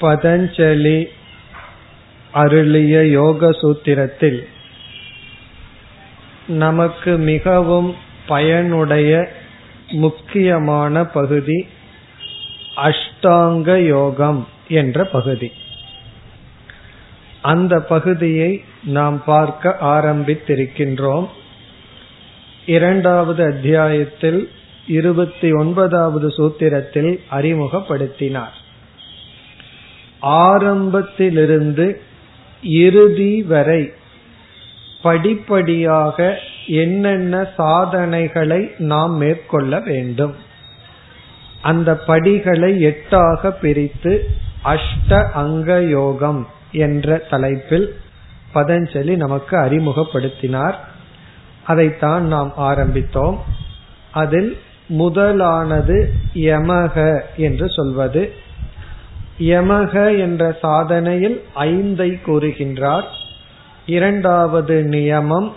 பதஞ்சலி 0.00 0.98
அருளிய 2.32 2.96
யோக 3.10 3.50
சூத்திரத்தில் 3.52 4.40
நமக்கு 6.56 7.12
மிகவும் 7.24 7.90
பயனுடைய 8.26 9.12
முக்கியமான 9.96 11.04
பகுதி 11.10 11.58
அஷ்டாங்க 12.82 13.70
யோகம் 13.86 14.40
என்ற 14.72 15.04
பகுதி 15.04 15.50
அந்த 17.42 17.74
பகுதியை 17.88 18.50
நாம் 18.88 19.18
பார்க்க 19.24 19.76
ஆரம்பித்திருக்கின்றோம் 19.90 21.28
இரண்டாவது 22.66 23.42
அத்தியாயத்தில் 23.44 24.40
இருபத்தி 24.86 25.48
ஒன்பதாவது 25.52 26.28
சூத்திரத்தில் 26.36 27.12
அறிமுகப்படுத்தினார் 27.30 28.56
ஆரம்பத்திலிருந்து 30.20 32.00
இறுதி 32.62 33.42
வரை 33.42 33.92
படிப்படியாக 35.02 36.38
என்னென்ன 36.66 37.48
சாதனைகளை 37.56 38.70
நாம் 38.78 39.16
மேற்கொள்ள 39.16 39.80
வேண்டும். 39.80 40.34
அந்த 41.62 41.96
படிகளை 41.96 42.84
எட்டாக 42.84 43.50
பிரித்து 43.50 44.28
அஷ்ட 44.64 45.30
அங்க 45.30 45.82
யோகம் 45.82 46.46
என்ற 46.72 47.16
தலைப்பில் 47.16 47.94
பதஞ்சலி 48.54 49.16
நமக்கு 49.16 49.56
அறிமுகப்படுத்தினார். 49.56 50.74
அதைத்தான் 51.64 52.26
நாம் 52.26 52.52
ஆரம்பித்தோம். 52.58 53.36
அதில் 54.10 54.58
முதலானது 54.86 56.12
யமக 56.34 57.20
என்று 57.36 57.70
சொல்வது. 57.70 58.48
யமக 59.40 60.18
என்ற 60.18 60.58
சாதனையில் 60.62 61.40
ஐந்தை 61.54 62.10
கூறுகின்றார். 62.26 63.06
இரண்டாவது 63.86 64.86
நியமம் 64.88 65.52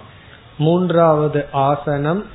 மூன்றாவது 0.57 1.45
ஆசனம் 1.51 2.25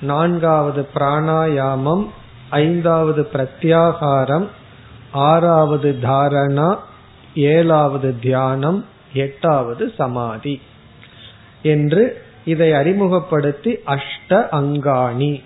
நான்காவது 0.00 0.88
பிராணாயாமம் 0.94 2.06
ஐந்தாவது 2.50 3.28
பிரத்யாகாரம் 3.32 4.46
ஆறாவது 5.12 5.98
தாரணா 6.02 6.76
ஏழாவது 7.34 8.18
தியானம் 8.18 8.84
எட்டாவது 9.12 9.92
சமாதி 9.96 10.60
என்று 11.62 12.22
இதை 12.44 12.72
அறிமுகப்படுத்தி 12.72 13.78
அஷ்ட 13.86 14.28
அங்காணி 14.28 15.42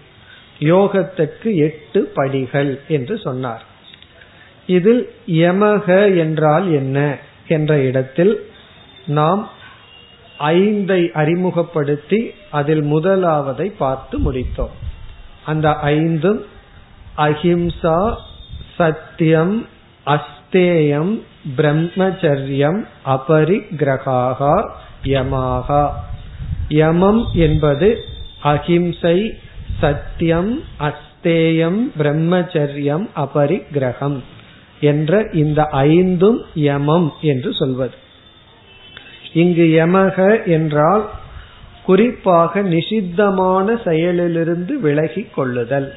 யோகத்துக்கு 0.59 1.55
எட்டு 1.55 2.13
படிகள் 2.15 2.81
என்று 2.89 3.19
சொன்னார். 3.19 3.65
இதில் 4.67 5.11
யமக 5.27 6.17
என்றால் 6.19 6.73
என்ன 6.73 7.17
என்ற 7.49 7.79
இடத்தில் 7.79 8.51
நாம் 9.07 9.49
ஐந்தை 10.39 11.13
அறிமுகப்படுத்தி 11.13 12.31
அதில் 12.51 12.83
முதலாவதை 12.83 13.73
பார்த்து 13.79 14.33
முடித்தோம். 14.33 14.75
அந்த 15.45 15.73
ஐந்தும் 15.73 16.45
அஹிம்சா 17.17 18.15
சத்தியம் 18.77 19.67
அஸ்தேயம் 20.07 21.21
பிரம்மச்சரியம் 21.57 22.81
அபரிக்கிரகாகா 23.05 24.71
யமாகா. 25.05 25.91
யமம் 26.69 27.23
என்பது 27.33 28.05
அஹிம்சை 28.43 29.33
சத்தியம் 29.81 30.63
அஸ்தேயம் 30.79 31.81
பிரம்மச்சரியம் 31.99 33.07
அபரிக்கிரகம் 33.17 34.23
என்ற 34.81 35.29
இந்த 35.33 35.63
ஐந்தும் 35.63 36.41
யமம் 36.55 37.13
என்று 37.21 37.53
சொல்வது. 37.53 37.95
இங்கு 39.33 39.65
யமக 39.65 40.47
என்றால் 40.47 41.09
குறிப்பாக 41.85 42.63
நிஷித்தமான 42.63 43.75
செயலிலிருந்து 43.75 44.73
விலகி 44.73 45.27
கொள்ளுதல். 45.35 45.95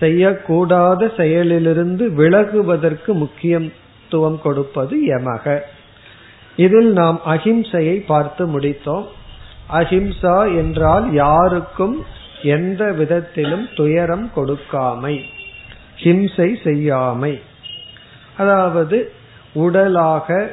செய்யக்கூடாத 0.00 1.10
செயலிலிருந்து 1.16 2.04
விலகுவதற்கு 2.14 3.12
முக்கியத்துவம் 3.12 4.40
கொடுப்பது 4.42 4.96
யமக. 5.06 5.60
இதில் 6.56 6.92
நாம் 6.92 7.20
அஹிம்சையை 7.26 8.04
பார்த்து 8.06 8.60
முடித்தோம். 8.60 9.04
அஹிம்சா 9.72 10.56
என்றால் 10.56 11.12
யாருக்கும் 11.12 12.04
எந்த 12.42 12.92
விதத்திலும் 12.92 13.68
துயரம் 13.74 14.30
கொடுக்காமை 14.36 15.20
ஹிம்சை 16.02 16.56
செய்யாமை. 16.64 17.40
அதாவது 18.42 18.98
உடலாக 19.54 20.50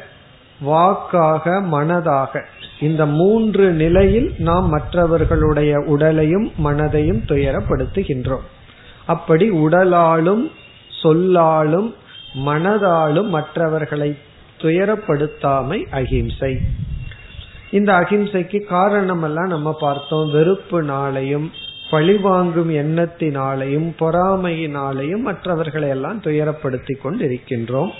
வாக்காக 0.62 1.52
மனதாக. 1.72 2.44
இந்த 2.80 3.06
மூன்று 3.20 3.66
நிலையில் 3.72 4.28
நாம் 4.38 4.68
மற்றவர்களுடைய 4.70 5.74
உடலையும் 5.86 6.48
மனதையும் 6.64 7.22
துயரப்படுத்துகின்றோம். 7.28 8.46
அப்படி 9.06 9.46
உடலாலும் 9.52 10.44
சொல்லாலும் 11.02 11.90
மனதாலும் 12.46 13.28
மற்றவர்களை 13.28 14.10
துயரப்படுத்தாமை 14.62 15.80
அகிம்சை. 15.92 16.52
இந்த 17.72 17.90
அகிம்சைக்கு 17.94 18.60
காரணம் 18.68 19.24
எல்லாம் 19.24 19.48
நம்ம 19.48 19.70
பார்த்தோம். 19.80 20.32
வெறுப்பு 20.32 20.80
நாளையும் 20.84 21.48
பழிவாங்கும் 21.90 22.70
எண்ணத்தினாலையும் 22.70 23.88
பொறாமையினாலையும் 24.00 25.22
மற்றவர்களை 25.22 25.90
எல்லாம் 25.90 26.22
துயரப்படுத்தி 26.22 26.96
கொண்டிருக்கின்றோம். 27.04 27.92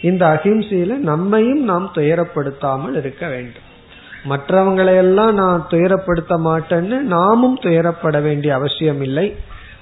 இந்த 0.00 0.40
அகிம்சையில 0.40 0.96
நம்மையும் 0.96 1.62
நாம் 1.62 1.90
துயரப்படுத்தாமல் 1.94 2.96
இருக்க 2.96 3.28
வேண்டும். 3.28 3.66
மற்றவங்களையெல்லாம் 4.28 5.32
நான் 5.32 5.66
துயரப்படுத்த 5.70 6.34
மாட்டேன்னு 6.44 6.98
நாமும் 7.14 7.58
துயரப்பட 7.58 8.22
வேண்டிய 8.22 8.54
அவசியம் 8.54 9.02
இல்லை 9.02 9.34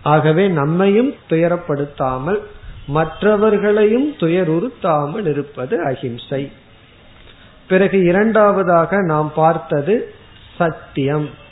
ஆகவே 0.03 0.49
நம்மையும் 0.49 1.15
துயரப்படுத்தாமல் 1.31 2.41
மற்றவர்களையும் 2.87 4.13
துயருறுத்தாமல் 4.13 5.27
இருப்பது 5.27 5.85
அகிம்சை. 5.85 6.53
பிறகு 7.69 8.05
இரண்டாவதாக 8.05 9.03
நாம் 9.03 9.33
பார்த்தது 9.35 10.15
சத்தியம். 10.57 11.45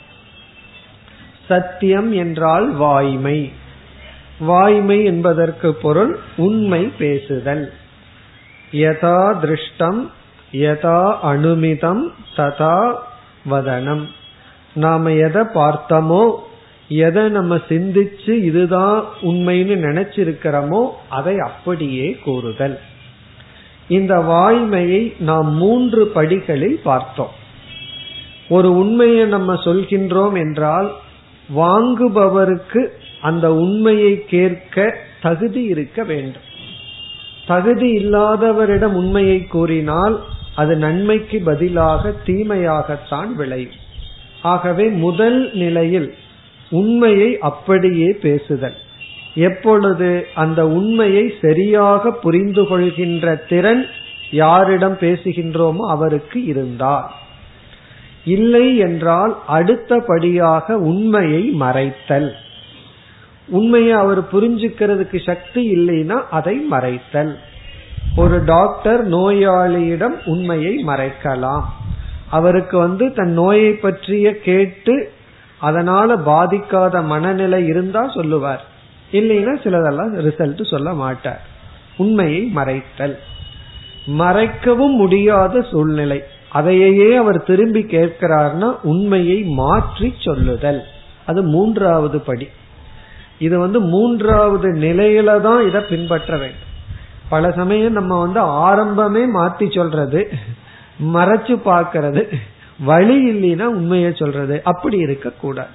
சத்தியம் 1.47 2.11
என்றால் 2.11 2.71
வாய்மை. 2.71 3.51
வாய்மை 4.39 5.03
என்பதற்கு 5.03 5.73
பொருள் 5.73 6.19
உண்மை 6.35 6.91
பேசுதல். 6.97 7.73
யதா 8.71 9.19
திருஷ்டம் 9.41 10.09
யதா 10.51 11.17
அனுமிதம் 11.23 12.03
ததா 12.35 12.95
வதனம். 13.49 14.07
நாம 14.73 15.11
எதை 15.11 15.43
பார்த்தோமோ 15.53 16.33
எதை 16.87 17.29
நம்ம 17.29 17.55
சிந்திச்சு 17.55 18.29
இதுதான் 18.29 19.03
உண்மைன்னு 19.21 19.75
நினைச்சிருக்கிறோமோ 19.85 20.89
அதை 21.09 21.39
அப்படியே 21.39 22.17
கூறுதல். 22.23 22.79
இந்த 23.87 24.15
வாய்மையை 24.15 25.21
நாம் 25.21 25.53
மூன்று 25.53 26.07
படிகளில் 26.07 26.79
பார்த்தோம். 26.83 27.33
ஒரு 28.49 28.75
உண்மையை 28.75 29.25
நம்ம 29.25 29.53
சொல்கின்றோம் 29.53 30.33
என்றால் 30.33 30.93
வாங்குபவருக்கு 31.55 32.87
அந்த 33.21 33.53
உண்மையை 33.53 34.25
கேட்க 34.25 34.97
தகுதி 35.21 35.63
இருக்க 35.63 36.03
வேண்டும். 36.03 36.41
தகுதி 37.47 37.97
இல்லாதவரிடம் 37.97 38.93
உண்மையை 38.93 39.43
கூறினால் 39.43 40.23
அது 40.55 40.75
நன்மைக்கு 40.75 41.41
பதிலாக 41.45 42.13
தீமையாகத்தான் 42.25 43.33
விளையும். 43.35 43.83
ஆகவே 44.41 44.87
முதல் 44.87 45.53
நிலையில் 45.53 46.13
உண்மையை 46.69 47.39
அப்படியே 47.39 48.11
பேசுதல். 48.21 48.75
எப்பொழுது 49.35 50.27
அந்த 50.35 50.67
உண்மையை 50.67 51.33
சரியாக 51.41 52.11
புரிந்து 52.11 52.67
கொள்கின்ற 52.67 53.35
திறன் 53.35 53.85
யாரிடம் 54.31 54.97
பேசுகின்றோமோ 54.99 55.77
அவருக்கு 55.77 56.43
இருந்தால். 56.43 57.11
இல்லை 58.25 58.77
என்றால் 58.77 59.37
அடுத்தபடியாக 59.47 60.77
உண்மையை 60.77 61.55
மறைத்தல். 61.59 62.31
உண்மையை 63.47 63.91
அவர் 63.91 64.21
புரிஞ்சுக்கிறதுக்கு 64.23 65.25
சக்தி 65.25 65.75
இல்லைன்னா 65.75 66.21
அதை 66.31 66.67
மறைத்தல். 66.71 67.35
ஒரு 68.17 68.43
டாக்டர் 68.43 69.09
நோயாளியிடம் 69.09 70.15
உண்மையை 70.25 70.83
மறைக்கலாம். 70.87 71.63
அவருக்கு 72.29 72.77
வந்து 72.77 73.13
தன் 73.13 73.31
நோயை 73.31 73.73
பற்றிய 73.73 74.39
கேட்டு 74.39 75.11
அதனால 75.59 76.15
பாதிக்காத 76.15 77.03
மனநிலை 77.03 77.65
இருந்தா 77.65 78.07
சொல்லுவார். 78.07 78.65
இல்லைன்னா 79.11 79.53
சிலதெல்லாம் 79.63 80.15
ரிசல்ட் 80.15 80.69
சொல்ல 80.69 80.93
மாட்டார். 80.93 81.41
உண்மையை 81.97 82.51
மறைத்தல். 82.55 83.15
மறைக்கவும் 84.05 84.95
முடியாத 84.95 85.61
சூழ்நிலை. 85.61 86.27
அதையே 86.57 87.07
அவர் 87.21 87.39
திரும்பி 87.49 87.81
கேட்கிறார்னா 87.93 88.69
உண்மையை 88.91 89.39
மாற்றி 89.59 90.09
சொல்லுதல். 90.25 90.81
அது 91.29 91.39
மூன்றாவது 91.55 92.17
படி. 92.27 92.47
இது 93.45 93.55
வந்து 93.63 93.79
மூன்றாவது 93.93 94.67
நிலையில 94.83 95.29
தான் 95.47 95.61
இதை 95.69 95.81
பின்பற்ற 95.91 96.31
வேண்டும். 96.43 96.71
பல 97.33 97.43
சமயம் 97.59 97.97
நம்ம 97.99 98.19
வந்து 98.23 98.41
ஆரம்பமே 98.67 99.23
மாத்தி 99.37 99.67
சொல்றது 99.77 100.21
மறைச்சு 101.15 101.55
பார்க்கறது 101.71 102.21
வழி 102.89 103.17
இல்லைன்னா 103.31 103.67
உண்மையை 103.79 104.11
சொல்றது. 104.21 104.55
அப்படி 104.71 104.97
இருக்க 105.05 105.27
கூடாது 105.43 105.73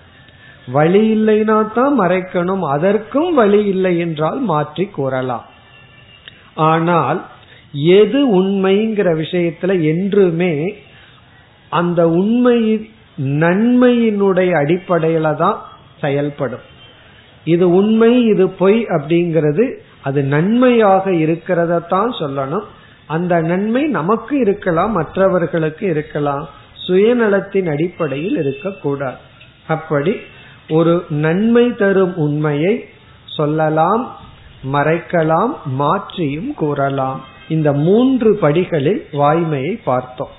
வழி 0.77 1.03
இல்லைனா 1.17 1.57
தான் 1.77 1.95
மறைக்கணும். 2.01 2.65
அதற்கும் 2.75 3.31
வழி 3.41 3.61
இல்லை 3.73 3.93
என்றால் 4.05 4.41
மாற்றி 4.51 4.85
கூறலாம். 4.97 5.47
ஆனால் 6.71 7.21
எது 7.73 8.43
உண்மைங்கிற 8.43 9.09
விஷயத்துல 9.23 9.83
என்றுமே 9.83 10.75
அந்த 11.69 12.09
உண்மை 12.09 12.89
நன்மையினுடைய 13.19 14.51
அடிப்படையில 14.53 15.37
தான் 15.37 15.59
செயல்படும். 16.01 16.61
இது 17.45 17.71
உண்மை 17.71 18.27
இது 18.27 18.49
பொய் 18.49 18.87
அப்படிங்கிறது 18.87 19.75
அது 20.03 20.23
நன்மையாக 20.23 21.11
இருக்கிறத 21.11 21.87
தான் 21.87 22.11
சொல்லணும். 22.11 22.65
அந்த 23.07 23.41
நன்மை 23.41 23.83
நமக்கு 23.87 24.39
இருக்கலாம் 24.39 24.93
மற்றவர்களுக்கு 24.93 25.87
இருக்கலாம். 25.87 26.49
சுயநலத்தின் 26.87 27.69
அடிப்படையில் 27.69 28.37
இருக்கக்கூடாது. 28.37 29.17
அப்படி 29.67 30.17
ஒரு 30.69 31.05
நன்மை 31.09 31.75
தரும் 31.75 32.17
உண்மையை 32.17 32.85
சொல்லலாம் 33.25 34.17
மறைக்கலாம் 34.73 35.53
மாற்றியும் 35.79 36.55
கூறலாம். 36.55 37.21
இந்த 37.51 37.73
மூன்று 37.73 38.31
படிகளில் 38.37 39.01
வாய்மையை 39.13 39.75
பார்த்தோம். 39.85 40.35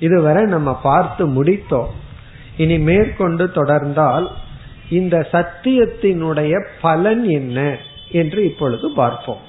இதுவரை 0.00 0.44
நம்ம 0.44 0.74
பார்த்து 0.74 1.22
முடித்தோம். 1.28 1.92
இனி 2.56 2.78
மேற்கொண்டு 2.78 3.44
தொடர்ந்தால் 3.54 4.26
இந்த 4.90 5.16
சத்தியத்தினுடைய 5.32 6.52
பலன் 6.80 7.24
என்ன 7.28 7.76
என்று 8.12 8.44
இப்பொழுது 8.44 8.90
பார்ப்போம். 8.90 9.42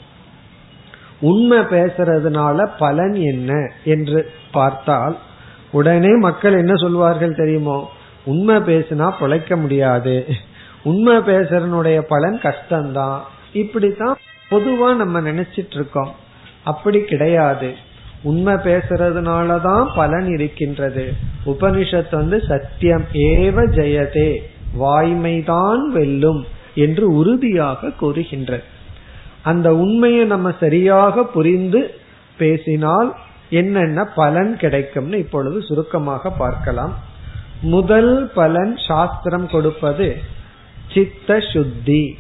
உண்மை 1.20 1.58
பேசுறதுனால 1.58 2.70
பலன் 2.80 3.14
என்ன 3.14 3.72
என்று 3.84 4.32
பார்த்தால் 4.52 5.18
உடனே 5.72 6.12
மக்கள் 6.18 6.54
என்ன 6.54 6.76
சொல்வார்கள் 6.76 7.36
தெரியுமோ? 7.36 7.90
உண்மை 8.26 8.56
பேசினா 8.56 9.08
பிழைக்க 9.20 9.56
முடியாது. 9.56 10.16
உண்மை 10.84 11.16
பேசுறனுடைய 11.16 12.00
பலன் 12.02 12.40
கஷ்டம்தான். 12.40 13.20
இப்படித்தான் 13.54 14.18
பொதுவா 14.52 14.96
நம்ம 14.96 15.22
நினைச்சிட்டு 15.22 15.76
இருக்கோம். 15.76 16.12
அப்படி 16.64 17.02
கிடையாது. 17.02 17.76
உண்மை 18.22 18.54
பேசுறதுனாலதான் 18.54 19.88
பலன் 19.96 20.28
இருக்கின்றது. 20.28 21.14
உபனிஷத் 21.46 22.16
வந்து 22.16 22.44
சத்தியம் 22.48 23.06
ஏவ 23.14 23.56
ஜெயதே 23.76 24.38
வாய்மைதான் 24.80 25.86
வெல்லும் 25.88 26.46
என்று 26.76 27.14
உறுதியாக 27.14 27.90
கூறுகின்றது 27.90 28.64
அந்த 29.42 29.76
உண்மையை 29.76 30.26
நம்ம 30.26 30.54
சரியாக 30.60 31.24
புரிந்து 31.24 31.94
பேசினால் 32.38 33.16
என்னென்ன 33.50 34.06
பலன் 34.06 34.58
கிடைக்கும்னு 34.58 35.18
இப்பொழுது 35.18 35.62
சுருக்கமாக 35.62 36.30
பார்க்கலாம். 36.30 37.00
முதல் 37.62 38.32
பலன் 38.36 38.78
சாஸ்திரம் 38.88 39.48
கொடுப்பது 39.48 40.18
சித்த 40.94 41.40
சுத்தி 41.40 42.18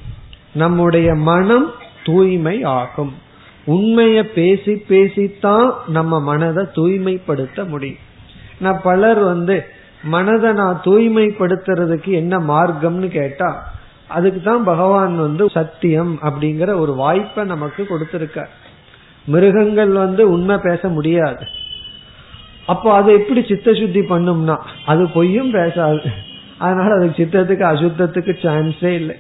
நம்முடைய 0.53 1.13
மனம் 1.13 1.71
தூய்மை 2.03 2.63
ஆகும். 2.63 3.13
உண்மைய 3.74 4.19
பேசி 4.33 4.74
பேசித்தான் 4.89 5.68
நம்ம 5.88 6.19
மனதை 6.19 6.63
தூய்மைப்படுத்த 6.74 7.63
முடியும். 7.63 8.06
நான் 8.60 8.80
பலர் 8.83 9.19
வந்து 9.19 9.57
மனதை 10.04 10.54
நான் 10.54 10.81
தூய்மைப்படுத்துறதுக்கு 10.83 12.12
என்ன 12.21 12.38
மார்க்கம்னு 12.51 13.07
கேட்டா 13.07 13.50
அதுக்கு 14.07 14.42
தான் 14.42 14.63
பகவான் 14.63 15.16
வந்து 15.18 15.50
சத்தியம் 15.50 16.19
அப்படிங்கிற 16.21 16.69
ஒரு 16.80 16.94
வாய்ப்பை 16.94 17.44
நமக்கு 17.44 17.81
கொடுத்திருக்க 17.86 18.48
மிருகங்கள் 19.25 19.92
வந்து 19.92 20.31
உண்மை 20.31 20.57
பேச 20.57 20.81
முடியாது. 20.88 21.44
அப்போ 22.66 22.94
அதை 22.94 23.12
எப்படி 23.13 23.42
சித்த 23.48 23.74
சுத்தி 23.74 24.00
பண்ணும்னா 24.00 24.56
அது 24.86 25.04
பொய்யும் 25.10 25.51
பேசாது. 25.51 26.10
அதனால 26.57 26.89
அதுக்கு 26.98 27.19
சித்தத்துக்கு 27.24 27.66
அசுத்தத்துக்கு 27.74 28.33
சான்ஸே 28.45 28.92
இல்லை. 29.01 29.16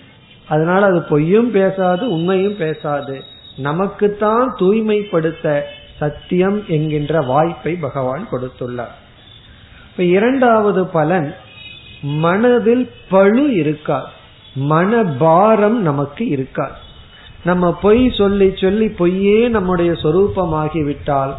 அதனால 0.47 0.81
அது 0.85 1.01
பொய்யும் 1.01 1.51
பேசாது 1.51 2.03
உண்மையும் 2.11 2.57
பேசாது. 2.57 3.15
நமக்குத்தான் 3.55 4.55
தூய்மைப்படுத்த 4.57 5.65
சத்தியம் 5.99 6.63
என்கின்ற 6.67 7.21
வாய்ப்பை 7.21 7.75
பகவான் 7.75 8.27
கொடுத்துள்ளார். 8.31 8.95
இப்ப 9.91 10.03
இரண்டாவது 10.03 10.85
பலன் 10.85 11.35
மனதில் 12.01 12.91
பழு 13.09 13.53
இருக்காது. 13.53 14.07
மன 14.55 15.03
பாரம் 15.03 15.81
நமக்கு 15.81 16.27
இருக்காது. 16.27 16.87
நம்ம 17.43 17.73
பொய் 17.73 18.11
சொல்லி 18.17 18.53
சொல்லி 18.55 18.87
பொய்யே 18.87 19.47
நம்முடைய 19.47 19.91
சொரூபமாகிவிட்டால் 19.91 21.33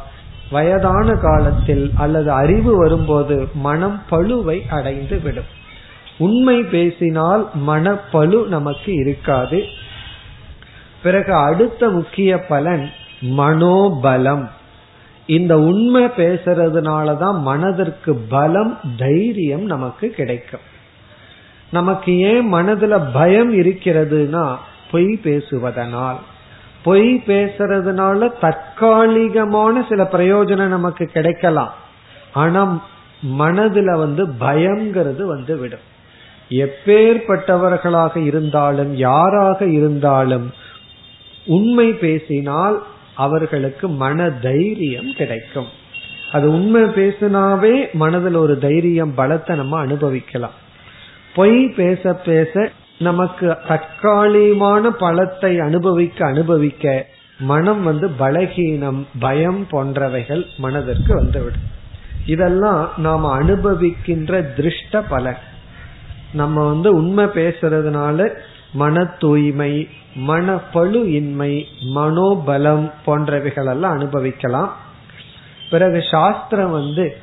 வயதான 0.51 1.15
காலத்தில் 1.15 1.91
அல்லது 1.97 2.31
அறிவு 2.31 2.77
வரும்போது 2.77 3.49
மனம் 3.55 4.03
பழுவை 4.11 4.69
அடைந்து 4.69 5.21
விடும். 5.21 5.59
உண்மை 6.19 6.63
பேசினால் 6.63 7.51
மனப்பழு 7.67 8.47
நமக்கு 8.47 8.95
இருக்காது. 8.95 9.65
பிறகு 11.03 11.35
அடுத்த 11.35 11.89
முக்கிய 11.89 12.45
பலன் 12.45 12.91
மனோபலம். 13.21 14.49
இந்த 15.27 15.59
உண்மை 15.59 16.05
பேசுறதுனாலதான் 16.05 17.41
மனதிற்கு 17.41 18.15
பலம் 18.15 18.81
தைரியம் 18.99 19.63
நமக்கு 19.63 20.09
கிடைக்கும். 20.09 20.61
நமக்கு 21.71 22.19
ஏன் 22.19 22.55
மனதுல 22.55 23.13
பயம் 23.13 23.55
இருக்கிறதுனா 23.55 24.57
பொய் 24.91 25.21
பேசுவதனால். 25.25 26.17
பொய் 26.83 27.23
பேசுறதுனால 27.27 28.33
தற்காலிகமான 28.41 29.87
சில 29.89 30.09
பிரயோஜனம் 30.13 30.67
நமக்கு 30.67 31.07
கிடைக்கலாம். 31.07 31.75
ஆனா 32.33 32.83
மனதுல 33.39 33.97
வந்து 33.97 34.27
பயம்ங்கிறது 34.41 35.23
வந்து 35.23 35.57
விடும் 35.57 35.89
எப்பேற்பட்டவர்களாக 36.49 38.17
இருந்தாலும் 38.17 38.95
யாராக 38.95 39.65
இருந்தாலும் 39.65 40.53
உண்மை 41.45 41.93
பேசினால் 41.93 42.83
அவர்களுக்கு 43.15 43.89
மன 43.89 44.31
தைரியம் 44.31 45.13
கிடைக்கும். 45.17 45.67
அது 46.33 46.53
உண்மை 46.53 46.83
பேசினாவே 46.83 47.93
மனதில் 47.93 48.35
ஒரு 48.35 48.59
தைரியம் 48.59 49.13
பலத்தை 49.17 49.55
நம்ம 49.55 49.79
அனுபவிக்கலாம். 49.79 50.53
பொய் 51.35 51.69
பேச 51.69 52.15
பேச 52.15 52.71
நமக்கு 52.99 53.57
தற்காலிகமான 53.69 54.89
பலத்தை 55.01 55.59
அனுபவிக்க 55.59 56.27
அனுபவிக்க 56.27 57.07
மனம் 57.39 57.83
வந்து 57.83 58.11
பலகீனம் 58.19 59.07
பயம் 59.19 59.67
போன்றவைகள் 59.71 60.47
மனதிற்கு 60.57 61.15
வந்துவிடும். 61.15 61.79
இதெல்லாம் 62.27 62.91
நாம் 62.97 63.25
அனுபவிக்கின்ற 63.25 64.53
திருஷ்ட 64.57 65.03
பலன். 65.09 65.37
நம்ம 66.33 66.69
வந்து 66.69 66.95
உண்மை 66.95 67.25
பேசுறதுனால 67.25 68.35
மன 68.73 69.05
தூய்மை 69.05 69.89
மன 70.15 70.59
இன்மை 70.93 71.69
மனோபலம் 71.95 72.93
போன்றவைகள் 73.07 73.69
எல்லாம் 73.69 73.93
அனுபவிக்கலாம். 73.93 74.77
பிறகு 75.71 76.03
சாஸ்திரம் 76.11 76.71
வந்து 76.71 77.17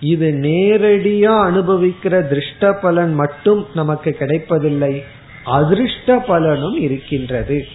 இது 0.00 0.30
நேரடியா 0.30 1.50
அனுபவிக்கிற 1.50 2.28
திருஷ்ட 2.28 2.72
பலன் 2.72 3.14
மட்டும் 3.14 3.66
நமக்கு 3.74 4.10
கிடைப்பதில்லை 4.10 5.04
அதிருஷ்ட 5.46 6.18
பலனும் 6.26 6.74
இருக்கின்றது. 6.74 7.66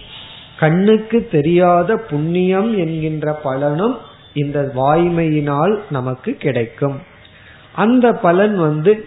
கண்ணுக்கு 0.58 1.28
தெரியாத 1.30 1.96
புண்ணியம் 1.96 2.78
என்கின்ற 2.78 3.32
பலனும் 3.32 3.98
இந்த 4.34 4.72
வாய்மையினால் 4.76 5.78
நமக்கு 5.90 6.32
கிடைக்கும். 6.32 7.00
அந்த 7.72 8.12
பலன் 8.12 8.58
வந்து 8.58 9.06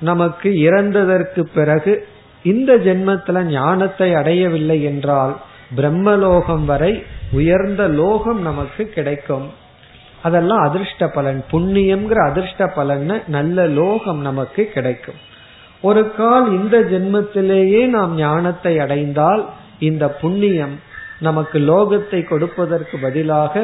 நமக்கு 0.00 0.50
இறந்ததற்கு 0.50 1.40
பிறகு 1.40 2.08
இந்த 2.52 2.70
ஜென்மத்துல 2.76 3.42
ஞானத்தை 3.50 4.08
அடையவில்லை 4.14 4.78
என்றால் 4.82 5.34
பிரம்மலோகம் 5.76 6.64
வரை 6.64 6.92
உயர்ந்த 7.32 7.82
லோகம் 8.00 8.40
நமக்கு 8.40 8.82
கிடைக்கும். 8.88 9.46
அதெல்லாம் 10.22 10.62
அதிர்ஷ்ட 10.68 11.04
பலன். 11.08 11.40
புண்ணியம்ங்கிற 11.52 12.20
அதிர்ஷ்ட 12.30 12.66
பலன் 12.74 13.08
நல்ல 13.26 13.66
லோகம் 13.80 14.20
நமக்கு 14.20 14.62
கிடைக்கும். 14.74 15.20
ஒரு 15.80 16.02
கால் 16.14 16.46
இந்த 16.58 16.76
ஜென்மத்திலேயே 16.92 17.82
நாம் 17.86 18.12
ஞானத்தை 18.16 18.74
அடைந்தால் 18.78 19.42
இந்த 19.78 20.04
புண்ணியம் 20.20 20.76
நமக்கு 21.18 21.58
லோகத்தை 21.70 22.20
கொடுப்பதற்கு 22.24 22.96
பதிலாக 22.98 23.62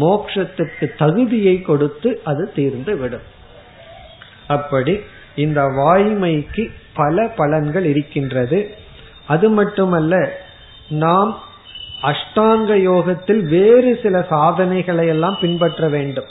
மோக்ஷத்துக்கு 0.00 0.86
தகுதியை 0.98 1.56
கொடுத்து 1.60 2.10
அது 2.24 2.44
தீர்ந்து 2.54 2.92
விடும் 2.96 3.26
அப்படி 4.46 4.94
இந்த 5.34 5.60
வாய்மைக்கு 5.78 6.64
பல 6.94 7.24
பலன்கள் 7.36 7.84
இருக்கின்றது. 7.84 8.74
அது 9.26 9.48
மட்டுமல்ல 9.50 10.14
நாம் 10.88 11.38
அஷ்டாங்க 12.02 12.72
யோகத்தில் 12.78 13.42
வேறு 13.48 14.00
சில 14.02 14.26
சாதனைகளை 14.28 15.06
எல்லாம் 15.06 15.36
பின்பற்ற 15.40 15.88
வேண்டும். 15.88 16.24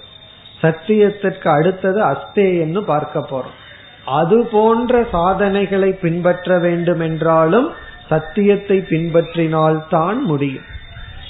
சத்தியத்திற்கு 0.61 1.47
அடுத்தது 1.47 2.03
அஸ்தேயன்னு 2.03 2.81
பார்க்க 2.81 3.19
போறோம். 3.19 3.57
அது 4.05 4.45
போன்ற 4.45 5.05
சாதனைகளை 5.11 5.91
பின்பற்ற 5.91 6.59
வேண்டும் 6.59 6.99
என்றாலும் 6.99 7.69
சத்தியத்தை 8.09 8.77
பின்பற்றினால்தான் 8.77 10.19
முடியும். 10.21 10.69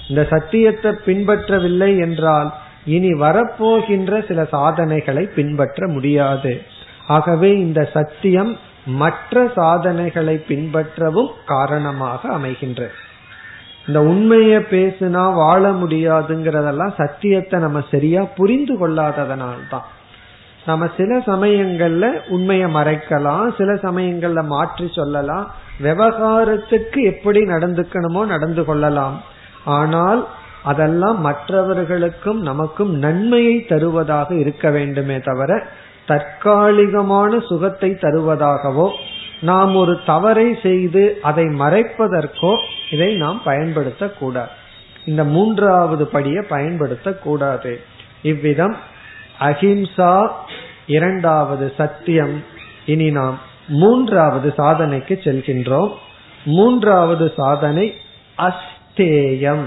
இந்த 0.10 0.28
சத்தியத்தை 0.30 0.92
பின்பற்றவில்லை 1.06 2.00
என்றால் 2.00 2.54
இனி 2.86 3.12
வரப்போகின்ற 3.13 4.28
சில 4.28 4.46
சாதனைகளை 4.46 5.30
பின்பற்ற 5.36 5.88
முடியாது. 5.88 6.62
ஆகவே 7.08 7.52
இந்த 7.52 7.90
சத்தியம் 7.94 8.58
மற்ற 8.86 9.52
சாதனைகளை 9.56 10.44
பின்பற்றவும் 10.48 11.32
காரணமாக 11.46 12.38
அமைகின்றது 12.38 12.96
இந்த 13.88 14.02
உண்மையை 14.02 14.58
பேசுனா 14.58 15.34
வாழ 15.34 15.72
முடியாதுங்கிறதெல்லாம் 15.72 16.94
சத்தியத்தை 16.98 17.60
நம்ம 17.60 17.82
சரியா 17.92 18.24
புரிந்து 18.36 18.75
கொள்ளாததனால்தான். 18.75 19.88
நம்ம 20.66 20.90
சில 20.98 21.18
சமயங்கள்ல 21.18 22.28
உண்மையை 22.28 22.74
மறைக்கலாம் 22.74 23.56
சில 23.58 23.74
சமயங்கள்ல 23.74 24.46
மாற்றி 24.46 24.90
சொல்லலாம் 24.92 25.52
விவகாரத்துக்கு 25.82 27.02
எப்படி 27.04 27.42
நடந்துக்கணுமோ 27.42 28.25
நடந்து 28.25 28.66
கொள்ளலாம். 28.66 29.22
ஆனால் 29.66 30.28
அதெல்லாம் 30.63 31.22
மற்றவர்களுக்கும் 31.22 32.42
நமக்கும் 32.42 32.94
நன்மையை 32.96 33.66
தருவதாக 33.66 34.36
இருக்க 34.36 34.70
வேண்டுமே 34.70 35.20
தவிர 35.20 35.68
தற்காலிகமான 36.07 37.39
சுகத்தை 37.39 37.91
தருவதாகவோ 37.91 38.91
நாம் 39.39 39.75
ஒரு 39.75 40.00
தவறை 40.05 40.60
செய்து 40.63 41.19
அதை 41.22 41.43
மறைப்பதற்கோ 41.43 42.65
இதை 42.91 43.15
நாம் 43.15 43.41
பயன்படுத்தக்கூடாது. 43.45 44.53
இந்த 45.05 45.24
மூன்றாவது 45.24 46.10
படியை 46.13 46.43
பயன்படுத்தக்கூடாது. 46.50 47.75
இவ்விதம் 48.22 48.75
அஹிம்சா 49.39 50.29
இரண்டாவது 50.86 51.74
சத்தியம். 51.77 52.43
இனி 52.86 53.12
நாம் 53.12 53.39
மூன்றாவது 53.67 54.53
சாதனைக்கு 54.57 55.19
செல்கின்றோம். 55.24 55.91
மூன்றாவது 56.45 57.33
சாதனை 57.38 57.95
அஸ்தேயம். 58.38 59.65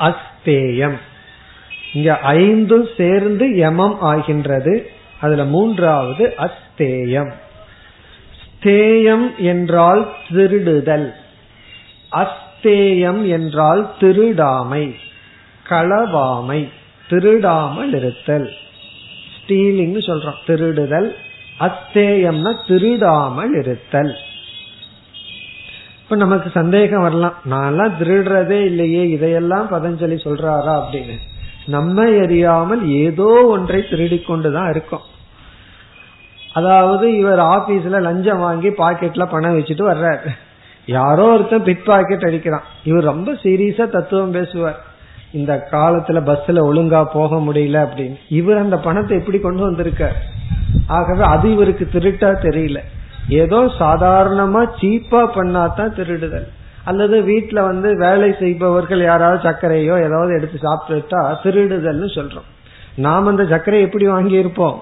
அஸ்தேயம். 0.00 0.98
இங்க 1.92 2.18
ஐந்தும் 2.18 2.88
சேர்ந்து 2.96 3.46
யமம் 3.46 3.98
ஆகின்றது. 4.00 4.90
அதுல 5.20 5.44
மூன்றாவது 5.44 6.34
அஸ்தேயம். 6.38 7.32
ஸ்தேயம் 8.60 9.36
என்றால் 9.36 10.12
திருடுதல். 10.28 11.10
அஸ்தேயம் 12.12 13.28
என்றால் 13.28 13.94
திருடாமை. 14.00 14.94
களவாமை. 15.68 16.68
திருடாமல் 17.08 17.94
இருத்தல் 17.94 18.52
ஸ்டீலிங் 19.36 19.98
சொல்றோம். 19.98 20.42
திருடுதல். 20.46 21.10
அத்தேயம்னா 21.60 22.56
திருடாமல் 22.66 23.54
இருத்தல் 23.54 24.16
இப்ப 26.02 26.16
நமக்கு 26.16 26.50
சந்தேகம் 26.50 27.02
வரலாம். 27.02 27.34
நான் 27.44 27.68
எல்லாம் 27.68 28.00
திருடுறதே 28.00 28.64
இல்லையே. 28.64 29.08
இதையெல்லாம் 29.08 29.68
பதஞ்சலி 29.70 30.14
சொல்றாரா 30.24 30.82
அப்படின்னு. 30.82 31.18
நம்ம 31.66 32.04
எரியாமல் 32.04 32.86
ஏதோ 32.86 33.44
ஒன்றை 33.46 33.88
திருடி 33.90 34.18
கொண்டுதான் 34.18 34.70
இருக்கோம். 34.70 35.00
அதாவது 36.52 37.16
இவர் 37.16 37.38
ஆபீஸ்ல 37.38 38.00
லஞ்சம் 38.00 38.38
வாங்கி 38.38 38.68
பாக்கெட்ல 38.68 39.26
பணம் 39.30 39.58
வச்சுட்டு 39.58 39.84
வர்றாரு. 39.92 40.28
யாரோ 40.86 41.32
ஒருத்தன் 41.32 41.62
பிட் 41.62 41.84
பாக்கெட் 41.84 42.22
அடிக்கிறான். 42.22 42.66
இவர் 42.84 43.04
ரொம்ப 43.04 43.32
சீரியஸா 43.32 43.88
தத்துவம் 43.88 44.30
பேசுவார். 44.30 44.84
இந்த 45.32 45.68
காலத்துல 45.70 46.20
பஸ்ல 46.28 46.60
ஒழுங்கா 46.62 47.04
போக 47.12 47.36
முடியல 47.36 47.86
அப்படின்னு. 47.86 48.16
இவர் 48.28 48.56
அந்த 48.56 48.76
பணத்தை 48.76 49.18
எப்படி 49.18 49.38
கொண்டு 49.38 49.62
வந்திருக்கார்? 49.62 50.16
ஆகவே 50.86 51.24
அது 51.24 51.52
இவருக்கு 51.52 51.88
திருட்டா 51.92 52.30
தெரியல. 52.46 52.78
ஏதோ 53.28 53.60
சாதாரணமா 53.78 54.68
சீப்பா 54.80 55.22
பண்ணாதான் 55.34 55.94
திருடுதல். 55.96 56.48
அல்லது 56.90 57.16
வீட்டுல 57.30 57.60
வந்து 57.70 57.88
வேலை 58.04 58.30
செய்பவர்கள் 58.40 59.02
யாராவது 59.10 59.40
சர்க்கரையோ 59.46 59.94
ஏதாவது 60.06 60.32
எடுத்து 60.38 60.58
சாப்பிட்டுட்டா 60.66 61.20
திருடுதல்னு 61.44 62.08
சொல்றோம். 62.18 62.48
நாம் 63.06 63.30
அந்த 63.30 63.44
சர்க்கரை 63.52 63.78
எப்படி 63.86 64.06
வாங்கியிருப்போம்? 64.08 64.76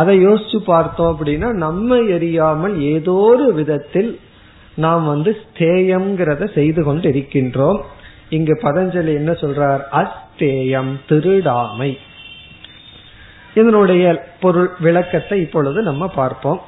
அதை 0.00 0.14
யோசிச்சு 0.26 0.58
பார்த்தோம் 0.72 1.12
அப்படின்னா 1.12 1.48
நம்ம 1.66 1.96
எரியாமல் 2.16 2.74
ஏதோ 2.94 3.14
ஒரு 3.28 3.46
விதத்தில் 3.58 4.10
நாம் 4.84 5.04
வந்து 5.06 5.30
ஸ்தேயம்ங்கிறத 5.44 6.46
செய்து 6.58 6.80
கொண்டு 6.88 7.06
இருக்கின்றோம் 7.12 7.78
இங்கு 8.36 8.54
பதஞ்சலி 8.62 9.12
என்ன 9.20 9.32
சொல்றார்? 9.42 9.82
அஸ்தேயம் 10.00 10.92
திருடாமை. 11.10 11.90
இதனுடைய 13.54 14.04
பொருள் 14.42 14.68
விளக்கத்தை 14.86 15.36
இப்பொழுது 15.46 15.78
நம்ம 15.82 16.06
பார்ப்போம். 16.18 16.60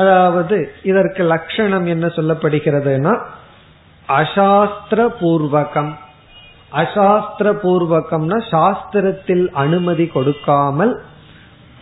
அதாவது 0.00 0.56
இதற்கு 0.90 1.22
லட்சணம் 1.32 1.86
என்ன 1.94 2.06
சொல்லப்படுகிறதுனா 2.16 3.14
அசாஸ்திர 4.08 5.00
பூர்வகம் 5.20 5.92
அசாஸ்திர 6.72 7.48
பூர்வகம்னா 7.62 8.38
சாஸ்திரத்தில் 8.50 9.50
அனுமதி 9.52 10.06
கொடுக்காமல் 10.06 10.94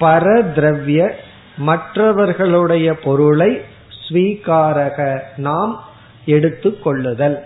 பரதிரவிய 0.00 1.10
மற்றவர்களுடைய 1.56 2.94
பொருளை 2.94 3.60
ஸ்வீகாரக 4.02 5.22
நாம் 5.36 5.84
எடுத்து 6.24 6.70
கொள்ளுதல். 6.78 7.38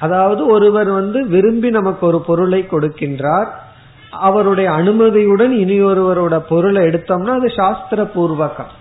அதாவது 0.00 0.46
ஒருவர் 0.46 0.90
வந்து 0.90 1.26
விரும்பி 1.26 1.70
நமக்கு 1.70 2.06
ஒரு 2.06 2.20
பொருளை 2.20 2.66
கொடுக்கின்றார். 2.70 3.48
அவருடைய 4.10 4.70
அனுமதியுடன் 4.70 5.52
இனி 5.52 5.82
ஒருவரோட 5.82 6.36
பொருளை 6.48 6.82
எடுத்தோம்னா 6.82 7.34
அது 7.36 7.50
சாஸ்திர 7.50 8.02
பூர்வகம் 8.14 8.72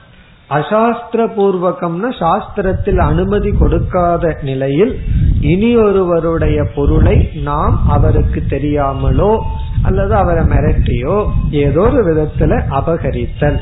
அசாஸ்திர 0.50 1.22
பூர்வகம்னா 1.38 2.10
சாஸ்திரத்தில் 2.20 2.98
அனுமதி 2.98 3.52
கொடுக்காத 3.52 4.40
நிலையில் 4.42 5.00
இனி 5.42 5.76
ஒருவருடைய 5.78 6.64
பொருளை 6.76 7.30
நாம் 7.34 7.88
அவருக்கு 7.88 8.44
தெரியாமலோ 8.50 9.40
அல்லது 9.84 10.16
அவரை 10.16 10.44
மிரட்டியோ 10.44 11.18
ஏதோ 11.50 11.82
ஒரு 11.82 12.02
விதத்துல 12.10 12.62
அபகரித்தல். 12.70 13.60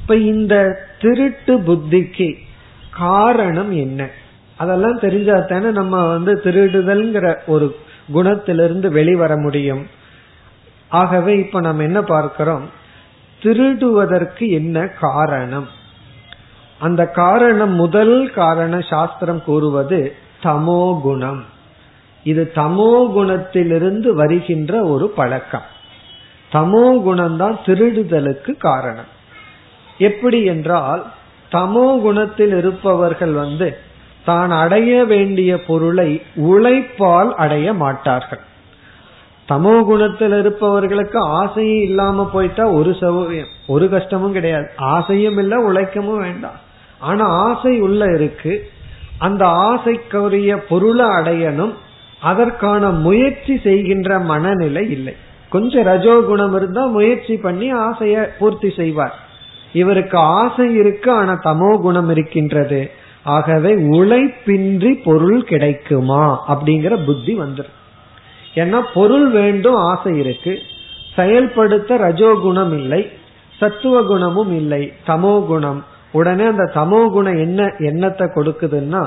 இப்ப 0.00 0.16
இந்த 0.16 0.54
திருட்டு 1.00 1.54
புத்திக்கு 1.58 2.34
காரணம் 2.90 3.72
என்ன? 3.72 4.08
அதெல்லாம் 4.56 4.98
தெரிஞ்சா 4.98 5.38
தானே 5.38 5.70
நம்ம 5.70 6.06
வந்து 6.06 6.40
திருடுதல்ங்கிற 6.44 7.34
ஒரு 7.46 7.76
குணத்திலிருந்து 8.14 8.88
வெளிவர 8.90 9.36
முடியும். 9.36 9.86
ஆகவே 10.88 11.38
இப்ப 11.38 11.60
நம்ம 11.60 11.82
என்ன 11.82 12.02
பார்க்கிறோம்? 12.02 12.84
திருடுவதற்கு 13.42 14.48
என்ன 14.48 14.86
காரணம்? 14.86 15.68
அந்த 16.78 17.06
காரணம் 17.06 17.74
முதல் 17.74 18.32
காரணம் 18.34 18.82
சாஸ்திரம் 18.82 19.42
கூறுவது 19.44 20.14
தமோ 20.42 21.00
குணம். 21.00 21.44
இது 22.24 22.52
தமோ 22.54 22.92
குணத்திலிருந்து 23.14 24.14
வருகின்ற 24.14 24.84
ஒரு 24.84 25.08
பழக்கம். 25.08 25.66
தமோ 26.52 26.84
குணம்தான் 27.06 27.56
திருடுதலுக்கு 27.66 28.56
காரணம். 28.56 29.10
எப்படி 29.98 30.44
என்றால் 30.44 31.04
தமோ 31.52 32.00
குணத்தில் 32.00 32.54
இருப்பவர்கள் 32.58 33.32
வந்து 33.32 33.78
தான் 34.24 34.50
அடைய 34.50 35.04
வேண்டிய 35.04 35.64
பொருளை 35.64 36.22
உழைப்பால் 36.36 37.34
அடைய 37.34 37.72
மாட்டார்கள். 37.74 38.40
தமோ 39.48 39.84
குணத்தில் 39.84 40.38
இருப்பவர்களுக்கு 40.38 41.18
ஆசையும் 41.18 41.82
இல்லாம 41.82 42.30
போயிட்டா 42.32 42.68
ஒரு 42.68 42.90
சௌகரியம். 42.90 43.52
ஒரு 43.66 43.88
கஷ்டமும் 43.88 44.32
கிடையாது. 44.32 44.68
ஆசையும் 44.76 45.38
இல்லை 45.38 45.58
உழைக்கமும் 45.58 46.18
வேண்டாம். 46.18 46.58
ஆனா 46.98 47.24
ஆசை 47.24 47.80
உள்ள 47.80 48.04
இருக்கு. 48.14 48.70
அந்த 49.18 49.46
ஆசைக்குரிய 49.46 50.56
பொருளை 50.68 51.06
அடையணும். 51.06 51.72
அதற்கான 52.20 52.90
முயற்சி 52.90 53.58
செய்கின்ற 53.58 54.18
மனநிலை 54.18 54.90
இல்லை. 54.90 55.14
கொஞ்சம் 55.50 55.84
ரஜோ 55.84 56.20
குணம் 56.20 56.54
இருந்தா 56.54 56.86
முயற்சி 56.86 57.36
பண்ணி 57.36 57.74
ஆசைய 57.74 58.28
பூர்த்தி 58.38 58.72
செய்வார். 58.76 59.14
இவருக்கு 59.72 60.18
ஆசை 60.18 60.74
இருக்கு 60.74 61.10
ஆனா 61.10 61.40
தமோ 61.44 61.80
குணம் 61.80 62.10
இருக்கின்றது. 62.10 62.90
ஆகவே 63.22 63.74
உழைப்பின்றி 63.74 65.02
பொருள் 65.04 65.44
கிடைக்குமா 65.44 66.24
அப்படிங்கிற 66.48 67.04
புத்தி 67.04 67.38
வந்துடும் 67.38 67.75
ஏன்னா 68.56 68.78
பொருள் 68.94 69.28
வேண்டும் 69.30 69.78
ஆசை 69.90 70.12
இருக்கு. 70.18 70.54
செயல்படுத்த 71.16 71.96
ரஜோகுணம் 71.96 72.74
இல்லை 72.74 73.02
சத்துவ 73.58 74.02
குணமும் 74.02 74.52
இல்லை 74.56 74.82
தமோ 75.06 75.34
குணம். 75.46 75.80
உடனே 76.12 76.44
அந்த 76.44 76.64
தமோ 76.74 77.00
குணம் 77.10 77.38
என்ன 77.38 77.68
எண்ணத்தை 77.78 78.26
கொடுக்குதுன்னா 78.34 79.02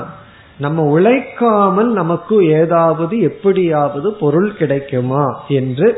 நம்ம 0.58 0.82
உழைக்காமல் 0.82 1.90
நமக்கு 1.92 2.36
ஏதாவது 2.52 3.14
எப்படியாவது 3.20 4.08
பொருள் 4.12 4.50
கிடைக்குமா 4.54 5.24
என்று 5.48 5.88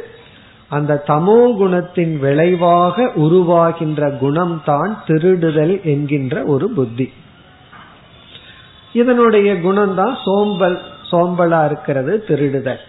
அந்த 0.69 0.93
தமோ 1.07 1.41
குணத்தின் 1.61 2.13
விளைவாக 2.19 3.07
உருவாகின்ற 3.17 4.11
குணம்தான் 4.21 4.93
திருடுதல் 5.07 5.75
என்கின்ற 5.85 6.45
ஒரு 6.45 6.69
புத்தி. 6.71 7.07
இதனுடைய 8.93 9.51
குணம்தான் 9.55 10.15
சோம்பல் 10.25 10.79
சோம்பலா 11.11 11.61
இருக்கிறது 11.65 12.13
திருடுதல். 12.29 12.83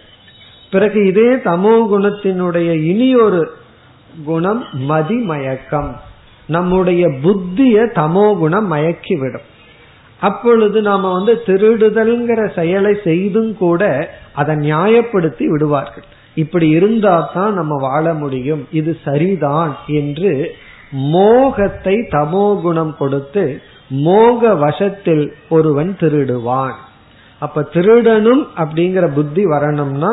பிறகு 0.74 1.00
இதே 1.10 1.30
தமோ 1.48 1.74
குணத்தினுடைய 1.92 2.70
இனி 2.90 3.08
ஒரு 3.24 3.40
குணம் 4.28 4.62
மதிமயக்கம். 4.90 5.90
நம்முடைய 6.48 7.02
புத்திய 7.24 7.76
தமோ 7.98 8.26
குணம் 8.42 8.68
மயக்கிவிடும். 8.72 9.46
அப்பொழுது 10.20 10.78
நாம 10.88 11.10
வந்து 11.12 11.32
திருடுதல்ங்கிற 11.46 12.40
செயலை 12.58 12.92
செய்தும் 13.06 13.52
கூட 13.62 13.82
அதை 14.40 14.54
நியாயப்படுத்தி 14.66 15.44
விடுவார்கள். 15.52 16.06
இப்படி 16.42 16.66
இருந்தா 16.76 17.16
தான் 17.34 17.52
நம்ம 17.58 17.74
வாழ 17.88 18.04
முடியும். 18.22 18.62
இது 18.80 18.92
சரிதான் 19.06 19.72
என்று 20.00 20.32
மோகத்தை 21.14 21.96
தமோ 22.16 22.46
குணம் 22.64 22.94
கொடுத்து 23.00 23.44
மோக 24.06 24.54
வசத்தில் 24.64 25.24
ஒருவன் 25.56 25.92
திருடுவான். 26.00 26.76
அப்ப 27.42 27.62
திருடனும் 27.74 28.42
அப்படிங்கிற 28.62 29.04
புத்தி 29.18 29.42
வரணும்னா 29.54 30.10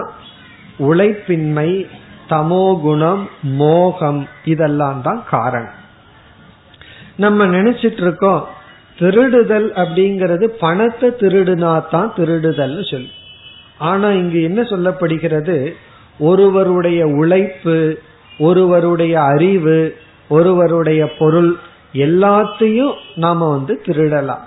உழைப்பின்மை 0.77 1.87
தமோகுணம் 2.29 3.29
மோகம் 3.41 4.27
இதெல்லாம் 4.43 5.01
தான் 5.01 5.23
காரணம். 5.29 5.79
நம்ம 7.15 7.45
நினைச்சிட்டு 7.45 8.01
இருக்கோம் 8.01 8.47
திருடுதல் 8.99 9.69
அப்படிங்கிறது 9.71 10.45
பணத்தை 10.45 11.09
திருடுனா 11.09 11.83
தான் 11.89 12.13
திருடுதல் 12.15 12.91
சொல்லு. 12.91 13.07
ஆனா 13.77 14.09
இங்கு 14.09 14.43
என்ன 14.43 14.61
சொல்லப்படுகிறது? 14.61 15.73
ஒருவருடைய 16.19 17.07
உழைப்பு 17.07 17.99
ஒருவருடைய 18.37 19.21
அறிவு 19.21 19.97
ஒருவருடைய 20.29 21.15
பொருள் 21.17 21.55
எல்லாத்தையும் 21.93 22.93
நாம 23.15 23.49
வந்து 23.49 23.81
திருடலாம். 23.85 24.41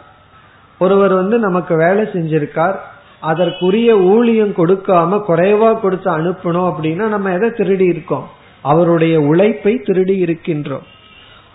ஒருவர் 0.79 1.13
வந்து 1.13 1.39
நமக்கு 1.39 1.77
வேலை 1.77 2.05
செஞ்சிருக்கார் 2.05 2.81
அதற்குரிய 3.25 3.91
ஊழியம் 4.13 4.55
கொடுக்காம 4.57 5.19
குறைவா 5.29 5.71
கொடுத்து 5.81 6.11
அனுப்பணும் 6.19 6.69
அப்படின்னா 6.71 7.07
நம்ம 7.09 7.33
எதை 7.33 7.49
திருடி 7.51 7.87
இருக்கோம்? 7.87 8.27
அவருடைய 8.63 9.15
உழைப்பை 9.21 9.73
திருடி 9.79 10.17
இருக்கின்றோம். 10.25 10.87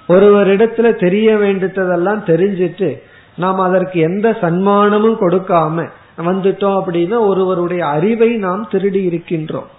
ஒருவரிடத்துல 0.09 0.87
தெரிய 0.99 1.37
வேண்டியதெல்லாம் 1.37 2.21
தெரிஞ்சிட்டு 2.25 2.89
நாம் 3.35 3.59
அதற்கு 3.59 3.97
எந்த 3.99 4.27
சன்மானமும் 4.41 5.19
கொடுக்காம 5.21 5.89
வந்துட்டோம் 6.25 6.77
அப்படின்னா 6.79 7.19
ஒருவருடைய 7.27 7.81
அறிவை 7.87 8.31
நாம் 8.45 8.67
திருடி 8.71 9.01
இருக்கின்றோம். 9.07 9.69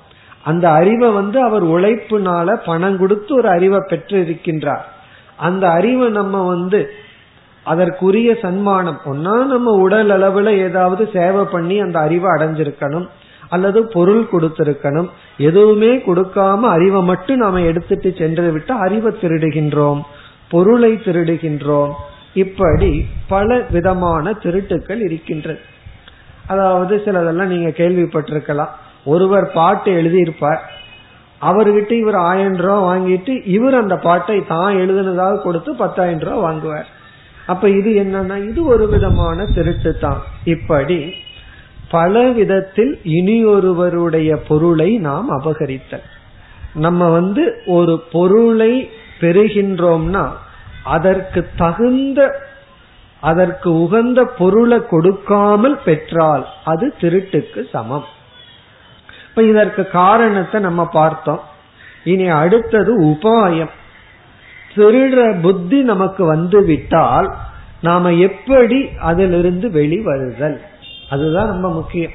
அந்த 0.42 0.66
அறிவை 0.70 1.08
வந்து 1.10 1.38
அவர் 1.42 1.64
உழைப்புனால 1.66 2.56
பணம் 2.66 2.98
கொடுத்து 2.98 3.34
ஒரு 3.34 3.48
அறிவை 3.48 3.80
பெற்று 3.88 4.18
இருக்கின்றார் 4.28 4.84
அந்த 5.36 5.64
அறிவை 5.70 6.08
நம்ம 6.08 6.42
வந்து 6.46 6.80
அதற்குரிய 7.64 8.36
சன்மானம். 8.42 9.00
ஒன்னா 9.04 9.44
நம்ம 9.44 9.70
உடல் 9.70 10.08
அளவுல 10.08 10.56
ஏதாவது 10.56 11.08
சேவை 11.12 11.44
பண்ணி 11.44 11.80
அந்த 11.80 11.98
அறிவை 11.98 12.30
அடைஞ்சிருக்கணும். 12.30 13.08
அல்லது 13.48 13.86
பொருள் 13.86 14.26
கொடுத்திருக்கணும். 14.32 15.08
எதுவுமே 15.36 15.96
கொடுக்காம 15.96 16.60
அறிவை 16.60 17.02
மட்டும் 17.02 17.36
நாம 17.36 17.60
எடுத்துட்டு 17.60 18.14
சென்று 18.18 18.52
விட்டு 18.52 18.74
அறிவை 18.74 19.14
திருடுகின்றோம். 19.20 20.00
பொருளை 20.48 20.92
திருடுகின்றோம். 20.92 21.90
இப்படி 22.34 23.06
பல 23.28 23.66
விதமான 23.70 24.30
திருட்டுக்கள் 24.30 25.00
இருக்கின்றது 25.00 25.58
அதாவது 26.46 27.02
சிலதெல்லாம் 27.04 27.46
நீங்க 27.46 27.68
கேள்விப்பட்டிருக்கலாம். 27.68 28.68
ஒருவர் 29.04 29.52
பாட்டு 29.52 30.02
எழுதியிருப்பார். 30.02 30.58
அவர்கிட்ட 31.42 31.92
இவர் 31.92 32.14
ஆயிரம் 32.14 32.56
ரூபாய் 32.56 32.86
வாங்கிட்டு 32.88 33.40
இவர் 33.44 33.74
அந்த 33.74 33.96
பாட்டை 33.96 34.44
தான் 34.46 34.76
எழுதுனதாக 34.76 35.42
கொடுத்து 35.42 35.74
பத்தாயிரம் 35.74 36.20
ரூபாய் 36.20 36.40
வாங்குவார். 36.40 36.86
அப்ப 37.52 37.68
இது 37.78 37.90
என்னன்னா 38.02 38.36
இது 38.50 38.60
ஒரு 38.72 38.84
விதமான 38.88 39.44
திருட்டு 39.54 39.92
தான் 39.98 40.20
இப்படி 40.54 41.00
பல 41.94 42.20
விதத்தில் 42.38 42.92
இனியொருவருடைய 43.18 44.30
பொருளை 44.48 44.90
நாம் 45.06 45.30
அபகரித்தல். 45.38 46.06
நம்ம 46.84 47.08
வந்து 47.10 47.44
ஒரு 47.76 47.94
பொருளை 48.12 48.72
பெறுகின்றோம்னா 49.20 50.24
அதற்கு 50.96 51.40
தகுந்த 51.62 52.20
அதற்கு 53.22 53.68
உகந்த 53.84 54.20
பொருளை 54.38 54.78
கொடுக்காமல் 54.92 55.76
பெற்றால் 55.86 56.44
அது 56.64 56.86
திருட்டுக்கு 57.00 57.60
சமம். 57.72 58.06
இப்ப 59.28 59.42
இதற்கு 59.52 59.82
காரணத்தை 59.98 60.58
நம்ம 60.68 60.84
பார்த்தோம். 60.98 61.42
இனி 62.12 62.28
அடுத்தது 62.42 62.92
உபாயம். 63.08 63.74
திருடுற 64.74 65.40
புத்தி 65.40 65.82
நமக்கு 65.82 66.24
வந்து 66.24 66.64
விட்டால் 66.64 67.34
நாம 67.82 68.12
எப்படி 68.12 68.88
அதிலிருந்து 68.98 69.68
வெளிவருதல்? 69.68 70.58
அதுதான் 71.10 71.46
ரொம்ப 71.46 71.70
முக்கியம். 71.70 72.10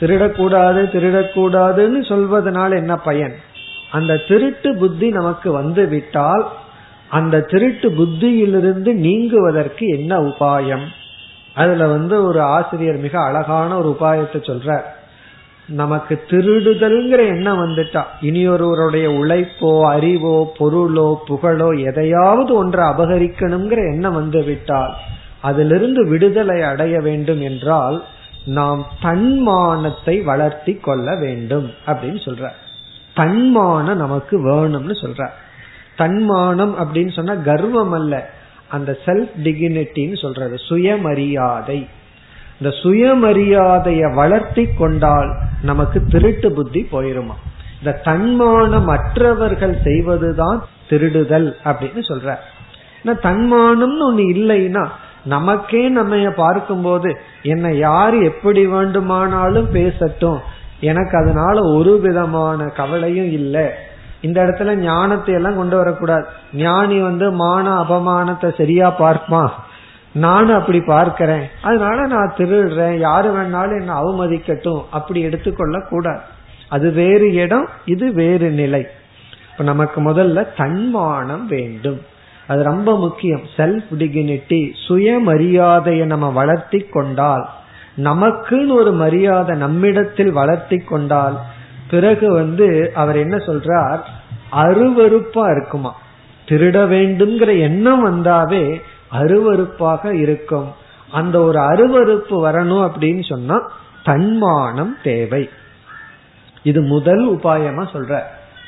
திருடக்கூடாது 0.00 0.80
திருடக்கூடாதுன்னு 0.94 2.00
சொல்வதனால 2.08 2.76
என்ன 2.76 2.96
பயன்? 2.96 3.34
அந்த 3.90 4.16
திருட்டு 4.16 4.76
புத்தி 4.76 5.08
நமக்கு 5.08 5.52
வந்து 5.52 5.86
விட்டால் 5.86 6.48
அந்த 7.08 7.40
திருட்டு 7.40 7.90
புத்தியிலிருந்து 7.90 8.92
நீங்குவதற்கு 8.92 9.86
என்ன 9.86 10.18
உபாயம்? 10.18 10.84
அதுல 11.54 11.86
வந்து 11.86 12.22
ஒரு 12.22 12.40
ஆசிரியர் 12.40 12.96
மிக 12.96 13.24
அழகான 13.24 13.78
ஒரு 13.78 13.96
உபாயத்தை 14.00 14.36
சொல்றார். 14.36 14.84
நமக்கு 15.68 16.22
திருடுதல்ங்கிற 16.28 17.18
எண்ணம் 17.18 17.58
வந்துட்டா. 17.58 18.02
இனியொருவருடைய 18.20 19.06
உழைப்போ 19.06 19.82
அறிவோ 19.82 20.52
பொருளோ 20.58 21.14
புகழோ 21.26 21.68
எதையாவது 21.68 22.54
ஒன்றை 22.54 22.88
அபகரிக்கணுங்கிற 22.88 23.76
எண்ணம் 23.76 24.14
வந்து 24.14 24.42
விட்டால் 24.42 24.94
அதிலிருந்து 25.40 26.06
விடுதலை 26.06 26.62
அடைய 26.62 27.00
வேண்டும் 27.00 27.40
என்றால் 27.40 28.04
நாம் 28.44 28.86
தன்மானத்தை 29.02 30.20
வளர்த்தி 30.20 30.74
கொள்ள 30.74 31.16
வேண்டும் 31.16 31.70
அப்படின்னு 31.86 32.20
சொல்ற. 32.24 32.48
தன்மானம் 33.14 33.96
நமக்கு 33.96 34.38
வேணும்னு 34.38 35.04
சொல்ற. 35.04 35.28
தன்மானம் 35.96 36.78
அப்படின்னு 36.78 37.12
சொன்னா 37.12 37.34
கர்வம் 37.34 37.92
அல்ல. 37.92 38.30
அந்த 38.68 38.98
செல்ஃப் 39.06 39.30
டிகினிட்டின்னு 39.42 40.18
சொல்றது. 40.18 40.58
சுயமரியாதை. 40.58 41.86
இந்த 42.60 42.76
சுயமரியாதைய 42.82 44.14
வளர்த்தி 44.14 44.64
கொண்டால் 44.66 45.30
நமக்கு 45.62 45.98
திருட்டு 46.04 46.52
புத்தி 46.52 46.80
போயிருமா? 46.92 47.36
இந்த 47.78 47.92
தன்மானம் 48.04 48.84
மற்றவர்கள் 48.84 49.76
செய்வதுதான் 49.84 50.58
திருடுதல் 50.90 51.48
அப்படின்னு 51.64 52.02
சொல்ற 52.08 52.36
தன்மானம்னு 53.26 54.04
ஒண்ணு 54.08 54.24
இல்லைன்னா 54.36 54.84
நமக்கே 55.24 55.88
நம்ம 55.88 56.30
பார்க்கும்போது 56.30 57.08
என்னை 57.42 57.70
யாரு 57.78 58.24
எப்படி 58.24 58.66
வேண்டுமானாலும் 58.66 59.68
பேசட்டும். 59.72 60.40
எனக்கு 60.80 61.14
அதனால 61.18 61.56
ஒரு 61.76 62.00
விதமான 62.00 62.66
கவலையும் 62.76 63.30
இல்லை. 63.32 63.66
இந்த 64.20 64.38
இடத்துல 64.42 64.74
ஞானத்தை 64.74 65.34
எல்லாம் 65.34 65.56
கொண்டு 65.56 65.76
வரக்கூடாது. 65.76 66.26
ஞானி 66.52 66.98
வந்து 67.00 67.26
மான 67.32 67.66
அபமானத்தை 67.82 68.48
சரியா 68.56 68.90
பார்ப்பான். 68.90 69.52
நானும் 70.12 70.56
அப்படி 70.56 70.80
பார்க்கிறேன். 70.80 71.48
அதனால 71.62 72.06
நான் 72.06 72.34
திருடுறேன். 72.36 72.98
யாரு 72.98 73.32
வேணாலும் 73.32 73.80
என்ன 73.80 74.00
அவமதிக்கட்டும். 74.00 74.82
அப்படி 74.90 75.20
எடுத்துக்கொள்ள 75.20 75.80
கூடாது 75.80 76.20
அது 76.68 76.90
வேறு 76.90 77.32
இடம் 77.32 77.68
இது 77.84 78.12
வேறு 78.12 78.50
நிலை. 78.50 78.86
இப்ப 79.52 79.64
நமக்கு 79.64 80.10
முதல்ல 80.10 80.46
தன்மானம் 80.56 81.46
வேண்டும். 81.46 82.00
அது 82.46 82.62
ரொம்ப 82.62 82.98
முக்கியம். 82.98 83.40
செல்ஃப் 83.56 83.84
டிகினிட்டி 83.98 84.72
சுயமரியாதையை 84.88 86.04
நம்ம 86.04 86.30
வளர்த்தி 86.30 86.78
கொண்டால் 86.78 87.48
நமக்குன்னு 87.96 88.72
ஒரு 88.72 88.92
மரியாதை 88.92 89.56
நம்மிடத்தில் 89.56 90.32
வளர்த்தி 90.32 90.76
கொண்டால் 90.76 91.38
பிறகு 91.90 92.32
வந்து 92.32 92.92
அவர் 92.94 93.16
என்ன 93.16 93.36
சொல்றார்? 93.36 94.00
அருவறுப்பா 94.52 95.56
இருக்குமா? 95.56 95.94
திருட 96.48 96.76
வேண்டும்ங்கிற 96.94 97.58
எண்ணம் 97.58 98.06
வந்தாவே 98.06 98.80
அருவறுப்பாக 99.12 100.10
இருக்கும். 100.12 100.72
அந்த 101.10 101.40
ஒரு 101.40 101.58
அருவறுப்பு 101.58 102.30
வரணும் 102.30 102.90
அப்படின்னு 102.90 103.28
சொன்னா 103.28 103.72
தன்மானம் 104.04 104.96
தேவை. 105.02 105.48
இது 106.62 106.80
முதல் 106.80 107.36
உபாயமா 107.36 107.86
சொல்ற. 107.92 108.20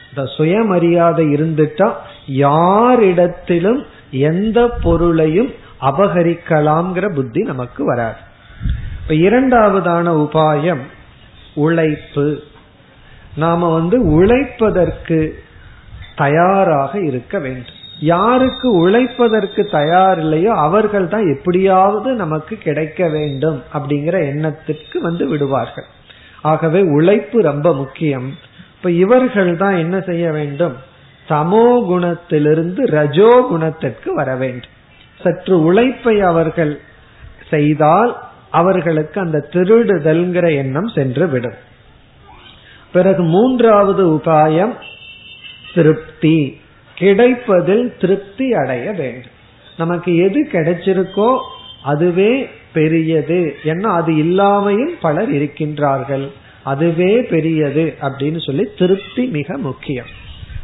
இந்த 0.09 0.27
சுயமரியாதை 0.37 1.27
இருந்துட்டா 1.27 1.93
யாரிடத்திலும் 2.29 3.85
எந்த 4.11 4.69
பொருளையும் 4.83 5.53
அபகரிக்கலாம்ங்கிற 5.81 7.15
புத்தி 7.15 7.43
நமக்கு 7.43 7.85
வராது. 7.85 8.17
இப்ப 9.03 9.15
இரண்டாவதான 9.15 10.07
உபாயம் 10.07 10.81
உழைப்பு. 11.55 12.43
நாம 13.37 13.73
வந்து 13.73 14.03
உழைப்பதற்கு 14.03 15.43
தயாராக 16.17 17.01
இருக்க 17.01 17.39
வேண்டும். 17.39 17.79
யாருக்கு 18.01 18.73
உழைப்பதற்கு 18.73 19.69
தயார் 19.71 20.19
இல்லையோ 20.19 20.53
அவர்கள் 20.55 21.09
தான் 21.09 21.27
எப்படியாவது 21.37 22.15
நமக்கு 22.15 22.57
கிடைக்க 22.57 23.09
வேண்டும் 23.09 23.63
அப்படிங்கிற 23.73 24.27
எண்ணத்திற்கு 24.27 25.01
வந்து 25.01 25.29
விடுவார்கள். 25.29 25.85
ஆகவே 26.43 26.81
உழைப்பு 26.81 27.41
ரொம்ப 27.41 27.75
முக்கியம். 27.75 28.35
இப்ப 28.77 28.91
இவர்கள் 28.91 29.57
தான் 29.57 29.77
என்ன 29.77 30.01
செய்ய 30.01 30.31
வேண்டும்? 30.31 30.77
சமோ 31.29 31.87
குணத்திலிருந்து 31.89 32.87
ரஜோ 32.87 33.47
குணத்திற்கு 33.49 34.15
வர 34.15 34.37
வேண்டும். 34.37 34.73
சற்று 35.21 35.63
உழைப்பை 35.63 36.21
அவர்கள் 36.21 36.81
செய்தால் 37.51 38.17
அவர்களுக்கு 38.51 39.21
அந்த 39.21 39.49
திருடுதல்ங்கிற 39.53 40.57
எண்ணம் 40.57 40.89
சென்று 40.89 41.29
விடும் 41.29 41.59
பிறகு 42.93 43.23
மூன்றாவது 43.23 44.17
உபாயம் 44.17 44.73
திருப்தி. 45.75 46.61
கிடைப்பதில் 47.01 47.87
திருப்தி 48.01 48.47
அடைய 48.53 48.87
வேண்டும். 48.93 49.37
நமக்கு 49.77 50.11
எது 50.27 50.41
கிடைச்சிருக்கோ 50.53 51.31
அதுவே 51.83 52.33
பெரியது. 52.73 53.41
ஏன்னா 53.65 53.91
அது 54.01 54.13
இல்லாமையும் 54.25 54.95
பலர் 55.01 55.31
இருக்கின்றார்கள். 55.33 56.27
அதுவே 56.63 57.13
பெரியது 57.23 57.85
அப்படின்னு 58.01 58.41
சொல்லி 58.47 58.65
திருப்தி 58.79 59.23
மிக 59.39 59.57
முக்கியம். 59.59 60.11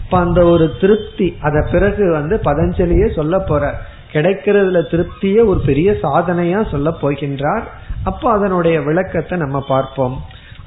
இப்ப 0.05 0.18
அந்த 0.18 0.40
ஒரு 0.44 0.66
திருப்தி 0.81 1.29
அத 1.40 1.62
பிறகு 1.72 2.05
வந்து 2.11 2.37
பதஞ்சலியே 2.44 3.07
சொல்ல 3.14 3.38
போற 3.38 3.64
கிடைக்கிறதுல 4.12 4.81
திருப்தியே 4.92 5.40
ஒரு 5.46 5.61
பெரிய 5.61 5.88
சாதனையா 6.03 6.61
சொல்ல 6.70 6.88
போகின்றார். 7.03 7.64
அப்போ 8.05 8.27
அதனுடைய 8.31 8.77
விளக்கத்தை 8.81 9.37
நம்ம 9.38 9.59
பார்ப்போம். 9.68 10.16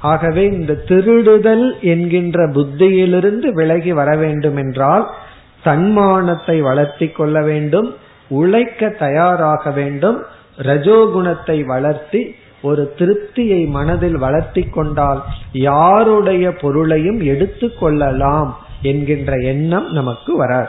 ஆகவே 0.00 0.44
இந்த 0.58 0.72
திருடுதல் 0.88 1.66
என்கின்ற 1.92 2.38
புத்தியிலிருந்து 2.48 3.48
விலகி 3.52 3.92
வர 3.92 4.10
வேண்டும் 4.16 4.56
என்றால் 4.56 5.06
தன்மானத்தை 5.62 6.60
வளர்த்தி 6.60 7.08
கொள்ள 7.08 7.42
வேண்டும் 7.42 7.94
உழைக்க 8.28 8.88
தயாராக 8.88 9.70
வேண்டும் 9.70 10.22
ரஜோகுணத்தை 10.58 11.64
வளர்த்தி 11.64 12.34
ஒரு 12.62 12.94
திருப்தியை 12.98 13.68
மனதில் 13.68 14.16
வளர்த்தி 14.16 14.62
கொண்டால் 14.62 15.22
யாருடைய 15.52 16.54
பொருளையும் 16.56 17.20
எடுத்து 17.20 17.74
கொள்ளலாம் 17.74 18.58
என்கின்ற 18.82 19.34
எண்ணம் 19.36 19.92
நமக்கு 19.92 20.36
வராது. 20.36 20.68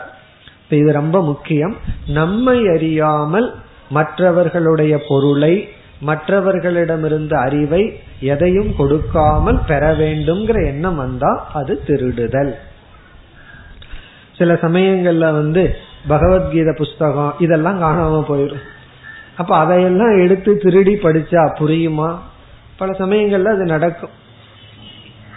இது 0.69 0.91
ரொம்ப 0.91 1.21
முக்கியம். 1.21 1.75
நம்மை 2.07 2.67
அறியாமல் 2.67 3.53
மற்றவர்களுடைய 3.89 5.01
பொருளை 5.07 5.69
மற்றவர்களிடமிருந்து 6.05 7.33
அறிவை 7.33 7.99
எதையும் 8.19 8.75
கொடுக்காமல் 8.75 9.59
பெற 9.67 9.95
வேண்டும்ங்கிற 9.95 10.65
எண்ணம் 10.65 10.95
வந்தா 10.95 11.49
அது 11.53 11.81
திருடுதல். 11.87 12.53
சில 14.41 14.53
சமயங்கள்ல 14.53 15.31
வந்து 15.39 15.63
பகவத்கீதை 16.07 16.73
புஸ்தகம் 16.77 17.33
இதெல்லாம் 17.39 17.81
காணாம 17.81 18.15
போயிடும். 18.29 18.63
அப்ப 19.35 19.51
அதையெல்லாம் 19.55 20.13
எடுத்து 20.19 20.57
திருடி 20.57 20.93
படிச்சா 20.93 21.43
புரியுமா? 21.59 22.09
பல 22.77 22.91
சமயங்கள்ல 22.99 23.53
அது 23.55 23.65
நடக்கும். 23.65 24.15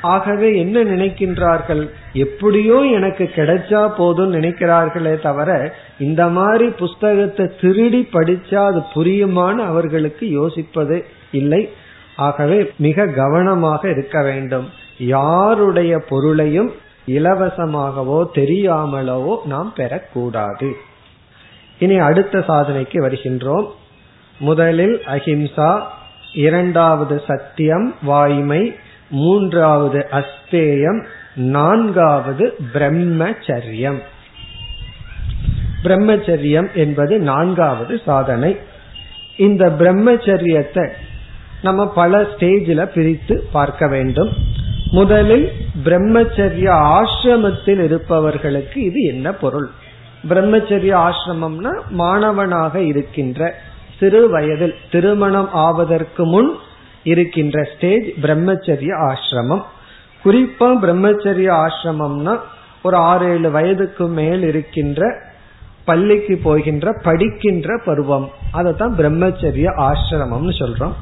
ஆகவே 0.03 0.49
என்ன 0.59 0.85
நினைக்கின்றார்கள்? 0.85 1.83
எப்படியோ 2.13 2.79
எனக்கு 2.93 3.31
கிடைச்சா 3.35 3.89
போதும் 3.97 4.33
நினைக்கிறார்களே 4.35 5.23
தவிர 5.23 5.75
இந்த 5.99 6.29
மாதிரி 6.29 6.67
புஸ்தகத்தை 6.69 7.47
திருடி 7.61 8.09
படிச்சா 8.13 8.61
அது 8.67 8.81
புரியுமான்னு 8.95 9.63
அவர்களுக்கு 9.65 10.27
யோசிப்பது 10.31 10.99
இல்லை. 11.33 11.63
ஆகவே 12.17 12.59
மிக 12.79 13.07
கவனமாக 13.07 13.91
இருக்க 13.91 14.23
வேண்டும். 14.23 14.67
யாருடைய 14.99 15.99
பொருளையும் 16.09 16.73
இலவசமாகவோ 17.07 18.25
தெரியாமலோ 18.35 19.37
நாம் 19.45 19.73
பெறக்கூடாது. 19.77 20.73
இனி 21.79 21.99
அடுத்த 21.99 22.39
சாதனைக்கு 22.39 23.09
வருகின்றோம். 23.09 23.67
முதலில் 24.39 25.03
அஹிம்சா 25.07 25.83
இரண்டாவது 26.33 27.23
சத்தியம் 27.27 27.95
வாய்மை 28.03 28.75
மூன்றாவது 29.11 30.07
அஸ்தேயம் 30.13 31.05
நான்காவது 31.35 32.57
பிரம்மச்சரியம். 32.73 33.99
பிரம்மச்சரியம் 35.83 36.73
என்பது 36.75 37.19
நான்காவது 37.19 38.01
சாதனை. 38.05 38.57
இந்த 39.37 39.71
பிரம்மச்சரியத்தை 39.79 40.91
நம்ம 41.63 41.89
பல 41.89 42.21
ஸ்டேஜில் 42.23 42.85
பிரித்து 42.85 43.49
பார்க்க 43.53 43.89
வேண்டும். 43.89 44.33
முதலில் 44.93 45.53
பிரம்மச்சரிய 45.85 46.69
ஆசிரமத்தில் 46.71 47.83
இருப்பவர்களுக்கு 47.85 48.83
இது 48.83 49.03
என்ன 49.03 49.33
பொருள்? 49.33 49.71
பிரம்மச்சரிய 50.29 50.93
ஆசிரமம்னா 50.95 51.73
மாணவனாக 51.89 52.81
இருக்கின்ற 52.81 53.55
சிறு 53.99 54.31
வயதில் 54.31 54.75
திருமணம் 54.91 55.49
ஆவதற்கு 55.53 56.25
முன் 56.25 56.53
இருக்கின்ற 57.05 57.63
ஸ்டேஜ் 57.63 58.05
பிரம்மச்சரிய 58.23 58.93
ஆசிரமம். 59.11 59.63
குறிப்பா 60.25 60.69
பிரம்மச்சரிய 60.83 61.67
ஆசிரமம்னா 61.67 62.39
ஒரு 62.83 62.97
ஆறு 62.97 63.29
ஏழு 63.29 63.51
வயதுக்கு 63.51 64.07
மேல் 64.07 64.43
இருக்கின்ற 64.43 65.23
பள்ளிக்கு 65.85 66.41
போகின்ற 66.43 67.01
படிக்கின்ற 67.03 67.81
பருவம். 67.85 68.31
அதை 68.53 68.73
தான் 68.73 68.97
பிரம்மச்சரிய 68.99 69.67
ஆசிரமம்னு 69.79 70.55
சொல்றோம். 70.59 70.93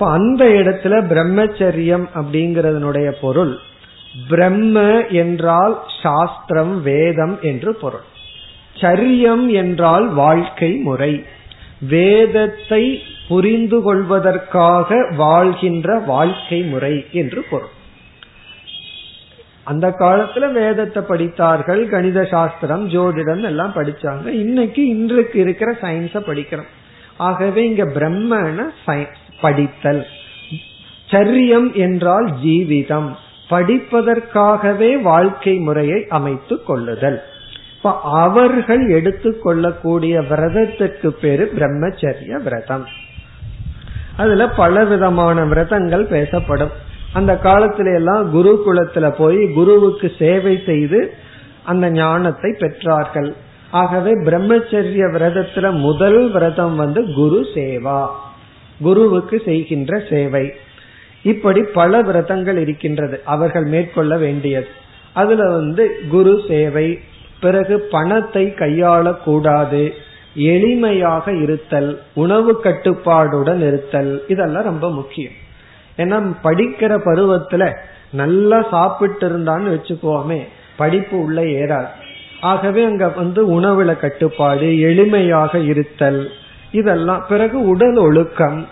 இப்ப 0.00 0.10
அந்த 0.10 0.44
இடத்துல 0.44 0.94
பிரம்மச்சரியம் 1.12 2.04
அப்படிங்கறதனுடைய 2.14 3.12
பொருள். 3.20 3.58
பிரம்ம 4.28 5.06
என்றால் 5.06 5.80
சாஸ்திரம் 6.02 6.82
வேதம் 6.82 7.38
என்று 7.40 7.74
பொருள். 7.74 8.04
சரியம் 8.74 9.48
என்றால் 9.48 10.08
வாழ்க்கை 10.08 10.76
முறை. 10.76 11.24
வேதத்தை 11.80 13.02
புரிந்து 13.28 13.82
கொள்வதற்காக 13.82 15.08
வாழ்கின்ற 15.16 15.98
வாழ்க்கை 15.98 16.62
முறை 16.62 17.06
என்று 17.12 17.42
பொருள். 17.50 17.74
அந்த 19.64 19.88
காலத்துல 19.88 20.52
வேதத்தை 20.52 21.02
படித்தார்கள் 21.02 21.88
கணித 21.88 22.24
சாஸ்திரம் 22.24 22.88
ஜோதிடம் 22.88 23.42
எல்லாம் 23.42 23.72
படிச்சாங்க. 23.72 24.26
இன்னைக்கு 24.26 24.88
இன்றைக்கு 24.88 25.40
இருக்கிற 25.40 25.72
சயின்ஸ 25.72 26.22
படிக்கிறோம். 26.30 26.70
ஆகவே 27.16 27.66
இங்க 27.66 27.84
பிரம்மன 27.84 28.68
படித்தல். 29.40 30.06
சரியம் 31.10 31.74
என்றால் 31.74 32.34
ஜீவிதம். 32.44 33.16
படிப்பதற்காகவே 33.50 35.02
வாழ்க்கை 35.02 35.58
முறையை 35.58 36.06
அமைத்து 36.08 36.62
கொள்ளுதல். 36.62 37.22
இப்ப 37.76 38.00
அவர்கள் 38.02 39.02
எடுத்துக்கொள்ளக்கூடிய 39.02 40.26
விரதத்திற்கு 40.28 41.12
பேரு 41.12 41.52
பிரம்மச்சரிய 41.54 42.42
விரதம். 42.42 42.86
அதுல 44.16 44.48
பல 44.48 44.84
விதமான 44.84 45.44
விரதங்கள் 45.44 46.04
பேசப்படும். 46.04 46.70
அந்த 47.12 47.40
காலத்தில 47.42 47.94
எல்லாம் 47.94 48.34
குருகுலத்துல 48.34 49.10
போய் 49.10 49.52
குருவுக்கு 49.52 50.12
சேவை 50.18 50.62
செய்து 50.66 51.14
அந்த 51.64 51.90
ஞானத்தை 51.90 52.50
பெற்றார்கள். 52.50 53.32
ஆகவே 53.70 54.12
பிரம்மச்சரிய 54.22 55.12
விரதத்துல 55.12 55.72
முதல் 55.72 56.30
விரதம் 56.30 56.76
வந்து 56.76 57.12
குரு 57.12 57.46
சேவா. 57.54 58.06
குருவுக்கு 58.80 59.42
செய்கின்ற 59.44 60.02
சேவை. 60.10 60.52
இப்படி 61.22 61.62
பல 61.62 62.02
விரதங்கள் 62.02 62.58
இருக்கின்றது. 62.58 63.20
அவர்கள் 63.24 63.64
மேற்கொள்ள 63.64 64.16
வேண்டியது. 64.16 64.68
அதுல 65.12 65.50
வந்து 65.50 66.00
குரு 66.08 66.40
சேவை 66.48 66.98
பிறகு 67.40 67.80
பணத்தை 67.90 68.44
கையாளக்கூடாது 68.46 69.92
எளிமையாக 70.36 71.42
இருத்தல் 71.42 72.00
உணவு 72.14 72.60
கட்டுப்பாடுடன் 72.64 73.66
இருத்தல் 73.68 74.24
இதெல்லாம் 74.28 74.62
ரொம்ப 74.62 74.90
முக்கியம். 74.90 75.32
ஏன்னா 75.96 76.34
படிக்கிற 76.44 76.92
பருவத்துல 77.04 77.76
நல்லா 78.12 78.62
சாப்பிட்டு 78.70 79.28
இருந்தான்னு 79.28 79.70
வச்சுக்கோமே 79.74 80.40
படிப்பு 80.76 81.20
உள்ள 81.20 81.42
ஏறாது. 81.42 81.88
ஆகவே 82.40 82.84
அங்க 82.84 83.08
வந்து 83.08 83.60
உணவுல 83.60 83.96
கட்டுப்பாடு 83.96 84.66
எளிமையாக 84.66 85.64
இருத்தல் 85.66 86.30
இதெல்லாம் 86.72 87.24
பிறகு 87.28 87.68
உடல் 87.68 87.96
ஒழுக்கம் 87.96 88.66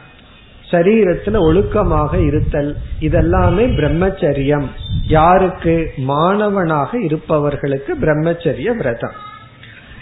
சரீரத்துல 0.70 1.38
ஒழுக்கமாக 1.38 2.26
இருத்தல் 2.26 2.76
இதெல்லாமே 3.00 3.64
பிரம்மச்சரியம். 3.76 4.64
யாருக்கு? 5.06 5.92
மாணவனாக 5.96 7.00
இருப்பவர்களுக்கு 7.00 7.96
பிரம்மச்சரிய 8.00 8.76
விரதம். 8.76 9.12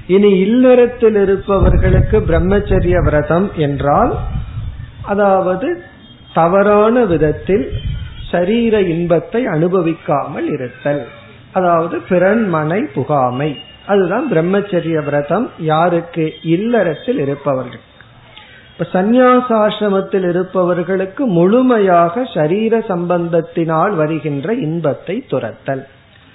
இனி 0.06 0.38
இல்லறத்தில் 0.38 1.22
இருப்பவர்களுக்கு 1.22 2.20
பிரம்மச்சரிய 2.20 3.02
விரதம் 3.02 3.50
என்றால் 3.54 4.16
அதாவது 5.02 5.82
தவறான 6.34 7.04
விதத்தில் 7.04 7.72
சரீர 8.30 8.80
இன்பத்தை 8.80 9.46
அனுபவிக்காமல் 9.46 10.48
இருத்தல். 10.52 11.06
அதாவது 11.52 12.02
பிறன்மனை 12.08 12.82
புகாமை. 12.94 13.58
அதுதான் 13.86 14.32
பிரம்மச்சரிய 14.32 15.04
விரதம். 15.04 15.50
யாருக்கு? 15.58 16.32
இல்லறத்தில் 16.42 17.18
இருப்பவர்கள். 17.18 17.92
இப்ப 18.78 19.02
சந்நியாசாசிரமத்தில் 19.02 20.28
இருப்பவர்களுக்கு 20.28 21.26
முழுமையாக 21.26 22.24
சரீர 22.34 22.78
சம்பந்தத்தினால் 22.78 23.94
வருகின்ற 23.94 24.54
இன்பத்தை 24.54 25.24
துரத்தல். 25.28 25.86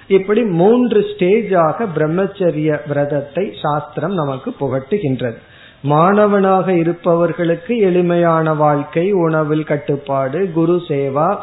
இப்படி 0.08 0.44
மூன்று 0.44 1.00
ஸ்டேஜாக 1.00 1.88
பிரம்மச்சரிய 1.96 2.80
விரதத்தை 2.88 3.54
சாஸ்திரம் 3.62 4.14
நமக்கு 4.14 4.56
புகட்டுகின்றது. 4.60 5.38
மாணவனாக 5.82 6.74
இருப்பவர்களுக்கு 6.74 7.78
எளிமையான 7.78 8.54
வாழ்க்கை 8.54 9.12
உணவில் 9.12 9.64
கட்டுப்பாடு 9.64 10.52
குரு 10.52 10.82
சேவா 10.88 11.38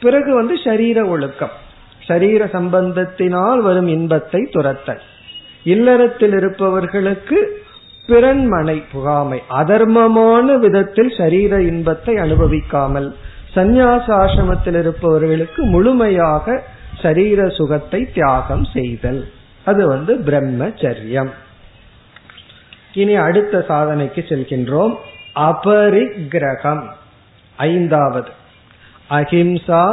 பிறகு 0.00 0.34
வந்து 0.34 0.58
சரீர 0.64 1.04
ஒழுக்கம். 1.04 1.68
சரீர 2.10 2.42
சம்பந்தத்தினால் 2.52 3.60
வரும் 3.68 3.90
இன்பத்தை 3.96 4.40
துரத்தல். 4.52 5.02
இல்லறத்தில் 5.66 6.34
இருப்பவர்களுக்கு 6.36 7.38
பிறன்மனை 8.08 8.76
புகாமை 8.92 9.38
அதர்மமான 9.60 10.46
விதத்தில் 10.58 11.10
சரீர 11.16 11.52
இன்பத்தை 11.62 12.14
அனுபவிக்காமல் 12.16 13.08
சந்நியாச 13.56 14.06
ஆசிரமத்தில் 14.22 14.78
இருப்பவர்களுக்கு 14.78 15.60
முழுமையாக 15.64 16.56
சரீர 17.02 17.48
சுகத்தை 17.48 18.00
தியாகம் 18.14 18.64
செய்தல். 18.74 19.20
அது 19.64 19.82
வந்து 19.86 20.12
பிரம்மச்சரியம். 20.26 21.30
இனி 22.94 23.14
அடுத்த 23.26 23.64
சாதனைக்கு 23.68 24.22
செல்கின்றோம். 24.30 24.94
அபரிக்கிரகம். 25.48 26.82
ஐந்தாவது. 27.56 28.30
அஹிம்சா 29.10 29.84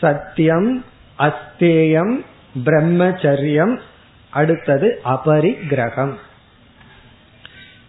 சத்தியம் 0.00 0.70
அஸ்தேயம் 1.20 2.24
பிரம்மச்சரியம் 2.64 3.78
அடுத்தது 4.30 5.00
அபரிக்கிரகம் 5.04 6.12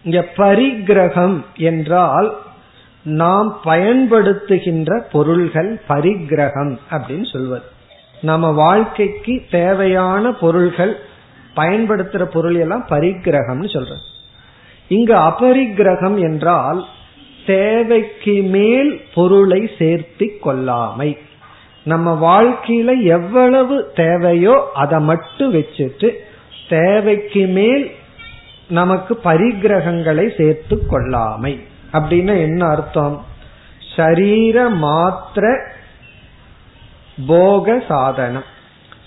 இங்க 0.04 0.26
பரிகிரகம் 0.38 1.42
என்றால் 1.56 2.38
நாம் 3.04 3.60
பயன்படுத்துகின்ற 3.66 5.04
பொருள்கள் 5.12 5.82
பரிகிரகம் 5.90 6.78
அப்படின்னு 6.92 7.32
சொல்வது. 7.32 7.66
நம்ம 8.22 8.52
வாழ்க்கைக்கு 8.52 9.46
தேவையான 9.52 10.32
பொருள்கள் 10.32 11.00
பயன்படுத்துற 11.56 12.24
பொருள் 12.24 12.56
எல்லாம் 12.56 12.86
பரிகிரகம்னு 12.90 13.70
சொல்றது. 13.70 14.02
இங்க 14.88 15.18
அபரிகிரகம் 15.20 16.20
என்றால் 16.20 16.86
தேவைக்கு 17.46 18.42
மேல் 18.42 19.02
பொருளை 19.14 19.72
சேர்த்தி 19.80 20.28
கொள்ளாமை. 20.46 21.18
நம்ம 21.84 22.42
வாழ்க்கையில 22.42 23.04
எவ்வளவு 23.04 23.92
தேவையோ 23.96 24.70
அதை 24.74 25.00
மட்டும் 25.00 25.54
வச்சுட்டு 25.54 26.12
தேவைக்கு 26.70 27.48
மேல் 27.48 27.92
நமக்கு 28.68 29.20
பரிகிரகங்களை 29.24 30.38
சேர்த்து 30.38 30.82
கொள்ளாமை. 30.92 31.60
அப்படின்னா 31.94 32.38
என்ன 32.42 32.68
அர்த்தம்? 32.68 33.26
சரீர 33.96 34.70
மாத்திர 34.70 35.70
போக 37.28 37.84
சாதனம். 37.88 38.44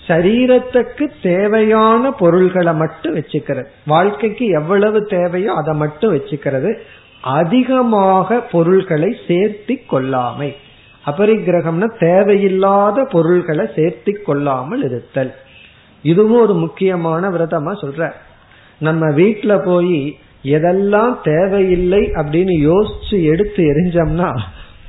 சரீரத்துக்கு 0.07 1.11
தேவையான 1.21 2.11
பொருள்களை 2.11 2.73
மட்டும் 2.73 3.15
வச்சுக்கிறது. 3.15 3.65
வாழ்க்கைக்கு 3.85 4.47
எவ்வளவு 4.47 5.05
தேவையோ 5.05 5.53
அதை 5.53 5.73
மட்டும் 5.73 6.15
வச்சுக்கிறது. 6.15 6.77
அதிகமாக 7.21 8.39
பொருள்களை 8.39 9.17
சேர்த்தி 9.27 9.75
கொள்ளாமை. 9.91 10.55
அபரிகிரகம்னா 11.05 11.99
தேவையில்லாத 11.99 13.07
பொருள்களை 13.11 13.65
சேர்த்தி 13.65 14.21
கொள்ளாமல் 14.21 14.83
இருத்தல். 14.83 15.33
இதுவும் 16.03 16.41
ஒரு 16.41 16.53
முக்கியமான 16.53 17.29
விரதமா 17.29 17.73
சொல்ற. 17.81 18.11
நம்ம 18.79 19.07
வீட்டுல 19.07 19.65
போய் 19.65 20.17
எதெல்லாம் 20.43 21.17
தேவையில்லை 21.23 21.99
அப்படின்னு 21.99 22.71
யோசிச்சு 22.71 23.23
எடுத்து 23.23 23.63
எரிஞ்சோம்னா 23.63 24.39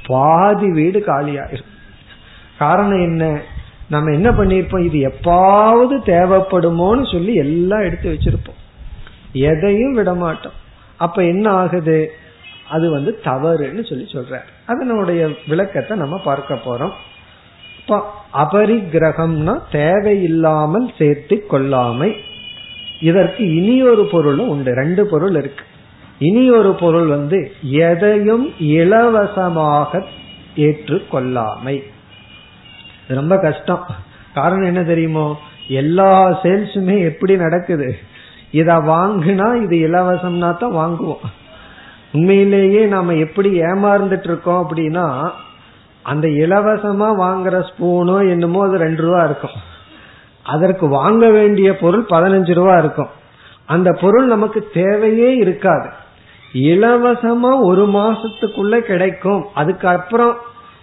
பாதி 0.07 0.71
வீடு 0.71 1.05
காலியாயிரும். 1.07 1.73
காரணம் 2.59 3.01
என்ன? 3.01 3.41
நம்ம 3.89 4.13
என்ன 4.13 4.31
பண்ணிருப்போம் 4.31 4.85
இது 4.85 4.99
எப்பாவது 5.09 5.97
தேவைப்படுமோன்னு 6.07 7.13
சொல்லி 7.13 7.35
எல்லாம் 7.35 7.81
எடுத்து 7.81 8.13
வச்சிருப்போம். 8.13 8.61
எதையும் 9.33 9.93
விட 9.93 10.15
மாட்டோம் 10.15 10.53
அப்ப 10.97 11.25
என்ன 11.25 11.51
ஆகுது? 11.51 12.13
அது 12.71 12.91
வந்து 12.91 13.19
தவறுன்னு 13.25 13.89
சொல்லி 13.89 14.07
சொல்ற 14.13 14.41
அதனுடைய 14.67 15.29
விளக்கத்தை 15.47 15.97
நம்ம 15.97 16.19
பார்க்க 16.25 16.55
போறோம். 16.55 16.95
அபரிகிரகம்னா 18.35 19.61
தேவையில்லாமல் 19.71 20.93
சேர்த்து 20.99 21.45
கொள்ளாமை. 21.51 22.11
இதற்கு 23.01 23.55
இனி 23.57 23.83
ஒரு 23.83 24.05
பொருளும் 24.05 24.49
உண்டு. 24.49 24.75
ரெண்டு 24.75 25.07
பொருள் 25.07 25.35
இருக்கு. 25.35 25.65
இனி 26.19 26.51
ஒரு 26.51 26.75
பொருள் 26.75 27.07
வந்து 27.07 27.53
எதையும் 27.63 28.47
இலவசமாக 28.59 30.03
ஏற்றுக்கொள்ளாமை 30.57 31.83
ரொம்ப 33.09 33.39
கஷ்டம். 33.39 33.87
காரணம் 34.35 34.67
என்ன 34.67 34.83
தெரியுமோ? 34.83 35.39
எல்லா 35.69 36.41
சேல்ஸுமே 36.43 36.97
எப்படி 37.05 37.37
நடக்குது? 37.37 37.97
இத 38.51 38.75
வாங்குனா 38.75 39.49
இது 39.63 39.89
இலவசம்னா 39.89 40.57
தான் 40.57 40.77
வாங்குவோம். 40.77 41.25
உண்மையிலேயே 42.17 42.83
நாம 42.87 43.15
எப்படி 43.15 43.51
ஏமாந்துட்டு 43.61 44.29
இருக்கோம் 44.31 44.61
அப்படின்னா 44.63 45.07
அந்த 46.03 46.27
இலவசமா 46.43 47.09
வாங்குற 47.23 47.57
ஸ்பூனோ 47.69 48.17
என்னமோ 48.31 48.61
அது 48.67 48.77
ரெண்டு 48.79 49.03
ரூபா 49.03 49.23
இருக்கும். 49.25 49.57
அதற்கு 50.55 50.89
வாங்க 50.89 51.31
வேண்டிய 51.31 51.69
பொருள் 51.77 52.05
பதினஞ்சு 52.11 52.53
ரூபா 52.55 52.75
இருக்கும். 52.79 53.09
அந்த 53.67 53.93
பொருள் 53.93 54.27
நமக்கு 54.27 54.61
தேவையே 54.75 55.31
இருக்காது. 55.37 55.89
இலவசமா 56.53 57.51
ஒரு 57.61 57.85
மாசத்துக்குள்ள 57.87 58.79
கிடைக்கும். 58.91 59.43
அதுக்கப்புறம் 59.55 60.35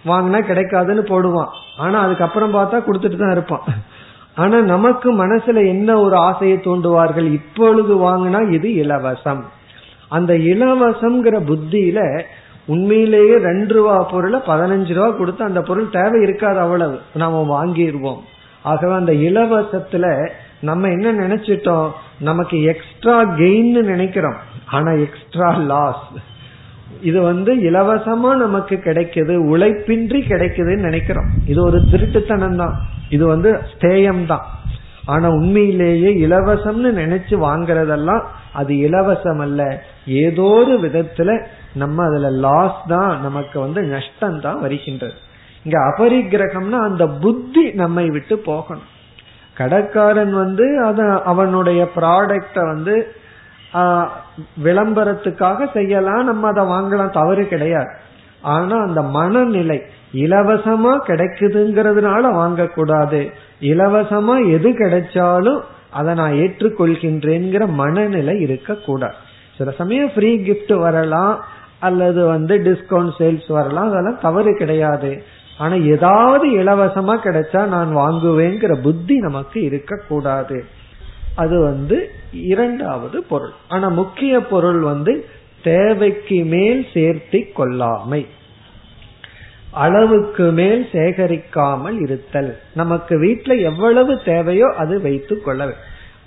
வாங்கினா 0.06 0.40
கிடைக்காதுன்னு 0.50 1.04
போடுவான். 1.12 1.52
ஆனா 1.78 1.98
அதுக்கப்புறம் 2.00 2.54
பார்த்தா 2.54 2.78
கொடுத்துட்டு 2.86 3.16
தான் 3.16 3.30
இருப்பான். 3.30 3.64
ஆனா 4.34 4.58
நமக்கு 4.74 5.08
மனசுல 5.22 5.58
என்ன 5.66 5.96
ஒரு 6.00 6.16
ஆசையை 6.16 6.56
தூண்டுவார்கள்? 6.58 7.28
இப்பொழுது 7.32 7.94
வாங்கினா 8.06 8.40
இது 8.52 8.68
இலவசம். 8.74 9.42
அந்த 10.16 10.32
இலவசம்ங்கிற 10.52 11.36
புத்தியில 11.50 12.00
உண்மையிலேயே 12.72 13.36
ரெண்டு 13.48 13.72
ரூபா 13.76 13.94
பொருளை 14.12 14.38
பதினஞ்சு 14.46 14.92
ரூபா 14.96 15.08
கொடுத்து 15.18 15.42
அந்த 15.48 15.60
பொருள் 15.68 15.94
தேவை 15.96 16.18
இருக்காது 16.26 16.58
அவ்வளவு. 16.58 16.96
நாம 17.22 17.42
வாங்கிடுவோம் 17.54 18.20
ஆகவே 18.70 18.94
அந்த 18.94 19.12
இலவசத்துல 19.28 20.06
நம்ம 20.68 20.88
என்ன 20.96 21.08
நினைச்சிட்டோம்? 21.22 21.88
நமக்கு 22.18 22.56
எக்ஸ்ட்ரா 22.72 23.16
கெயின் 23.40 23.82
நினைக்கிறோம். 23.92 24.38
ஆனா 24.76 24.90
எக்ஸ்ட்ரா 25.06 25.48
லாஸ் 25.70 26.06
இது 27.08 27.18
வந்து 27.22 27.52
இலவசமா 27.68 28.30
நமக்கு 28.44 28.74
கிடைக்குது 28.84 29.34
உழைப்பின்றி 29.52 30.20
கிடைக்குதுன்னு 30.30 30.86
நினைக்கிறோம். 30.88 31.28
இது 31.46 31.60
ஒரு 31.62 31.78
திருட்டுத்தனம் 31.92 32.60
தான். 32.62 32.74
இது 33.10 33.24
வந்து 33.26 33.50
ஸ்தேயம் 33.72 34.24
தான் 34.26 34.46
ஆனா 35.06 35.28
உண்மையிலேயே 35.38 36.10
இலவசம்னு 36.26 36.90
நினைச்சு 37.02 37.34
வாங்குறதெல்லாம் 37.46 38.22
அது 38.60 38.72
இலவசம் 38.86 39.42
அல்ல 39.46 39.60
ஏதோ 40.22 40.48
ஒரு 40.58 40.74
விதத்துல 40.84 41.30
நம்ம 41.82 42.04
அதுல 42.08 42.30
லாஸ் 42.46 42.80
தான் 42.94 43.12
நமக்கு 43.26 43.56
வந்து 43.64 43.80
நஷ்டம் 43.94 44.38
தான் 44.46 44.60
வருகின்றது. 44.64 45.16
இங்க 45.64 45.76
அபரிகிரகம்னா 45.90 46.78
அந்த 46.88 47.04
புத்தி 47.24 47.64
நம்மை 47.82 48.06
விட்டு 48.16 48.36
போகணும். 48.48 48.88
கடைக்காரன் 49.56 50.34
வந்து 50.42 50.66
அத 50.88 51.00
அவனுடைய 51.32 51.80
ப்ராடக்ட 51.98 52.56
வந்து 52.72 52.94
விளம்பரத்துக்காக 54.64 55.68
செய்யலாம் 55.76 56.24
நம்ம 56.30 56.48
அதை 56.52 56.64
வாங்கலாம் 56.72 57.16
தவறு 57.20 57.44
கிடையாது. 57.52 57.92
ஆனா 58.54 58.76
அந்த 58.86 59.00
மனநிலை 59.16 59.78
இலவசமா 60.24 60.92
கிடைக்குதுங்கிறதுனால 61.08 62.22
வாங்கக்கூடாது. 62.40 63.20
இலவசமா 63.72 64.36
எது 64.56 64.70
கிடைச்சாலும் 64.82 65.60
அதை 65.94 66.14
நான் 66.14 66.32
ஏற்றுக்கொள்கின்றேங்கிற 66.32 67.68
மனநிலை 67.68 68.34
இருக்கக்கூடாது. 68.40 69.14
சில 69.58 69.70
சமயம் 69.70 70.12
ஃப்ரீ 70.14 70.30
கிஃப்ட் 70.36 70.74
வரலாம் 70.78 71.44
அல்லது 71.78 72.26
வந்து 72.26 72.54
டிஸ்கவுண்ட் 72.58 73.12
சேல்ஸ் 73.18 73.48
வரலாம் 73.48 73.88
அதெல்லாம் 73.88 74.18
தவறு 74.22 74.56
கிடையாது. 74.56 75.22
ஆனா 75.58 75.74
ஏதாவது 75.74 76.46
இலவசமா 76.50 77.14
கிடைச்சா 77.24 77.66
நான் 77.66 77.96
வாங்குவேங்கிற 77.96 78.72
புத்தி 78.82 79.16
நமக்கு 79.18 79.62
இருக்கக்கூடாது. 79.62 80.64
அது 81.34 81.60
வந்து 81.60 82.10
இரண்டாவது 82.32 83.22
பொருள். 83.22 83.54
ஆனா 83.68 83.88
முக்கிய 83.88 84.40
பொருள் 84.40 84.80
வந்து 84.80 85.24
தேவைக்கு 85.62 86.44
மேல் 86.44 86.86
சேர்த்தி 86.94 87.40
கொள்ளாமை. 87.58 88.22
அளவுக்கு 89.74 90.44
மேல் 90.50 90.82
சேகரிக்காமல் 90.92 91.96
இருத்தல். 92.00 92.50
நமக்கு 92.74 93.14
வீட்டுல 93.22 93.52
எவ்வளவு 93.60 94.12
தேவையோ 94.22 94.68
அது 94.82 95.00
வைத்து 95.00 95.42
கொள்ள 95.42 95.74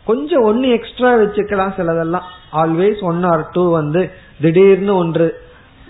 கொஞ்சம் 0.06 0.42
ஒன்னு 0.42 0.68
எக்ஸ்ட்ரா 0.70 1.10
வச்சுக்கலாம் 1.16 1.74
சிலதெல்லாம். 1.78 2.28
ஆல்வேஸ் 2.54 3.02
ஒன் 3.02 3.24
ஆர் 3.24 3.44
டூ 3.52 3.72
வந்து 3.72 4.02
திடீர்னு 4.42 4.96
ஒன்று 4.96 5.28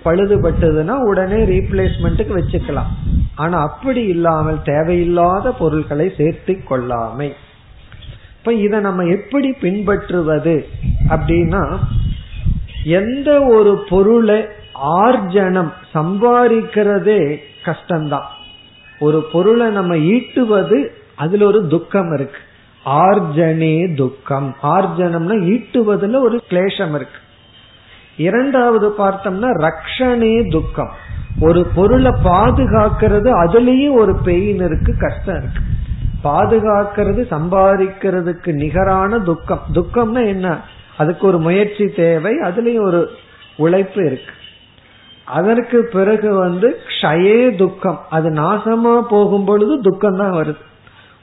பழுதுபட்டதுன்னா 0.06 0.96
உடனே 1.10 1.40
ரீப்ளேஸ்மெண்ட்டுக்கு 1.54 2.34
வச்சுக்கலாம். 2.40 2.92
ஆனா 3.36 3.58
அப்படி 3.62 4.04
இல்லாமல் 4.06 4.62
தேவையில்லாத 4.62 5.52
பொருட்களை 5.52 6.14
சேர்த்து 6.18 6.54
கொள்ளாமை. 6.70 7.30
இப்ப 8.38 8.54
இத 8.54 8.80
நம்ம 8.80 9.04
எப்படி 9.04 9.52
பின்பற்றுவது 9.52 10.56
அப்படின்னா 11.10 11.64
எந்த 12.84 13.30
ஒரு 13.42 13.84
பொருளை 13.90 14.40
ஆர்ஜனம் 14.82 15.74
சம்பாதிக்கிறதே 15.94 17.38
கஷ்டம்தான். 17.66 18.28
ஒரு 19.00 19.28
பொருளை 19.32 19.70
நம்ம 19.70 19.96
ஈட்டுவது 19.96 20.88
அதுல 21.16 21.46
ஒரு 21.46 21.68
துக்கம் 21.68 22.14
இருக்கு. 22.14 22.38
ஆர்ஜனே 22.86 23.96
துக்கம். 23.96 24.56
ஆர்ஜனம்னா 24.64 25.38
ஈட்டுவதுல 25.38 26.20
ஒரு 26.20 26.42
கிளேஷம் 26.50 26.90
இருக்கு. 26.90 27.20
இரண்டாவது 28.18 28.94
பார்த்தோம்னா 28.98 29.68
ரக்ஷனே 29.68 30.52
துக்கம். 30.52 30.92
ஒரு 31.40 31.68
பொருளை 31.76 32.12
பாதுகாக்கிறது 32.24 33.30
அதுலயும் 33.46 33.94
ஒரு 33.94 34.18
பெயின் 34.18 34.56
இருக்கு 34.56 34.94
கஷ்டம் 35.00 35.38
இருக்கு. 35.38 35.62
பாதுகாக்கிறது 36.24 37.34
சம்பாதிக்கிறதுக்கு 37.34 38.54
நிகரான 38.54 39.20
துக்கம். 39.20 39.62
துக்கம்னா 39.74 40.26
என்ன? 40.26 40.60
அதுக்கு 40.98 41.28
ஒரு 41.28 41.40
முயற்சி 41.40 41.86
தேவை 41.86 42.34
அதுலயும் 42.44 42.82
ஒரு 42.82 43.10
உழைப்பு 43.58 44.06
இருக்கு. 44.06 44.32
அதற்கு 45.28 45.90
பிறகு 45.92 46.34
வந்து 46.34 46.80
க்ஷயே 46.88 47.56
துக்கம். 47.56 48.06
அது 48.10 48.30
நாசமா 48.30 49.02
போகும் 49.02 49.46
பொழுது 49.46 49.82
துக்கம் 49.82 50.18
தான் 50.18 50.34
வருது. 50.34 50.66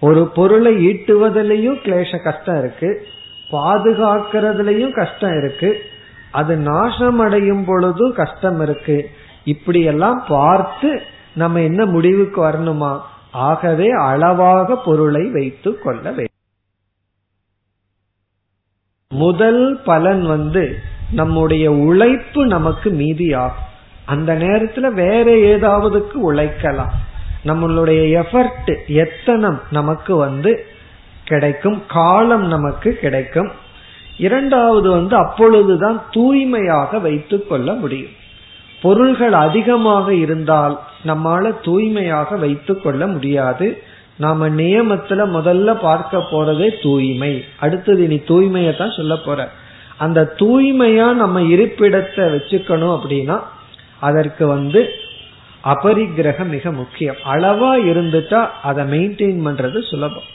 ஒரு 0.00 0.26
பொருளை 0.26 0.86
ஈட்டுவதிலையும் 0.86 1.80
கிளேச 1.82 2.22
கஷ்டம் 2.22 2.58
இருக்கு. 2.58 3.06
பாதுகாக்கிறதுலயும் 3.50 4.94
கஷ்டம் 4.94 5.38
இருக்கு. 5.38 5.82
அது 6.30 6.56
நாசம் 6.56 7.18
அடையும் 7.18 7.64
பொழுதும் 7.64 8.14
கஷ்டம் 8.14 8.60
இருக்கு. 8.60 9.10
இப்படி 9.44 9.80
எல்லாம் 9.80 10.24
பார்த்து 10.28 11.02
நம்ம 11.34 11.60
என்ன 11.60 11.84
முடிவுக்கு 11.84 12.44
வரணுமா? 12.44 13.00
ஆகவே 13.32 13.90
அளவாக 13.90 14.76
பொருளை 14.76 15.30
வைத்து 15.30 15.78
கொள்ள 15.78 16.00
வேண்டும். 16.00 16.32
முதல் 19.08 19.80
பலன் 19.84 20.26
வந்து 20.26 20.78
நம்முடைய 21.12 21.72
உழைப்பு 21.72 22.46
நமக்கு 22.46 22.90
மீதியாகும். 22.90 23.72
அந்த 24.04 24.34
நேரத்துல 24.34 24.92
வேற 24.92 25.24
ஏதாவதுக்கு 25.32 26.12
உழைக்கலாம். 26.12 26.92
நம்மளுடைய 27.44 28.22
எஃபர்ட் 28.22 28.74
எத்தனம் 28.86 29.60
நமக்கு 29.70 30.16
வந்து 30.16 30.66
கிடைக்கும் 31.24 31.82
காலம் 31.88 32.46
நமக்கு 32.46 32.92
கிடைக்கும். 32.92 33.50
இரண்டாவது 34.18 34.90
வந்து 34.90 35.16
அப்பொழுதுதான் 35.16 36.04
தூய்மையாக 36.10 36.98
வைத்துக் 36.98 37.48
கொள்ள 37.48 37.72
முடியும். 37.72 38.10
பொருள்கள் 38.82 39.32
அதிகமாக 39.32 40.14
இருந்தால் 40.14 40.80
நம்மால 41.06 41.54
தூய்மையாக 41.62 42.36
வைத்துக் 42.36 42.82
கொள்ள 42.82 43.06
முடியாது. 43.06 43.82
நாம 44.16 44.48
நியமத்துல 44.48 45.22
முதல்ல 45.36 45.74
பார்க்க 45.80 46.18
போறதே 46.18 46.82
தூய்மை. 46.82 47.44
அடுத்தது 47.58 48.02
இனி 48.02 48.16
தூய்மையை 48.16 48.76
தான் 48.76 48.94
சொல்ல 48.96 49.16
போற. 49.16 49.50
அந்த 49.96 50.34
தூய்மையா 50.38 51.12
நம்ம 51.12 51.40
இருப்பிடத்தை 51.40 52.24
வச்சுக்கணும் 52.36 52.98
அப்படின்னா 52.98 53.40
அதற்கு 54.08 54.46
வந்து 54.46 54.80
அபரிக்கிரகம் 55.64 56.48
மிக 56.48 56.72
முக்கியம். 56.72 57.20
அளவா 57.32 57.72
இருந்துட்டா 57.90 58.40
அதை 58.62 58.84
மெயின்டைன் 58.84 59.44
பண்றது 59.46 59.78
சுலபம். 59.88 60.28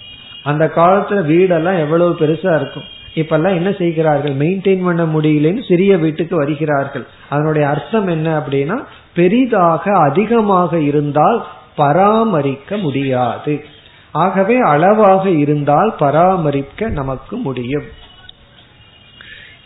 அந்த 0.44 0.72
காலத்துல 0.76 1.20
வீடெல்லாம் 1.32 1.80
எவ்வளவு 1.80 2.12
பெருசா 2.20 2.52
இருக்கும். 2.56 2.88
இப்பெல்லாம் 3.16 3.56
என்ன 3.56 3.72
செய்கிறார்கள்? 3.72 4.36
மெயின்டைன் 4.36 4.84
பண்ண 4.86 5.04
முடியலன்னு 5.06 5.68
சிறிய 5.68 5.98
வீட்டுக்கு 5.98 6.36
வருகிறார்கள். 6.36 7.06
அதனுடைய 7.30 7.68
அர்த்தம் 7.68 8.08
என்ன 8.08 8.40
அப்படின்னா 8.40 8.78
பெரிதாக 9.14 9.92
அதிகமாக 9.92 10.80
இருந்தால் 10.80 11.46
பராமரிக்க 11.76 12.78
முடியாது. 12.78 13.66
ஆகவே 14.12 14.58
அளவாக 14.60 15.30
இருந்தால் 15.30 15.96
பராமரிக்க 16.00 16.90
நமக்கு 16.90 17.36
முடியும். 17.38 17.88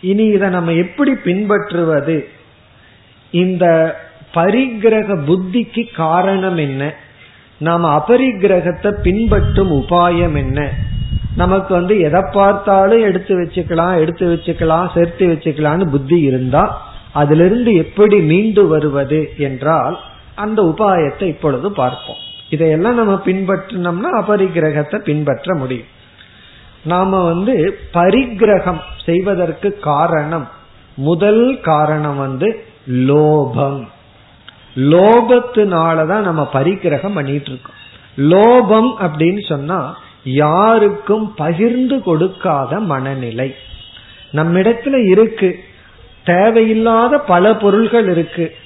இனி 0.00 0.24
இதை 0.24 0.48
நம்ம 0.48 0.72
எப்படி 0.72 1.12
பின்பற்றுவது? 1.24 2.16
இந்த 3.42 3.64
பரிகிரக 4.34 5.16
புத்திக்கு 5.28 5.82
காரணம் 5.96 6.56
என்ன? 6.56 6.82
நாம 7.60 7.90
அபரிகிரகத்தை 7.98 8.90
பின்பற்றும் 9.02 9.72
உபாயம் 9.80 10.36
என்ன? 10.36 10.60
நமக்கு 11.36 11.70
வந்து 11.74 11.94
எதை 12.00 12.20
பார்த்தாலும் 12.32 13.04
எடுத்து 13.08 13.34
வச்சுக்கலாம் 13.40 13.94
எடுத்து 14.00 14.24
வச்சுக்கலாம் 14.32 14.88
சேர்த்து 14.94 15.26
வச்சுக்கலாம்னு 15.26 15.86
புத்தி 15.90 16.18
இருந்தா 16.20 16.64
அதிலிருந்து 17.12 17.70
எப்படி 17.74 18.16
மீண்டு 18.30 18.62
வருவது 18.66 19.20
என்றால் 19.38 19.96
அந்த 20.34 20.60
உபாயத்தை 20.62 21.24
இப்பொழுது 21.24 21.68
பார்ப்போம். 21.72 22.20
இதையெல்லாம் 22.50 22.94
நம்ம 22.94 23.14
பின்பற்றினோம்னா 23.26 24.10
அபரிகிரகத்தை 24.20 24.98
பின்பற்ற 24.98 25.54
முடியும். 25.54 25.90
நாம 26.84 27.20
வந்து 27.24 27.54
பரிகிரகம் 27.94 28.80
செய்வதற்கு 29.04 29.68
காரணம் 29.90 30.46
முதல் 30.98 31.44
காரணம் 31.62 32.18
வந்து 32.18 32.48
லோபம். 32.88 33.86
லோபத்தினாலதான் 34.74 36.20
நம்ம 36.20 36.48
பரிகிரகம் 36.52 37.14
பண்ணிட்டு 37.14 37.50
இருக்கோம் 37.50 37.82
லோபம் 38.16 39.02
அப்படின்னு 39.02 39.46
சொன்னா 39.48 39.96
யாருக்கும் 40.24 41.34
பகிர்ந்து 41.34 42.02
கொடுக்காத 42.02 42.80
மனநிலை. 42.80 43.54
நம்மிடத்துல 44.32 45.06
இருக்கு. 45.10 45.58
தேவையில்லாத 46.24 47.18
பல 47.18 47.56
பொருள்கள் 47.56 48.10
இருக்கு. 48.10 48.56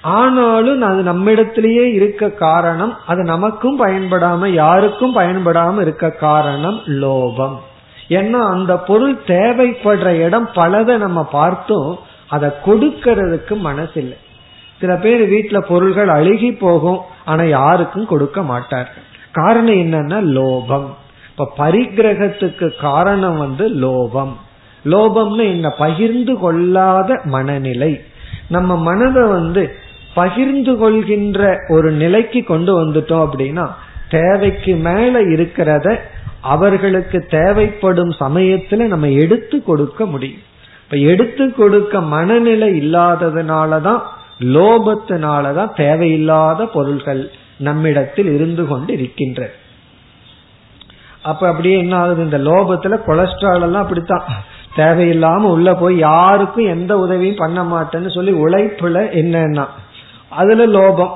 ஆனாலும் 0.00 0.82
அது 0.82 1.02
நம்மிடத்திலேயே 1.02 1.92
இருக்க 1.92 2.30
காரணம் 2.30 2.96
அது 3.06 3.22
நமக்கும் 3.22 3.86
பயன்படாம 3.86 4.46
யாருக்கும் 4.46 5.16
பயன்படாம 5.16 5.80
இருக்க 5.80 6.10
காரணம் 6.10 6.80
லோபம். 6.86 7.58
ஏன்னா 8.08 8.50
அந்த 8.50 8.76
பொருள் 8.76 9.14
தேவைப்படுற 9.26 10.06
இடம் 10.06 10.48
பலதை 10.54 10.96
நம்ம 10.96 11.24
பார்த்தோம். 11.24 11.98
அதை 12.28 12.50
கொடுக்கறதுக்கு 12.64 13.56
மனசில்லை. 13.64 14.16
சில 14.80 14.96
பேர் 14.96 15.30
வீட்டுல 15.30 15.60
பொருள்கள் 15.60 16.08
அழுகி 16.08 16.52
போகும் 16.52 16.98
ஆனா 17.24 17.42
யாருக்கும் 17.42 18.06
கொடுக்க 18.06 18.42
மாட்டார்கள் 18.42 19.02
காரணம் 19.32 19.74
என்னன்னா 19.74 20.38
லோபம். 20.38 20.86
இப்ப 21.30 21.52
பரிகிரகத்துக்கு 21.58 22.80
காரணம் 22.80 23.38
வந்து 23.38 23.68
லோபம். 23.68 24.32
லோபம்னு 24.84 25.48
என்ன? 25.48 25.70
பகிர்ந்து 25.70 26.38
கொள்ளாத 26.38 27.20
மனநிலை. 27.24 28.02
நம்ம 28.48 28.76
மனதை 28.76 29.22
வந்து 29.22 29.74
பகிர்ந்து 30.14 30.76
கொள்கின்ற 30.76 31.56
ஒரு 31.68 31.90
நிலைக்கு 31.90 32.44
கொண்டு 32.44 32.84
வந்துட்டோம் 32.84 33.28
அப்படின்னா 33.28 33.68
தேவைக்கு 34.10 34.76
மேல 34.76 35.24
இருக்கிறத 35.24 35.98
அவர்களுக்கு 36.40 37.26
தேவைப்படும் 37.30 38.10
சமயத்துல 38.20 38.76
நம்ம 38.76 39.08
எடுத்து 39.08 39.62
கொடுக்க 39.62 40.06
முடியும். 40.06 40.54
இப்ப 40.86 40.96
எடுத்து 40.96 41.54
கொடுக்க 41.54 42.00
மனநிலை 42.00 42.68
இல்லாததுனாலதான் 42.80 44.00
லோபத்தினாலதான் 44.40 45.76
தேவையில்லாத 45.76 46.66
பொருள்கள் 46.66 47.30
நம்மிடத்தில் 47.58 48.34
இருந்து 48.34 48.66
கொண்டு 48.66 48.92
இருக்கின்ற 48.92 49.50
அப்ப 51.22 51.48
அப்படியே 51.48 51.78
என்ன 51.78 51.96
ஆகுது? 51.96 52.24
இந்த 52.24 52.38
லோபத்துல 52.38 52.94
கொலஸ்ட்ரால் 53.06 53.62
எல்லாம் 53.62 53.82
அப்படித்தான். 53.82 54.22
தேவையில்லாம 54.76 55.40
உள்ள 55.40 55.74
போய் 55.74 55.96
யாருக்கும் 55.96 56.66
எந்த 56.66 56.98
உதவியும் 56.98 57.36
பண்ண 57.36 57.62
மாட்டேன்னு 57.62 58.14
சொல்லி 58.14 58.32
உழைப்புல 58.32 59.02
என்னன்னா 59.20 59.66
அதுல 60.28 60.66
லோபம். 60.66 61.10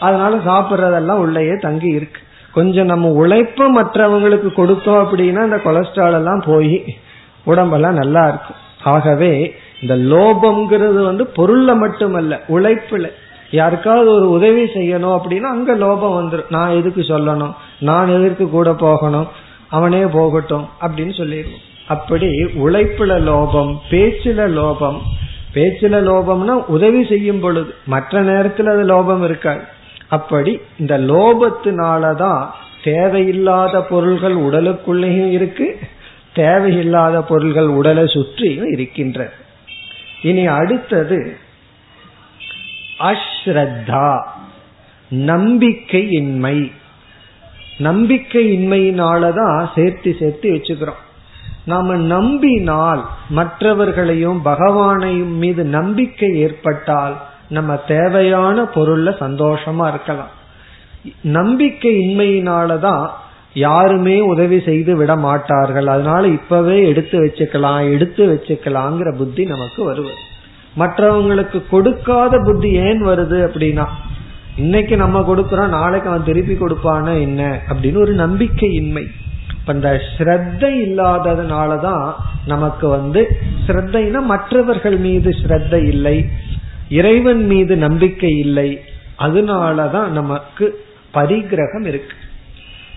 அதனால 0.00 0.36
சாப்பிட்றதெல்லாம் 0.36 1.22
உள்ளேயே 1.24 1.56
தங்கி 1.56 1.86
இருக்கு. 1.86 2.20
கொஞ்சம் 2.52 2.86
நம்ம 2.86 3.08
உழைப்ப 3.08 3.82
மற்றவங்களுக்கு 3.82 4.48
கொடுத்தோம் 4.56 5.02
அப்படின்னா 5.04 5.44
இந்த 5.44 5.56
கொலஸ்ட்ரால் 5.56 6.12
எல்லாம் 6.12 6.42
போய் 6.46 6.96
உடம்பெல்லாம் 7.44 7.94
நல்லா 7.94 8.28
இருக்கும். 8.28 8.60
ஆகவே 8.84 9.54
இந்த 9.80 9.96
லோபம்ங்கிறது 9.96 11.04
வந்து 11.04 11.28
பொருள்ல 11.36 11.76
மட்டுமல்ல 11.76 12.40
உழைப்புல. 12.48 13.08
யாருக்காவது 13.50 14.10
ஒரு 14.10 14.30
உதவி 14.30 14.62
செய்யணும் 14.62 15.20
அப்படின்னா 15.20 15.40
அங்க 15.40 15.74
லோபம் 15.74 16.16
வந்துடும் 16.18 16.50
நான் 16.50 16.70
எதுக்கு 16.70 17.00
சொல்லணும்? 17.00 17.54
நான் 17.78 18.08
எதற்கு 18.08 18.48
கூட 18.48 18.74
போகணும்? 18.74 19.26
அவனே 19.68 20.06
போகட்டும் 20.06 20.68
அப்படின்னு 20.80 21.16
சொல்லிடுவோம். 21.16 21.58
அப்படி 21.86 22.26
உழைப்புல 22.42 23.20
லோபம் 23.20 23.76
பேச்சுல 23.90 24.46
லோபம். 24.48 24.98
பேச்சுல 25.54 26.00
லோபம்னா 26.10 26.64
உதவி 26.66 27.06
செய்யும் 27.06 27.40
பொழுது. 27.40 27.74
மற்ற 27.86 28.20
நேரத்தில் 28.20 28.66
அது 28.66 28.82
லோபம் 28.82 29.24
இருக்காது. 29.24 29.60
அப்படி 30.08 30.60
இந்த 30.78 30.98
லோபத்தினாலதான் 30.98 32.46
தேவையில்லாத 32.84 33.82
பொருள்கள் 33.82 34.36
உடலுக்குள்ளேயும் 34.36 35.30
இருக்கு 35.30 35.78
தேவையில்லாத 36.34 37.22
பொருள்கள் 37.22 37.66
உடலை 37.66 38.06
சுற்றியும் 38.06 38.72
இருக்கின்ற 38.72 39.32
இனி 40.22 40.46
அடுத்தது 40.46 41.36
அஸ்ரத்தா 42.98 44.22
நம்பிக்கையின்மை. 45.10 46.72
நம்பிக்கையின்மையினாலதான் 47.78 49.68
சேர்த்து 49.74 50.16
சேர்த்து 50.18 50.50
வச்சுக்கிறோம். 50.50 51.00
நாம 51.64 51.96
நம்பினால் 51.96 53.08
மற்றவர்களையும் 53.28 54.44
பகவானையும் 54.44 55.36
மீது 55.36 55.64
நம்பிக்கை 55.64 56.38
ஏற்பட்டால் 56.38 57.22
நம்ம 57.48 57.76
தேவையான 57.76 58.62
பொருள்ல 58.62 59.14
சந்தோஷமா 59.20 59.88
இருக்கலாம். 59.88 60.30
நம்பிக்கை 61.22 61.96
இன்மையினாலதான் 61.96 63.10
யாருமே 63.54 64.20
உதவி 64.20 64.60
செய்து 64.60 64.96
விட 64.96 65.16
மாட்டார்கள். 65.16 65.86
அதனால 65.86 66.28
இப்பவே 66.28 66.88
எடுத்து 66.88 67.24
வச்சுக்கலாம் 67.24 67.92
எடுத்து 67.92 68.22
வச்சுக்கலாங்கிற 68.32 69.16
புத்தி 69.16 69.44
நமக்கு 69.44 69.84
வருவது 69.84 70.14
மற்றவங்களுக்கு 70.78 71.62
கொடுக்காத 71.70 72.38
புத்தி 72.44 72.72
ஏன் 72.72 73.06
வருது 73.06 73.38
அப்படின்னா 73.48 73.86
இன்னைக்கு 74.56 74.96
நம்ம 74.96 75.20
கொடுக்கறோம் 75.20 75.68
நாளைக்கு 75.68 76.08
அவன் 76.08 76.24
திருப்பி 76.24 76.54
கொடுப்பான 76.54 77.20
என்ன 77.20 77.60
அப்படின்னு 77.68 77.96
ஒரு 77.96 78.12
நம்பிக்கை 78.12 78.72
இன்மை 78.72 79.06
இப்ப 79.60 79.72
இந்த 79.72 80.00
ஸ்ரத்த 80.18 80.62
இல்லாததுனாலதான் 80.62 82.12
நமக்கு 82.46 82.88
வந்து 82.88 83.28
ஸ்ரத்தைனா 83.66 84.22
மற்றவர்கள் 84.22 84.96
மீது 84.96 85.30
ஸ்ரத்த 85.30 85.88
இல்லை 85.88 86.26
இறைவன் 86.88 87.46
மீது 87.46 87.76
நம்பிக்கை 87.76 88.38
இல்லை. 88.38 88.80
அதனாலதான் 89.18 90.08
நமக்கு 90.08 90.84
பரிகிரகம் 91.14 91.86
இருக்கு. 91.86 92.16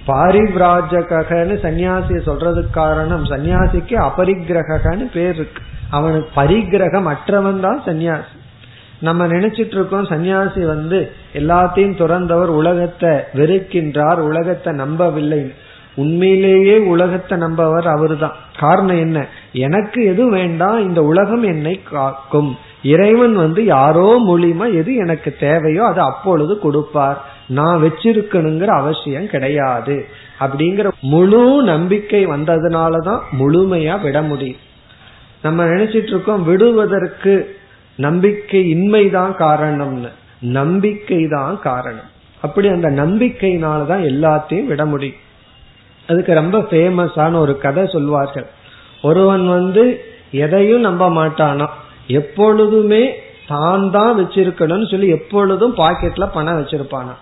பாரிவிராஜகன்னு 0.07 1.55
சன்னியாசிய 1.65 2.19
சொல்றதுக்கு 2.25 2.69
காரணம் 2.71 3.23
சன்னியாசிக்கு 3.23 3.95
அபரிக்கிரகன்னு 4.07 5.05
பேர் 5.13 5.35
இருக்கு. 5.35 5.61
அவனுக்கு 5.89 6.41
பரிகிரகம் 6.41 7.07
அற்றவன் 7.13 7.59
தான் 7.59 7.81
சன்னியாசி 7.85 8.35
நம்ம 8.99 9.27
நினைச்சிட்டு 9.27 9.75
இருக்கோம் 9.75 10.03
சன்னியாசி 10.03 10.65
வந்து 10.65 11.11
எல்லாத்தையும் 11.33 11.97
துறந்தவர் 11.97 12.47
உலகத்தை 12.47 13.09
வெறுக்கின்றார் 13.09 14.19
உலகத்தை 14.19 14.73
நம்பவில்லை. 14.73 15.53
உண்மையிலேயே 15.95 16.77
உலகத்தை 16.77 17.37
நம்பவர் 17.37 17.87
அவர்தான். 17.87 18.35
காரணம் 18.59 18.99
என்ன? 18.99 19.27
எனக்கு 19.51 20.05
எது 20.05 20.29
வேண்டாம் 20.29 20.79
இந்த 20.79 21.03
உலகம் 21.03 21.43
என்னை 21.43 21.83
காக்கும். 21.91 22.57
இறைவன் 22.83 23.35
வந்து 23.35 23.65
யாரோ 23.65 24.21
மூலியமா 24.27 24.73
எது 24.73 24.95
எனக்கு 24.95 25.35
தேவையோ 25.39 25.83
அது 25.85 26.01
அப்பொழுது 26.01 26.59
கொடுப்பார். 26.59 27.21
நான் 27.47 27.83
வச்சிருக்கணுங்கிற 27.83 28.65
அவசியம் 28.65 29.27
கிடையாது. 29.27 30.05
அப்படிங்கிற 30.39 30.89
முழு 31.01 31.61
நம்பிக்கை 31.61 32.27
வந்ததுனாலதான் 32.27 33.19
முழுமையா 33.39 34.01
விட 34.01 34.21
முடியும். 34.21 34.57
நம்ம 35.41 35.65
நினைச்சிட்டு 35.65 36.07
இருக்கோம் 36.07 36.43
விடுவதற்கு 36.43 37.57
நம்பிக்கை 37.95 38.73
இன்மைதான் 38.73 39.35
காரணம்னு. 39.39 40.09
நம்பிக்கை 40.39 41.27
தான் 41.27 41.59
காரணம். 41.59 42.09
அப்படி 42.41 42.67
அந்த 42.67 42.89
நம்பிக்கையினாலதான் 42.89 44.03
எல்லாத்தையும் 44.03 44.65
விட 44.65 44.85
முடியும். 44.85 45.15
அதுக்கு 46.07 46.33
ரொம்ப 46.33 46.57
ஃபேமஸான 46.57 47.37
ஒரு 47.37 47.57
கதை 47.57 47.85
சொல்வார்கள். 47.85 48.45
ஒருவன் 49.01 49.47
வந்து 49.47 50.01
எதையும் 50.31 50.81
நம்ப 50.81 51.09
மாட்டானா? 51.09 51.67
எப்பொழுதுமே 52.07 53.15
தான் 53.47 53.91
தான் 53.91 54.19
வச்சிருக்கணும்னு 54.19 54.89
சொல்லி 54.89 55.07
எப்பொழுதும் 55.07 55.75
பாக்கெட்ல 55.75 56.29
பணம் 56.33 56.63
வச்சிருப்பானா? 56.63 57.15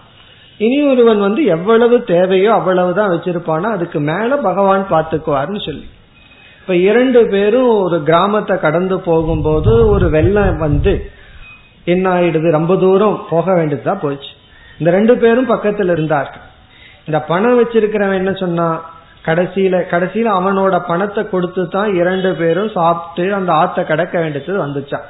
இனி 0.63 0.77
ஒருவன் 0.91 1.21
வந்து 1.27 1.41
எவ்வளவு 1.55 1.95
தேவையோ 2.03 2.51
அவ்வளவுதான் 2.53 3.13
வச்சிருப்பானா? 3.13 3.69
அதுக்கு 3.77 3.99
மேல 4.11 4.31
பகவான் 4.47 4.85
பாத்துக்குவார்னு 4.89 5.61
சொல்லி. 5.65 5.87
இப்ப 6.61 6.75
இரண்டு 6.89 7.21
பேரும் 7.27 7.71
ஒரு 7.85 7.97
கிராமத்தை 8.03 8.55
கடந்து 8.59 8.97
போகும்போது 8.99 9.71
ஒரு 9.89 10.07
வெள்ளம் 10.09 10.57
வந்து 10.57 10.93
என்ன 11.85 12.05
ஆயிடுது? 12.15 12.49
ரொம்ப 12.51 12.73
தூரம் 12.75 13.17
போக 13.29 13.47
வேண்டியதுதான் 13.53 14.03
போச்சு. 14.03 14.31
இந்த 14.79 14.91
ரெண்டு 14.97 15.13
பேரும் 15.17 15.49
பக்கத்துல 15.49 15.93
இருந்தார்கள். 15.95 16.43
இந்த 17.07 17.19
பணம் 17.31 17.57
வச்சிருக்கிறவன் 17.59 18.21
என்ன 18.21 18.31
சொன்னா 18.33 18.67
கடைசியில 19.25 19.75
கடைசியில 19.91 20.27
அவனோட 20.37 20.75
பணத்தை 20.87 21.21
கொடுத்து 21.29 21.63
தான் 21.67 21.89
இரண்டு 21.95 22.29
பேரும் 22.39 22.71
சாப்பிட்டு 22.77 23.25
அந்த 23.33 23.51
ஆத்த 23.53 23.83
கடக்க 23.83 24.15
வேண்டியது 24.19 24.61
வந்துச்சான். 24.65 25.07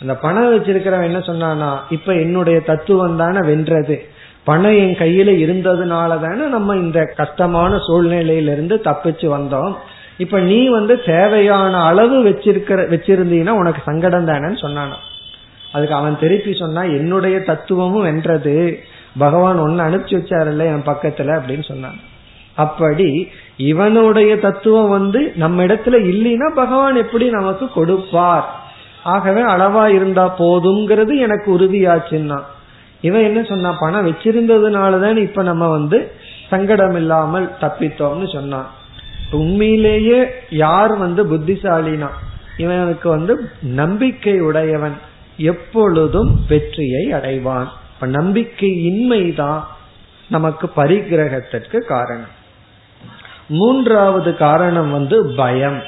அந்த 0.00 0.14
பணம் 0.24 0.50
வச்சிருக்கிறவன் 0.52 1.08
என்ன 1.10 1.20
சொன்னானா 1.30 1.70
இப்ப 1.90 2.12
என்னுடைய 2.24 2.58
தத்துவம் 2.60 3.20
தானே 3.22 3.40
வென்றது. 3.50 3.96
பணம் 4.44 4.76
என் 4.76 4.94
கையில 4.94 5.30
இருந்ததுனால 5.30 6.20
தானே 6.20 6.44
நம்ம 6.46 6.76
இந்த 6.76 7.12
கஷ்டமான 7.16 7.76
சூழ்நிலையிலிருந்து 7.76 8.76
தப்பிச்சு 8.84 9.26
வந்தோம். 9.36 9.74
இப்ப 10.16 10.40
நீ 10.40 10.68
வந்து 10.68 11.02
தேவையான 11.02 11.84
அளவு 11.84 12.24
வச்சிருக்கிற 12.24 12.88
வச்சிருந்தீங்கன்னா 12.90 13.50
உனக்கு 13.50 13.82
சங்கடம் 13.84 14.26
தானேன்னு 14.26 14.60
சொன்னானா. 14.60 14.98
அதுக்கு 15.72 15.94
அவன் 15.94 16.18
திருப்பி 16.18 16.54
சொன்னா 16.54 16.82
என்னுடைய 16.82 17.40
தத்துவமும் 17.40 18.02
வென்றது. 18.02 18.78
பகவான் 19.18 19.58
ஒன்னு 19.58 19.82
அனுப்பிச்சு 19.82 20.18
வச்சாருல்ல 20.18 20.58
என் 20.58 20.86
பக்கத்துல 20.86 21.38
அப்படின்னு 21.38 21.64
சொன்னான். 21.64 21.98
அப்படி 22.54 23.28
இவனுடைய 23.56 24.38
தத்துவம் 24.38 24.88
வந்து 24.88 25.32
நம்ம 25.36 25.64
இடத்துல 25.64 25.96
இல்லைன்னா 26.10 26.54
பகவான் 26.54 26.96
எப்படி 26.96 27.30
நமக்கு 27.30 27.68
கொடுப்பார். 27.68 28.60
ஆகவே 29.02 29.42
அளவா 29.42 29.86
இருந்தா 29.86 30.34
போதுங்கிறது 30.38 31.18
எனக்கு 31.18 31.58
உறுதியாச்சுன்னா. 31.58 32.40
இவன் 33.02 33.22
என்ன 33.22 33.42
சொன்னா 33.42 33.72
பணம் 33.72 34.06
வச்சிருந்ததுனாலதான் 34.06 35.16
இப்ப 35.16 35.42
நம்ம 35.42 35.68
வந்து 35.68 36.12
சங்கடம் 36.50 36.96
இல்லாமல் 36.96 37.50
தப்பித்தோம்னு 37.60 38.32
சொன்னான் 38.32 38.70
உண்மையிலேயே 39.30 40.24
யார் 40.50 40.96
வந்து 40.96 41.24
புத்திசாலினா 41.24 42.08
இவனுக்கு 42.56 43.08
வந்து 43.08 43.50
நம்பிக்கை 43.62 44.40
உடையவன் 44.40 44.96
எப்பொழுதும் 45.36 46.44
வெற்றியை 46.48 47.12
அடைவான். 47.12 47.66
இப்ப 47.94 48.06
நம்பிக்கை 48.06 48.70
இன்மைதான் 48.70 49.62
நமக்கு 50.28 50.70
பரிகிரகத்திற்கு 50.76 51.78
காரணம். 51.78 52.40
மூன்றாவது 53.48 54.36
காரணம் 54.36 54.90
வந்து 54.90 55.26
பயம். 55.26 55.82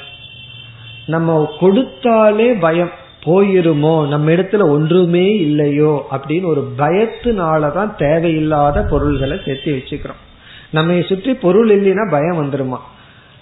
நம்ம 1.07 1.55
கொடுத்தாலே 1.61 2.61
பயம். 2.61 2.91
போயிருமோ? 3.25 4.09
நம்ம 4.09 4.31
இடத்துல 4.31 4.69
ஒன்றுமே 4.69 5.35
இல்லையோ? 5.35 6.07
அப்படின்னு 6.11 6.45
ஒரு 6.45 6.73
பயத்தினாலதான் 6.79 7.95
தேவையில்லாத 7.95 8.83
பொருள்களை 8.91 9.41
சேர்த்து 9.45 9.73
வச்சுக்கிறோம். 9.73 10.23
நம்ம 10.71 11.01
சுற்றி 11.01 11.35
பொருள் 11.35 11.69
இல்லைன்னா 11.69 12.11
பயம் 12.11 12.43
வந்துருமா? 12.43 12.79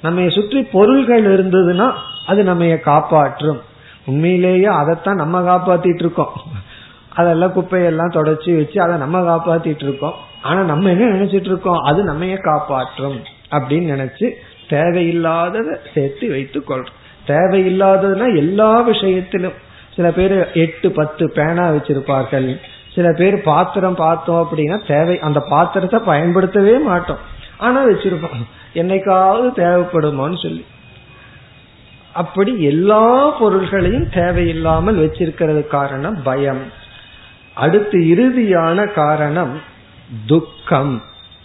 நம்ம 0.02 0.28
சுற்றி 0.28 0.62
பொருள்கள் 0.62 1.24
இருந்ததுன்னா 1.24 1.92
அது 2.26 2.42
நம்ம 2.42 2.66
காப்பாற்றும். 2.66 3.60
உண்மையிலேயே 4.06 4.64
அதைத்தான் 4.64 5.16
நம்ம 5.16 5.40
காப்பாத்திட்டு 5.40 5.94
இருக்கோம். 5.94 6.32
அதெல்லாம் 7.14 7.52
குப்பையெல்லாம் 7.52 8.12
தொடச்சி 8.12 8.56
வச்சு 8.56 8.82
அதை 8.82 8.96
நம்ம 8.96 9.36
காப்பாத்திட்டு 9.36 9.82
இருக்கோம். 9.82 10.14
ஆனா 10.42 10.62
நம்ம 10.62 10.90
என்ன 10.90 11.04
நினைச்சிட்டு 11.04 11.44
இருக்கோம்? 11.44 11.78
அது 11.78 12.02
நம்ம 12.02 12.26
காப்பாற்றும் 12.26 13.20
அப்படின்னு 13.50 13.96
நினைச்சு 13.96 14.30
தேவையில்லாததை 14.70 15.76
சேர்த்து 15.94 16.30
வைத்துக் 16.30 16.70
கொள்றோம். 16.70 17.00
தேவையில்லாததுன்னா 17.26 18.36
எல்லா 18.36 18.80
விஷயத்திலும் 18.80 19.70
சில 19.96 20.10
பேர் 20.10 20.50
எட்டு 20.52 20.90
பத்து 20.90 21.32
பேனா 21.32 21.70
வச்சிருப்பார்கள். 21.70 22.56
சில 22.94 23.12
பேர் 23.12 23.42
பாத்திரம் 23.42 23.94
பார்த்தோம் 23.94 24.48
அப்படின்னா 24.48 24.86
தேவை 24.86 25.18
அந்த 25.18 25.40
பாத்திரத்தை 25.48 26.00
பயன்படுத்தவே 26.04 26.78
மாட்டோம். 26.78 27.18
ஆனா 27.58 27.86
வச்சிருப்போம். 27.86 28.46
என்னைக்காவது 28.74 29.48
தேவைப்படுமோன்னு 29.56 30.42
சொல்லி. 30.42 30.64
அப்படி 32.12 32.62
எல்லா 32.62 33.28
பொருள்களையும் 33.28 34.08
தேவையில்லாமல் 34.08 34.96
வச்சிருக்கிறது 34.96 35.66
காரணம் 35.66 36.22
பயம். 36.22 36.62
அடுத்து 37.54 37.98
இறுதியான 37.98 38.92
காரணம் 38.92 39.60
துக்கம். 40.26 41.02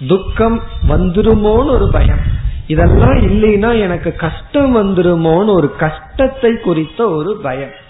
துக்கம் 0.07 0.63
வந்துருமோன்னு 0.89 1.69
ஒரு 1.69 1.89
பயம். 1.91 2.19
இதெல்லாம் 2.67 3.15
இல்லைன்னா 3.15 3.79
எனக்கு 3.79 4.15
கஷ்டம் 4.15 4.75
வந்துருமோன்னு 4.75 5.53
ஒரு 5.53 5.75
கஷ்டத்தை 5.75 6.59
குறித்த 6.59 7.09
ஒரு 7.09 7.39
பயம். 7.43 7.85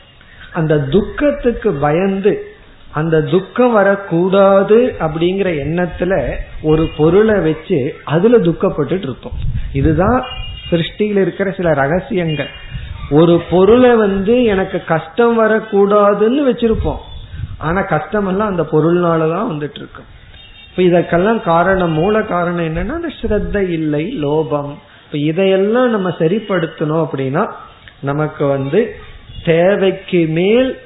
அந்த 0.53 0.79
துக்கத்துக்கு 0.79 1.71
பயந்து 1.71 2.51
அந்த 2.91 3.21
துக்கம் 3.21 3.71
வரக்கூடாது 3.71 4.95
அப்படிங்கிற 4.99 5.47
எண்ணத்துல 5.65 6.31
ஒரு 6.61 6.89
பொருளை 6.97 7.39
வச்சு 7.39 7.95
அதுல 8.03 8.37
துக்கப்பட்டு 8.37 8.97
இருப்போம். 8.97 9.31
இதுதான் 9.73 10.23
சிருஷ்டியில் 10.71 11.21
இருக்கிற 11.21 11.51
சில 11.51 11.73
ரகசியங்கள். 11.73 12.47
ஒரு 13.09 13.43
பொருளை 13.49 13.95
வந்து 13.95 14.43
எனக்கு 14.43 14.83
கஷ்டம் 14.83 15.43
வரக்கூடாதுன்னு 15.43 16.51
வச்சிருப்போம். 16.51 16.97
ஆனா 17.57 17.81
கஷ்டம் 17.81 18.27
எல்லாம் 18.27 18.47
அந்த 18.47 18.63
பொருள்னாலதான் 18.63 19.51
வந்துட்டு 19.51 19.75
இருக்கும் 19.75 20.15
இப்ப 20.69 20.83
இதற்கெல்லாம் 20.83 21.43
காரணம் 21.43 21.91
மூல 21.91 22.21
காரணம் 22.21 22.65
என்னன்னா 22.65 22.89
அந்த 22.89 23.11
ஸ்ரத்த 23.21 23.69
இல்லை 23.69 24.17
லோபம். 24.23 24.75
இப்ப 25.05 25.17
இதையெல்லாம் 25.17 25.89
நம்ம 25.89 26.09
சரிப்படுத்தணும் 26.09 27.07
அப்படின்னா 27.09 27.51
நமக்கு 27.99 28.45
வந்து 28.45 28.95
தேவைக்கு 29.43 30.27
மேல் 30.27 30.79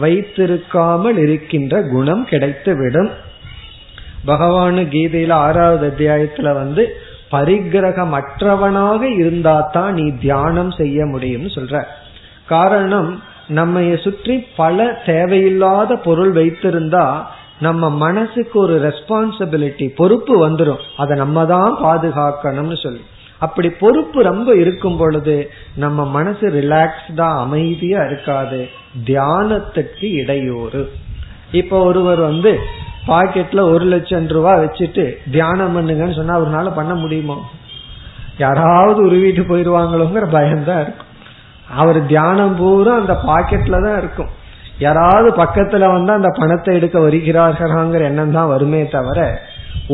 வைத்திருக்காமல் 0.00 1.18
இருக்கின்ற 1.18 1.82
குணம் 1.82 2.24
கிடைத்து 2.24 2.76
விடும் 2.76 3.10
பகவானு 4.26 4.82
கீதையில 4.82 5.32
ஆறாவது 5.32 5.92
அத்தியாயத்துல 5.92 6.54
வந்து 6.54 6.96
பரிகிரகமற்றவனாக 7.30 9.02
இருந்தா 9.16 9.60
தான் 9.60 9.94
நீ 9.94 10.10
தியானம் 10.10 10.70
செய்ய 10.70 11.04
முடியும்னு 11.04 11.50
சொல்ற. 11.54 11.84
காரணம் 12.46 13.22
நம்ம 13.46 13.96
சுற்றி 13.96 14.46
பல 14.56 15.02
தேவையில்லாத 15.06 15.96
பொருள் 15.96 16.32
வைத்திருந்தா 16.32 17.26
நம்ம 17.58 17.90
மனசுக்கு 17.90 18.58
ஒரு 18.58 18.92
ரெஸ்பான்சிபிலிட்டி 18.92 19.94
பொறுப்பு 19.94 20.48
வந்துடும் 20.48 20.82
அதை 20.96 21.16
நம்ம 21.16 21.46
தான் 21.46 21.76
பாதுகாக்கணும்னு 21.82 22.76
சொல்லி. 22.82 23.00
அப்படி 23.38 23.68
பொறுப்பு 23.70 24.22
ரொம்ப 24.22 24.54
இருக்கும் 24.54 24.96
பொழுது 24.96 25.50
நம்ம 25.74 26.06
மனசு 26.06 26.48
ரிலாக்ஸ்டா 26.48 27.38
அமைதியா 27.38 28.04
இருக்காது. 28.04 28.68
தியானத்துக்கு 29.04 30.12
இடையூறு. 30.12 30.92
இப்ப 31.52 31.84
ஒருவர் 31.84 32.18
வந்து 32.18 32.58
பாக்கெட்ல 33.06 33.60
ஒரு 33.60 33.84
லட்சம் 33.84 34.28
ரூபாய் 34.28 34.64
வச்சுட்டு 34.64 35.16
தியானம் 35.30 35.76
பண்ணுங்கன்னு 35.76 36.14
சொன்னா 36.14 36.34
அவரால் 36.34 36.74
பண்ண 36.74 36.94
முடியுமோ? 36.94 37.44
யாராவது 38.38 39.10
உருவிட்டு 39.10 39.40
போயிருவாங்களோங்கிற 39.40 40.30
பயம்தான் 40.30 40.82
இருக்கும். 40.82 41.06
அவர் 41.70 42.06
தியானம் 42.06 42.56
பூரா 42.56 42.94
அந்த 42.94 43.12
பாக்கெட்ல 43.12 43.82
தான் 43.82 43.98
இருக்கும். 43.98 44.28
யாராவது 44.78 45.36
பக்கத்துல 45.36 45.92
வந்து 45.92 46.12
அந்த 46.12 46.28
பணத்தை 46.38 46.74
எடுக்க 46.74 46.98
வருகிறார்களாங்கிற 46.98 48.00
எண்ணம் 48.00 48.32
தான் 48.32 48.48
வருமே 48.48 48.88
தவிர 48.88 49.40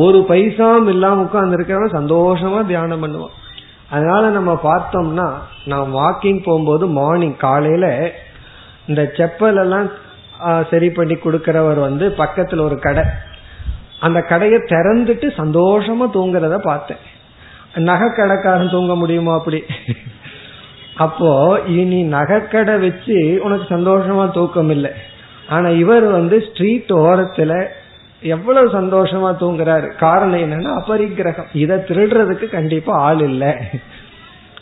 ஒரு 0.03 0.18
பைசாம் 0.28 0.89
இல்லாம 0.89 1.24
உட்கார்ந்து 1.26 1.57
இருக்கிறவன் 1.59 1.97
சந்தோஷமா 1.99 2.61
தியானம் 2.66 3.03
பண்ணுவான். 3.03 3.37
அதனால 3.95 4.24
நம்ம 4.28 4.53
பார்த்தோம்னா 4.68 5.26
நான் 5.70 5.89
வாக்கிங் 5.99 6.41
போகும்போது 6.45 6.85
மார்னிங் 6.99 7.37
காலையில 7.37 7.87
இந்த 8.87 9.03
செப்பல் 9.16 9.61
எல்லாம் 9.64 9.89
சரி 10.70 10.89
பண்ணி 10.91 11.14
கொடுக்கிறவர் 11.14 11.80
வந்து 11.89 12.05
பக்கத்துல 12.22 12.64
ஒரு 12.68 12.78
கடை. 12.78 13.05
அந்த 14.07 14.18
கடையை 14.30 14.59
திறந்துட்டு 14.72 15.26
சந்தோஷமா 15.43 16.07
தூங்குறத 16.16 16.57
பார்த்தேன். 16.70 17.03
நகை 17.89 18.09
கடைக்காரன் 18.12 18.74
தூங்க 18.76 18.95
முடியுமா 19.03 19.35
அப்படி? 19.35 19.61
அப்போ 21.05 21.30
இனி 21.76 22.01
நகைக்கடை 22.14 22.74
வச்சு 22.80 23.18
உனக்கு 23.45 23.66
சந்தோஷமா 23.74 24.24
தூக்கம் 24.30 24.72
இல்லை 24.76 24.91
ஆனா 25.49 25.68
இவர் 25.83 26.07
வந்து 26.18 26.37
ஸ்ட்ரீட் 26.49 26.91
ஓரத்துல 27.05 27.53
எவ்வளவு 28.22 28.80
சந்தோஷமா 28.80 29.30
தூங்குறாரு? 29.40 29.96
காரணம் 29.96 30.40
என்னன்னா 30.40 30.72
அபரிக்கிரகம். 30.80 31.48
இதை 31.52 31.76
திருடுறதுக்கு 31.76 32.48
கண்டிப்பா 32.48 32.94
ஆள் 33.00 33.20
இல்லை. 33.20 33.52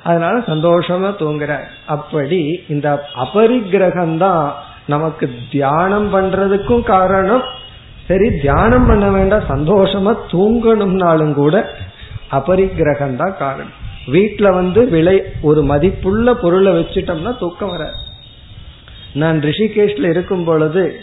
அதனால 0.03 0.39
சந்தோஷமா 0.39 1.11
தூங்குறார். 1.23 1.67
அப்படி 1.87 2.65
இந்த 2.69 3.09
அபரிக்கிரகம் 3.17 4.17
தான் 4.17 4.55
நமக்கு 4.87 5.31
தியானம் 5.51 6.15
பண்றதுக்கும் 6.15 6.83
காரணம். 6.83 7.43
சரி 8.07 8.31
தியானம் 8.41 8.87
பண்ண 8.87 9.11
வேண்டாம் 9.11 9.49
சந்தோஷமா 9.49 10.17
தூங்கணும்னாலும் 10.31 11.35
கூட 11.35 11.71
அபரிக்கிரகம் 12.31 13.17
தான் 13.17 13.37
காரணம். 13.39 13.73
வீட்டுல 14.07 14.55
வந்து 14.55 14.89
விலை 14.89 15.23
ஒரு 15.43 15.63
மதிப்புள்ள 15.63 16.35
பொருளை 16.35 16.73
வச்சுட்டோம்னா 16.73 17.39
தூக்கம் 17.39 17.71
வர 17.71 17.91
நான் 19.15 19.41
ரிஷிகேஷ்ல 19.41 20.09
இருக்கும் 20.11 20.45
பொழுது 20.45 21.01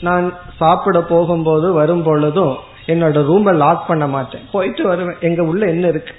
நான் 0.00 0.34
சாப்பிட 0.56 1.00
போகும்போது 1.02 1.72
வரும் 1.72 2.02
பொழுதும் 2.02 2.56
என்னோட 2.86 3.16
ரூமை 3.16 3.54
லாக் 3.54 3.86
பண்ண 3.86 4.06
மாட்டேன். 4.06 4.40
போயிட்டு 4.52 4.86
வருவேன். 4.86 5.16
எங்க 5.20 5.42
உள்ள 5.42 5.66
என்ன 5.66 5.86
இருக்கு? 5.86 6.14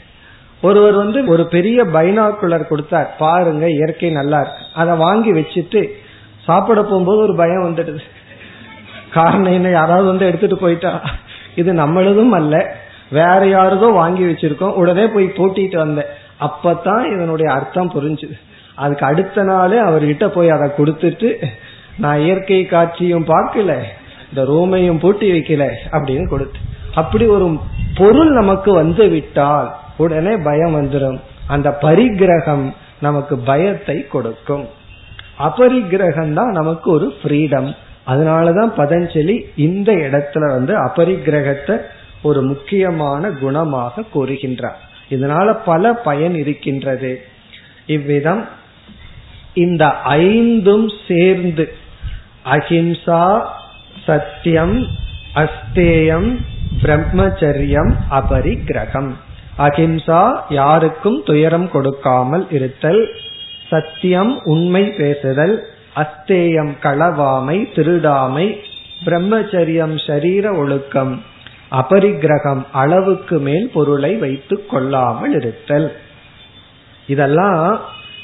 ஒருவர் 0.62 0.94
வந்து 0.94 1.26
ஒரு 1.26 1.48
பெரிய 1.48 1.84
பைனாக்குலர் 1.84 2.68
கொடுத்தார். 2.68 3.16
பாருங்க 3.18 3.70
இயற்கை 3.70 4.10
நல்லா 4.10 4.40
இருக்கு. 4.40 4.60
அதை 4.76 4.96
வாங்கி 4.96 5.32
வச்சுட்டு 5.32 5.92
சாப்பிட 6.44 6.84
போகும்போது 6.84 7.18
ஒரு 7.18 7.36
பயம் 7.36 7.66
வந்துடுது. 7.66 8.00
காரணம் 9.14 9.52
என்ன? 9.52 9.70
யாராவது 9.70 10.08
வந்து 10.08 10.26
எடுத்துட்டு 10.26 10.58
போயிட்டா? 10.58 11.02
இது 11.56 11.74
நம்மளதும் 11.74 12.30
அல்ல. 12.30 12.76
வேற 13.12 13.48
யாரதோ 13.48 13.88
வாங்கி 13.88 14.24
வச்சிருக்கோம். 14.24 14.74
உடனே 14.74 15.08
போய் 15.08 15.26
பூட்டிட்டு 15.26 15.76
வந்தேன். 15.76 16.06
அப்பதான் 16.42 17.16
இதனுடைய 17.16 17.54
அர்த்தம் 17.54 17.92
புரிஞ்சுது. 17.92 18.40
அதுக்கு 18.76 19.06
அடுத்த 19.06 19.44
நாளே 19.44 19.82
அவர்கிட்ட 19.82 20.28
போய் 20.28 20.50
அதை 20.50 20.70
கொடுத்துட்டு 20.70 21.46
நான் 21.98 22.20
இயற்கை 22.20 22.66
காட்சியும் 22.66 23.26
பார்க்கல 23.26 23.72
இந்த 24.30 24.42
ரூமையும் 24.44 25.00
பூட்டி 25.00 25.32
வைக்கல 25.32 25.66
அப்படின்னு 25.92 26.28
கொடுத்து. 26.30 26.60
அப்படி 26.96 27.26
ஒரு 27.26 27.60
பொருள் 27.96 28.32
நமக்கு 28.32 28.74
வந்து 28.74 29.10
விட்டால் 29.10 29.76
உடனே 29.98 30.34
பயம் 30.38 30.76
வந்துடும் 30.76 31.20
அந்த 31.48 31.78
பரிகிரகம் 31.82 32.66
நமக்கு 33.00 33.38
பயத்தை 33.38 34.08
கொடுக்கும். 34.08 34.66
அபரிகிரகம் 35.40 36.34
தான் 36.34 36.52
நமக்கு 36.52 36.92
ஒரு 36.92 37.14
ஃப்ரீடம் 37.24 37.76
அதனாலதான் 38.08 38.72
பதஞ்சலி 38.78 39.36
இந்த 39.56 39.92
இடத்துல 39.92 40.46
வந்து 40.52 40.74
அபரிகிரகத்தை 40.86 41.76
ஒரு 42.22 42.42
முக்கியமான 42.42 43.30
குணமாக 43.30 44.04
கூறுகின்றார். 44.14 44.80
இதனால 45.10 45.58
பல 45.66 45.94
பயன் 45.94 46.36
இருக்கின்றது. 46.36 47.12
இவ்விதம் 47.86 48.46
இந்த 49.54 49.84
ஐந்தும் 50.02 50.88
சேர்ந்து 51.08 51.74
அஹிம்சா 52.56 53.24
சத்தியம் 54.06 54.76
அஸ்தேயம் 55.44 56.30
பிரம்மச்சரியம் 56.84 57.92
அபரிக்கிரகம். 58.10 59.10
அஹிம்சா 59.58 60.22
யாருக்கும் 60.50 61.18
துயரம் 61.26 61.70
கொடுக்காமல் 61.72 62.46
இருத்தல் 62.50 63.02
சத்தியம் 63.70 64.34
உண்மை 64.44 64.84
பேசுதல் 65.00 65.56
அஸ்தேயம் 65.96 66.74
களவாமை 66.82 67.58
திருடாமை 67.76 68.48
பிரம்மச்சரியம் 69.06 69.96
சரீர 70.08 70.54
ஒழுக்கம் 70.54 71.14
அபரிக்கிரகம் 71.72 72.62
அளவுக்கு 72.72 73.40
மேல் 73.40 73.72
பொருளை 73.74 74.16
வைத்துக் 74.16 74.70
கொள்ளாமல் 74.70 75.34
இருத்தல். 75.34 75.92
இதெல்லாம் 77.08 77.64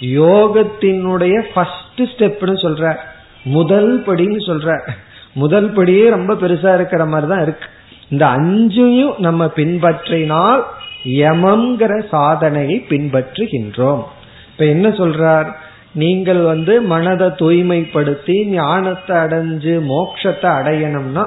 யோகத்தினுடைய 0.01 1.35
ஃபர்ஸ்ட் 1.53 2.01
ஸ்டெப்னு 2.11 2.55
சொல்ற. 2.65 2.95
முதல் 3.43 4.03
படின்னு 4.05 4.39
சொல்ற. 4.47 4.91
முதல் 5.33 5.71
படியே 5.71 6.09
ரொம்ப 6.09 6.33
பெருசா 6.33 6.73
இருக்கிற 6.73 7.05
மாதிரி 7.05 7.31
தான் 7.31 7.41
இருக்கு. 7.41 7.67
இந்த 8.09 8.25
அஞ்சையும் 8.25 9.17
நம்ம 9.17 9.45
பின்பற்றினால் 9.45 10.63
யமங்கிற 11.03 12.07
சாதனையை 12.07 12.85
பின்பற்றுகின்றோம். 12.89 14.03
இப்ப 14.51 14.65
என்ன 14.65 14.89
சொல்றார்? 14.89 15.51
நீங்கள் 15.93 16.41
வந்து 16.41 16.81
மனதை 16.81 17.27
தூய்மைப்படுத்தி 17.27 18.45
ஞானத்தை 18.45 19.17
அடைஞ்சு 19.17 19.81
மோட்சத்தை 19.89 20.49
அடையணும்னா 20.59 21.25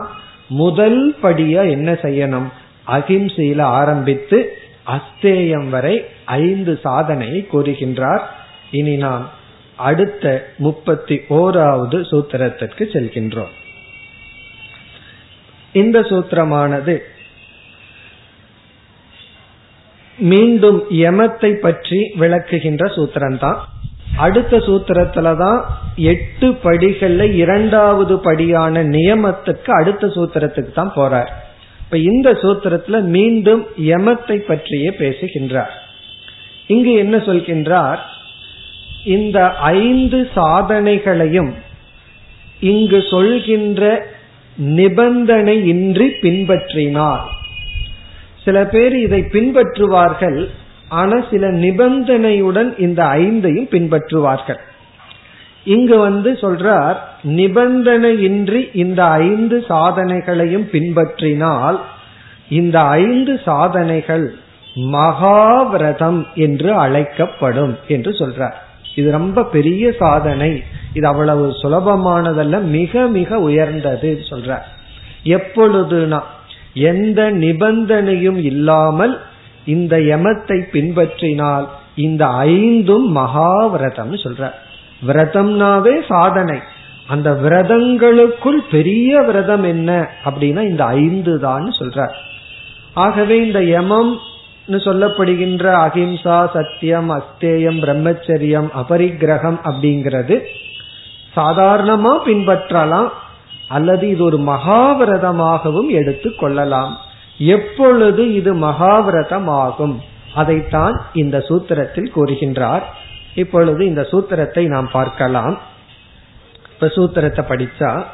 முதல் 0.48 1.14
படியா 1.22 1.70
என்ன 1.70 1.92
செய்யணும்? 1.92 2.48
அகிம்சையில 2.86 3.60
ஆரம்பித்து 3.60 4.58
அஸ்தேயம் 4.86 5.68
வரை 5.68 6.04
ஐந்து 6.24 6.78
சாதனையை 6.82 7.46
கூறுகின்றார். 7.52 8.20
இனி 8.70 8.96
நாம் 8.96 9.30
அடுத்த 9.76 10.50
முப்பத்தி 10.56 11.20
ஓராவது 11.28 12.00
சூத்திரத்திற்கு 12.10 12.84
செல்கின்றோம். 12.92 13.54
இந்த 15.72 16.00
சூத்திரமானது 16.00 16.98
மீண்டும் 20.18 20.84
யமத்தை 20.90 21.60
பற்றி 21.60 22.10
விளக்குகின்ற 22.18 22.84
சூத்திரம்தான். 22.96 23.58
அடுத்த 24.16 24.56
சூத்திரத்துல 24.56 25.36
தான் 25.36 25.64
எட்டு 25.96 26.50
படிகள்ல 26.50 27.34
இரண்டாவது 27.34 28.18
படியான 28.18 28.82
நியமத்துக்கு 28.82 29.70
அடுத்த 29.70 30.06
சூத்திரத்துக்கு 30.06 30.72
தான் 30.72 30.92
போறார். 30.96 31.30
இப்ப 31.80 31.98
இந்த 31.98 32.32
சூத்திரத்துல 32.32 33.02
மீண்டும் 33.02 33.66
யமத்தை 33.78 34.36
பற்றியே 34.36 34.90
பேசுகின்றார். 34.90 35.74
இங்கு 36.66 36.92
என்ன 36.92 37.16
சொல்கின்றார்? 37.16 37.98
இந்த 39.06 39.38
ஐந்து 39.78 40.18
சாதனைகளையும் 40.34 41.52
இங்கு 42.60 42.98
சொல்கின்ற 43.10 43.82
நிபந்தனை 44.56 45.56
இன்றி 45.66 46.06
பின்பற்றினார். 46.22 47.24
சில 48.44 48.64
பேர் 48.64 48.96
இதை 48.96 49.20
பின்பற்றுவார்கள் 49.34 50.38
ஆனா 50.88 51.16
சில 51.30 51.46
நிபந்தனையுடன் 51.64 52.70
இந்த 52.78 53.00
ஐந்தையும் 53.04 53.70
பின்பற்றுவார்கள். 53.74 54.60
இங்கு 55.64 55.96
வந்து 55.98 56.32
சொல்றார் 56.32 56.98
நிபந்தனையின்றி 57.38 58.60
இந்த 58.72 59.00
ஐந்து 59.04 59.56
சாதனைகளையும் 59.68 60.66
பின்பற்றினால் 60.74 61.78
இந்த 62.48 62.76
ஐந்து 62.80 63.40
சாதனைகள் 63.44 64.26
மகாவிரதம் 64.92 66.20
என்று 66.34 66.70
அழைக்கப்படும் 66.74 67.74
என்று 67.88 68.10
சொல்றார். 68.10 68.56
இது 68.96 69.10
ரொம்ப 69.10 69.44
பெரிய 69.44 69.92
சாதனை. 69.92 70.62
இது 70.92 71.06
அவ்வளவு 71.06 71.44
சுலபமானதல்ல 71.62 72.62
மிக 72.62 73.06
மிக 73.06 73.38
உயர்ந்தது 73.38 74.10
சொல்ற. 74.30 74.58
எப்பொழுதுனா 75.24 76.20
எந்த 76.74 77.20
நிபந்தனையும் 77.30 78.40
இல்லாமல் 78.42 79.14
இந்த 79.66 79.94
யமத்தை 79.96 80.58
பின்பற்றினால் 80.72 81.66
இந்த 81.96 82.26
ஐந்தும் 82.26 83.16
மகாவிரதம் 83.16 84.14
சொல்ற. 84.24 84.50
விரதம்னாவே 85.06 85.94
சாதனை. 86.08 86.58
அந்த 87.06 87.30
விரதங்களுக்குள் 87.30 88.60
பெரிய 88.70 89.20
விரதம் 89.20 89.62
என்ன 89.62 90.08
அப்படின்னா 90.24 90.62
இந்த 90.70 90.84
ஐந்து 90.84 91.40
தான் 91.40 91.66
சொல்ற. 91.78 92.08
ஆகவே 92.94 93.46
இந்த 93.46 93.62
யமம் 93.62 94.18
சொல்லப்படுகின்ற 94.68 95.64
அஹிம்சா 95.86 96.38
சத்தியம் 96.52 97.10
அஸ்தேயம் 97.10 97.78
பிரம்மச்சரியம் 97.84 98.68
அபரிக்கிரகம் 98.82 99.58
அப்படிங்கிறது 99.64 100.36
சாதாரணமா 101.36 102.12
பின்பற்றலாம் 102.26 103.08
அல்லது 103.68 104.08
இது 104.08 104.24
ஒரு 104.24 104.38
மகாவிரதமாகவும் 104.38 105.88
எடுத்து 105.88 106.34
கொள்ளலாம். 106.34 106.96
எப்பொழுது 107.38 108.34
இது 108.34 108.54
மகாவிரதம் 108.54 109.48
ஆகும் 109.48 110.02
அதைத்தான் 110.34 111.00
இந்த 111.12 111.38
சூத்திரத்தில் 111.48 112.12
கூறுகின்றார். 112.16 112.82
இப்பொழுது 113.34 113.86
இந்த 113.86 114.02
சூத்திரத்தை 114.10 114.66
நாம் 114.66 114.88
பார்க்கலாம். 114.92 115.58
இப்ப 116.72 116.86
சூத்திரத்தை 116.86 117.42
படிச்சா 117.52 118.04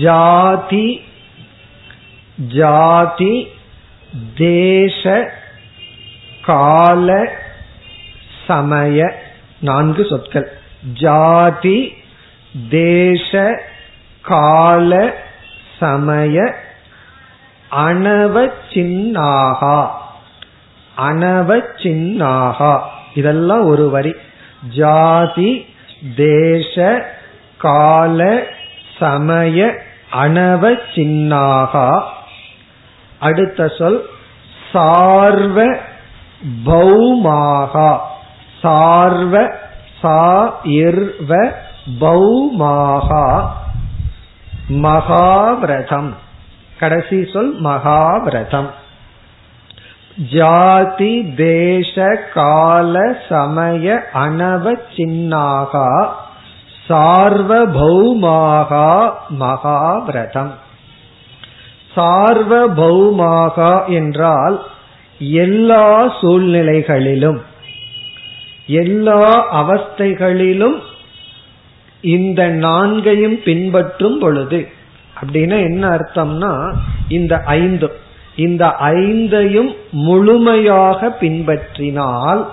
ஜாதி 0.00 1.00
ஜாதி 2.48 3.48
தேச 4.36 5.30
கால 6.42 7.28
சமய 8.46 9.14
நான்கு 9.60 10.04
சொற்கள். 10.04 10.52
ஜாதி 10.92 11.94
தேச 12.68 13.58
கால 14.22 15.14
சமய 15.78 16.54
அனவச்சின்னாகா 17.70 19.90
அனவச்சின்னாகா 20.96 22.82
இதெல்லாம் 23.14 23.64
ஒரு 23.64 23.90
வரி. 23.90 24.14
ஜாதி 24.70 25.66
தேச 26.16 27.04
கால 27.58 28.44
சமய 28.98 29.80
அனவச்சின்னாகா 30.12 32.04
அடுத்த 33.22 33.68
சொல் 33.68 34.04
சார்வ 34.72 35.76
பௌமாகா. 36.66 37.98
சார்வ 38.60 39.50
சா 40.00 40.54
இர்வ 40.62 41.52
பௌமாகா. 42.00 43.48
மகாவிரதம். 44.68 46.12
கடைசி 46.78 47.28
சொல் 47.32 47.62
மகாவிரதம். 47.62 48.70
ஜாதி 50.32 51.34
தேச 51.34 52.22
கால 52.34 53.16
சமய 53.28 54.04
அணவ 54.12 54.74
சின்னாகா. 54.96 56.08
சார்வபௌமாகா 56.88 59.10
மகாவிரதம். 59.28 60.52
சார்வபௌமாகா 61.96 63.88
என்றால் 63.88 64.62
எல்லா 65.18 66.16
சூழ்நிலைகளிலும் 66.20 67.40
எல்லா 68.66 69.22
அவஸ்தைகளிலும் 69.62 70.78
இந்த 72.00 72.48
நான்கையும் 72.48 73.42
பின்பற்றும் 73.42 74.18
பொழுது 74.18 74.68
அப்படின்னா 75.20 75.58
என்ன 75.62 75.88
அர்த்தம்னா 75.88 76.74
இந்த 77.08 77.42
ஐந்து 77.44 77.92
இந்த 78.36 78.66
ஐந்தையும் 78.80 79.76
முழுமையாக 79.90 81.16
பின்பற்றினால் 81.20 82.46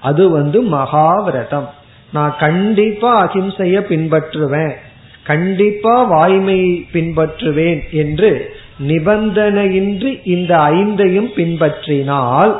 அது 0.00 0.30
வந்து 0.30 0.62
மகாவிரதம். 0.62 1.68
நான் 2.12 2.34
கண்டிப்பா 2.38 3.10
அகிம்சைய 3.24 3.76
பின்பற்றுவேன். 3.90 4.74
கண்டிப்பா 5.22 5.94
வாய்மையை 6.12 6.82
பின்பற்றுவேன் 6.92 7.90
என்று 7.90 8.54
நிபந்தனையின்றி 8.86 10.20
இந்த 10.24 10.56
ஐந்தையும் 10.56 11.28
பின்பற்றினால் 11.36 12.58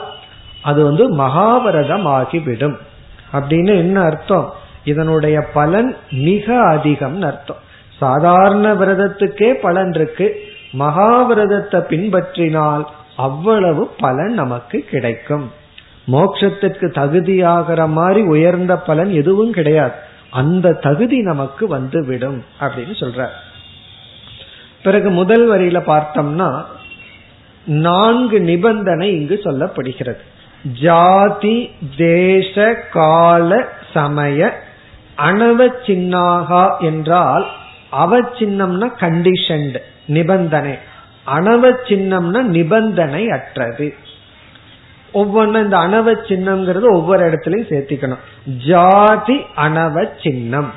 அது 0.62 0.84
வந்து 0.84 1.16
மகாபரதம் 1.16 2.04
ஆகிவிடும் 2.04 2.76
அப்படின்னு 3.32 3.76
என்ன 3.76 4.00
அர்த்தம்? 4.00 4.52
இதனுடைய 4.84 5.40
பலன் 5.40 5.96
மிக 6.10 6.60
அதிகம் 6.62 7.22
அர்த்தம். 7.22 7.56
சாதாரண 7.98 8.74
விரதத்துக்கே 8.74 9.50
பலன் 9.52 9.92
இருக்கு. 9.92 10.40
மகாவிரதத்தை 10.78 11.80
பின்பற்றினால் 11.88 12.84
அவ்வளவு 13.16 13.90
பலன் 13.98 14.32
நமக்கு 14.32 14.78
கிடைக்கும். 14.90 15.52
மோட்சத்திற்கு 16.12 16.86
தகுதியாகிற 16.86 17.88
மாதிரி 17.88 18.20
உயர்ந்த 18.20 18.76
பலன் 18.76 19.10
எதுவும் 19.10 19.52
கிடையாது. 19.52 20.10
அந்த 20.32 20.72
தகுதி 20.72 21.18
நமக்கு 21.22 21.64
வந்து 21.66 22.00
விடும் 22.06 22.40
அப்படின்னு 22.60 22.94
சொல்ற 23.00 23.28
பிறகு 24.82 25.08
முதல் 25.10 25.44
வரியில 25.50 25.80
பார்த்தோம்னா 25.86 26.48
நான்கு 27.64 28.38
நிபந்தனை 28.40 29.08
இங்கு 29.18 29.36
சொல்லப்படுகிறது. 29.44 30.22
ஜாதி 30.80 31.56
தேச 31.96 32.54
கால 32.90 33.50
சமய 33.92 34.40
அனவச்சின்னாகா 35.18 36.64
என்றால் 36.80 37.46
அவச்சின்னம்னா 38.02 38.88
கண்டிஷன்டு 39.02 39.80
நிபந்தனை. 40.06 40.74
அனவச்சின்னம்னா 41.26 42.40
நிபந்தனை 42.56 43.22
அற்றது 43.28 43.88
ஒவ்வொன்னு 45.14 45.64
இந்த 45.64 45.78
அணவ 45.78 46.12
சின்னம்ங்கிறது 46.12 46.88
ஒவ்வொரு 46.92 47.30
இடத்துலயும் 47.30 47.70
சேர்த்திக்கணும். 47.70 48.22
ஜாதி 48.66 49.40
அணவ 49.54 50.04
சின்னம். 50.22 50.72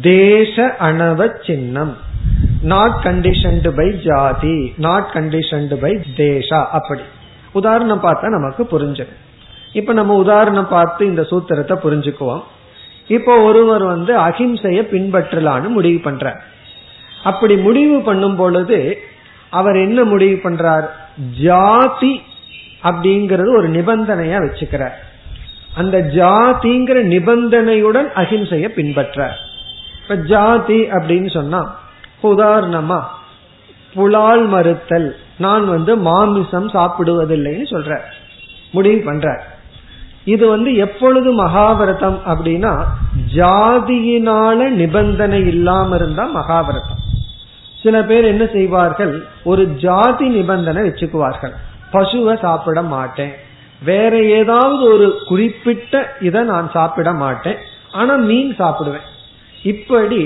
தேச 0.00 0.76
அணவ 0.76 1.28
சின்னம். 1.42 1.96
நாட் 2.62 2.98
கண்டிஷன்டு 3.02 3.68
பை 3.68 4.00
ஜாதி 4.04 4.72
நாட் 4.76 5.10
கண்டிஷன்டு 5.12 5.74
பை 5.74 5.98
தேசா 6.16 6.66
அப்படி. 6.72 7.00
உதாரணம் 7.52 8.02
பார்த்தா 8.02 8.28
நமக்கு 8.28 8.66
புரிஞ்சிடும். 8.70 9.20
இப்ப 9.72 9.92
நம்ம 9.92 10.14
உதாரணம் 10.14 10.68
பார்த்து 10.68 11.06
இந்த 11.06 11.22
சூத்திரத்தை 11.22 11.76
புரிஞ்சுக்குவோம். 11.84 12.42
இப்போ 13.08 13.40
ஒருவர் 13.40 13.82
வந்து 13.82 14.18
அகிம்சைய 14.18 14.82
பின்பற்றலான்னு 14.92 15.68
முடிவு 15.68 16.10
பண்றார். 16.10 16.40
அப்படி 17.24 17.56
முடிவு 17.56 18.00
பண்ணும் 18.00 18.36
பொழுது 18.36 18.98
அவர் 19.50 19.76
என்ன 19.76 20.04
முடிவு 20.04 20.50
பண்றார்? 20.50 20.86
ஜாதி 21.42 22.22
அப்படிங்கறது 22.82 23.56
ஒரு 23.56 23.70
நிபந்தனையா 23.70 24.38
வச்சுக்கிறார் 24.44 24.92
அந்த 25.74 25.98
ஜாதிங்கிற 25.98 27.02
நிபந்தனையுடன் 27.02 28.08
அகிம்சைய 28.14 28.68
பின்பற்ற. 28.68 29.32
இப்ப 30.02 30.16
ஜாதி 30.16 30.90
அப்படின்னு 30.90 31.30
சொன்னா 31.30 31.78
உதாரணமா 32.22 33.02
புலால் 33.94 34.46
மறுத்தல் 34.46 35.16
நான் 35.38 35.68
வந்து 35.68 35.96
மாமிசம் 35.96 36.70
சாப்பிடுவதில்லைன்னு 36.70 37.66
சொல்ற. 37.70 37.98
முடிவு 38.72 39.02
பண்ற. 39.04 39.44
இது 40.24 40.48
வந்து 40.48 40.74
எப்பொழுது 40.74 41.46
மகாபாரதம் 41.46 42.18
அப்படின்னா 42.26 42.84
ஜாதியினால 43.34 44.68
நிபந்தனை 44.68 45.46
இல்லாம 45.46 45.94
இருந்தா 45.94 46.24
மகாபாரதம் 46.34 47.00
சில 47.82 48.02
பேர் 48.02 48.24
என்ன 48.24 48.46
செய்வார்கள்? 48.52 49.24
ஒரு 49.44 49.66
ஜாதி 49.66 50.28
நிபந்தனை 50.28 50.88
வச்சுக்குவார்கள். 50.88 51.52
பசுவை 51.92 52.34
சாப்பிட 52.44 52.82
மாட்டேன். 52.94 53.32
வேற 53.84 54.12
ஏதாவது 54.38 54.82
ஒரு 54.94 55.06
குறிப்பிட்ட 55.28 56.02
இதை 56.28 56.40
நான் 56.50 56.68
சாப்பிட 56.76 57.10
மாட்டேன். 57.22 57.58
ஆனா 58.00 58.14
மீன் 58.28 58.52
சாப்பிடுவேன். 58.58 59.06
இப்படி 59.72 60.20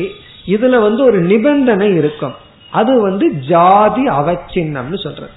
இதுல 0.54 0.80
வந்து 0.86 1.02
ஒரு 1.04 1.18
நிபந்தனை 1.30 1.88
இருக்கும். 2.00 2.36
அது 2.80 2.92
வந்து 3.06 3.26
ஜாதி 3.52 4.04
அவச்சின்னம்னு 4.18 4.98
சொல்றது. 5.04 5.34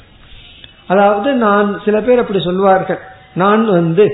அதாவது 0.92 1.30
நான் 1.46 1.68
சில 1.86 1.98
பேர் 2.02 2.22
அப்படி 2.24 2.42
சொல்வார்கள். 2.50 3.02
நான் 3.42 3.64
வந்து 3.78 4.06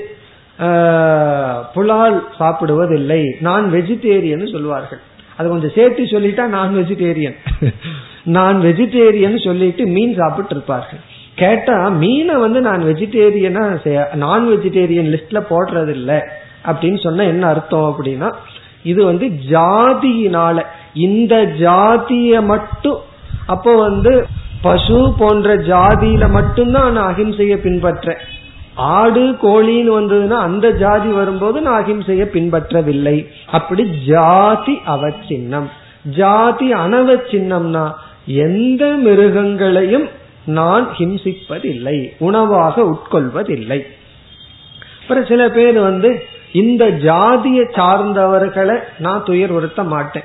புலால் 1.74 2.16
சாப்பிடுவதில்லை. 2.38 3.22
நான் 3.48 3.66
வெஜிடேரியன் 3.74 4.52
சொல்வார்கள். 4.54 5.02
அது 5.38 5.46
கொஞ்சம் 5.48 5.74
சேர்த்து 5.76 6.02
சொல்லிட்டா 6.12 6.44
நான் 6.56 6.70
வெஜிடேரியன் 6.76 7.36
நான் 8.36 8.58
வெஜிடேரியன் 8.60 9.36
சொல்லிட்டு 9.46 9.82
மீன் 9.96 10.14
சாப்பிட்டு 10.20 10.54
இருப்பார்கள் 10.56 11.02
கேட்டா 11.36 11.88
மீனை 11.88 12.34
வந்து 12.34 12.60
நான் 12.60 12.82
வெஜிடேரியனா 12.82 13.64
நான் 14.14 14.48
வெஜிடேரியன் 14.48 15.10
லிஸ்ட்ல 15.14 15.40
போடுறது 15.50 15.90
இல்ல 15.90 16.12
அப்படின்னு 16.66 17.02
சொன்ன 17.02 17.24
என்ன 17.24 17.46
அர்த்தம் 17.46 17.88
அப்படின்னா 17.90 18.32
இது 18.82 19.04
வந்து 19.04 19.26
ஜாதியினால 19.50 20.64
இந்த 20.94 21.34
ஜாதிய 21.58 22.44
மட்டும் 22.44 23.00
அப்போ 23.46 23.76
வந்து 23.76 24.26
பசு 24.62 25.12
போன்ற 25.18 25.56
ஜாதியில 25.56 26.30
மட்டும்தான் 26.30 26.92
நான் 26.92 27.14
அகிம்சைய 27.14 27.56
பின்பற்ற 27.56 28.16
ஆடு 28.74 29.24
கோழின்னு 29.42 29.92
வந்ததுன்னா 29.98 30.38
அந்த 30.48 30.70
ஜாதி 30.70 31.08
வரும்போது 31.08 31.60
நான் 31.60 31.84
அகிம்சைய 31.84 32.24
பின்பற்றவில்லை. 32.34 33.26
அப்படி 33.50 33.84
ஜாதி 34.06 34.74
அவச்சின்னம். 34.86 35.68
ஜாதி 36.16 36.72
அனவச்சின்னம்னா 36.72 37.84
எந்த 38.26 38.84
மிருகங்களையும் 39.04 40.06
நான் 40.46 40.88
ஹிம்சிப்பதில்லை 40.98 42.10
உணவாக 42.18 42.82
உட்கொள்வதில்லை. 42.82 43.82
அப்புறம் 45.00 45.24
சில 45.24 45.48
பேர் 45.48 45.78
வந்து 45.80 46.24
இந்த 46.52 46.90
ஜாதியை 46.90 47.64
சார்ந்தவர்களை 47.64 48.78
நான் 48.98 49.24
துயர் 49.24 49.50
உறுத்த 49.50 49.82
மாட்டேன். 49.82 50.22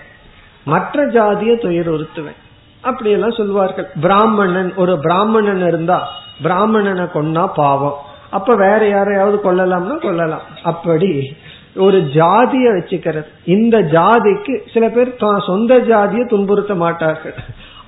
மற்ற 0.65 1.07
ஜாதியை 1.07 1.55
துயர் 1.57 1.91
உறுத்துவேன் 1.91 2.39
அப்படியெல்லாம் 2.81 3.31
சொல்வார்கள். 3.31 3.87
பிராமணன் 4.01 4.75
ஒரு 4.75 4.99
பிராமணன் 4.99 5.67
இருந்தா 5.67 6.07
பிராமணனை 6.43 7.03
கொன்னா 7.03 7.47
பாவம். 7.55 7.97
அப்ப 8.29 8.55
வேற 8.55 8.87
யாரையாவது 8.87 9.37
கொல்லலாம்னா 9.43 9.97
கொல்லலாம். 9.97 10.41
அப்படி 10.63 11.35
ஒரு 11.75 11.99
ஜாதிய 12.13 12.67
வச்சுக்கிறது. 12.75 13.25
இந்த 13.45 13.81
ஜாதிக்கு 13.81 14.59
சில 14.73 14.89
பேர் 14.89 15.15
சொந்த 15.45 15.79
ஜாதியை 15.79 16.25
துன்புறுத்த 16.25 16.75
மாட்டார்கள். 16.75 17.33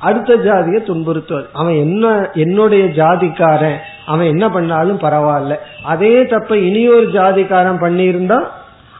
அடுத்த 0.07 0.35
ஜாதியை 0.47 0.79
துன்புறுத்துவது. 0.87 1.47
அவன் 1.61 1.77
என்ன 1.85 2.05
என்னுடைய 2.43 2.83
ஜாதிக்காரன் 3.01 3.77
அவன் 4.11 4.31
என்ன 4.33 4.45
பண்ணாலும் 4.55 4.99
பரவாயில்ல. 5.05 5.55
அதே 5.93 6.13
தப்ப 6.33 6.57
இனியொரு 6.67 7.07
ஜாதிக்காரன் 7.19 7.81
பண்ணியிருந்தா 7.85 8.39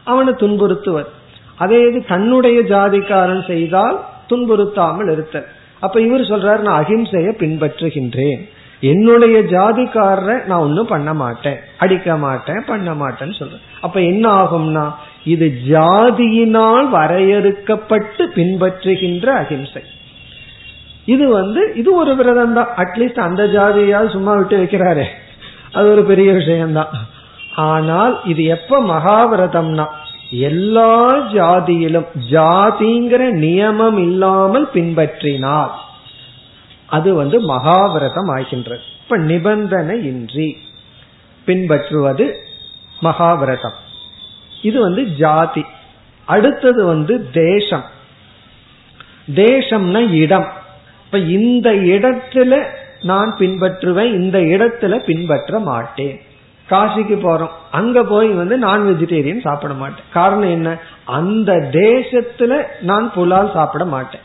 அவனை 0.04 0.32
துன்புறுத்துவது. 0.42 1.10
அதே 1.64 1.78
இது 1.88 1.98
தன்னுடைய 2.12 2.58
ஜாதிக்காரன் 2.74 3.44
செய்தால் 3.50 3.98
துன்புறுத்தாமல் 4.30 5.10
இருத்தல். 5.12 5.48
அப்ப 5.80 5.96
இவர் 6.06 6.30
சொல்றாரு 6.32 6.60
நான் 6.66 6.80
அகிம்சைய 6.82 7.30
பின்பற்றுகின்றேன். 7.42 8.42
என்னுடைய 8.92 9.36
ஜாதிக்காரரை 9.54 10.36
நான் 10.48 10.64
ஒன்னும் 10.66 10.90
பண்ண 10.92 11.10
மாட்டேன். 11.20 11.58
அடிக்க 11.82 12.16
மாட்டேன் 12.24 12.62
பண்ண 12.66 12.90
மாட்டேன்னு 13.02 13.36
சொல்றேன் 13.40 13.64
அப்ப 13.86 13.96
என்ன 14.12 14.24
ஆகும்னா 14.42 14.86
இது 15.34 15.46
ஜாதியினால் 15.68 16.88
வரையறுக்கப்பட்டு 16.96 18.24
பின்பற்றுகின்ற 18.38 19.26
அகிம்சை. 19.42 19.82
இது 21.04 21.28
வந்து 21.28 21.72
இது 21.74 21.94
ஒரு 21.94 22.16
விரதம் 22.16 22.54
தான் 22.54 22.68
அட்லீஸ்ட் 22.76 23.20
அந்த 23.20 23.44
ஜாதியாவது 23.44 24.10
சும்மா 24.10 24.34
விட்டு 24.34 24.62
வைக்கிறாரு. 24.62 25.04
அது 25.72 25.90
ஒரு 25.90 26.04
பெரிய 26.04 26.32
விஷயம்தான். 26.32 26.88
ஆனால் 27.56 28.20
இது 28.24 28.44
எப்ப 28.44 28.80
மகாவிரதம்னா 28.82 29.86
எல்லா 30.30 31.16
ஜாதியிலும் 31.16 32.06
ஜாதிங்கிற 32.30 33.32
நியமம் 33.32 33.98
இல்லாமல் 33.98 34.68
பின்பற்றினால் 34.74 35.70
அது 36.86 37.14
வந்து 37.14 37.40
மகாவிரதம் 37.40 38.30
ஆகின்றது. 38.30 38.82
இப்ப 39.02 39.16
நிபந்தனை 39.16 40.04
இன்றி 40.04 40.56
பின்பற்றுவது 41.44 42.38
மகாவிரதம். 43.02 43.78
இது 44.62 44.80
வந்து 44.80 45.06
ஜாதி. 45.06 45.64
அடுத்தது 46.24 46.84
வந்து 46.84 47.30
தேசம். 47.30 47.84
தேசம்னா 49.34 50.10
இடம். 50.10 50.62
இப்ப 51.14 51.32
இந்த 51.32 51.72
இடத்துல 51.72 52.62
நான் 53.02 53.34
பின்பற்றுவேன் 53.38 54.12
இந்த 54.12 54.38
இடத்துல 54.38 54.94
பின்பற்ற 55.04 55.58
மாட்டேன். 55.58 56.20
காசிக்கு 56.70 57.16
போறோம். 57.16 57.50
அங்க 57.70 58.04
போய் 58.04 58.28
வந்து 58.28 58.56
நான் 58.56 58.86
வெஜிடேரியன் 58.86 59.40
சாப்பிட 59.40 59.74
மாட்டேன். 59.74 60.04
காரணம் 60.12 60.50
என்ன? 60.50 60.76
அந்த 61.04 61.52
தேசத்துல 61.70 62.66
நான் 62.80 63.12
புலால் 63.14 63.50
சாப்பிட 63.52 63.84
மாட்டேன். 63.84 64.20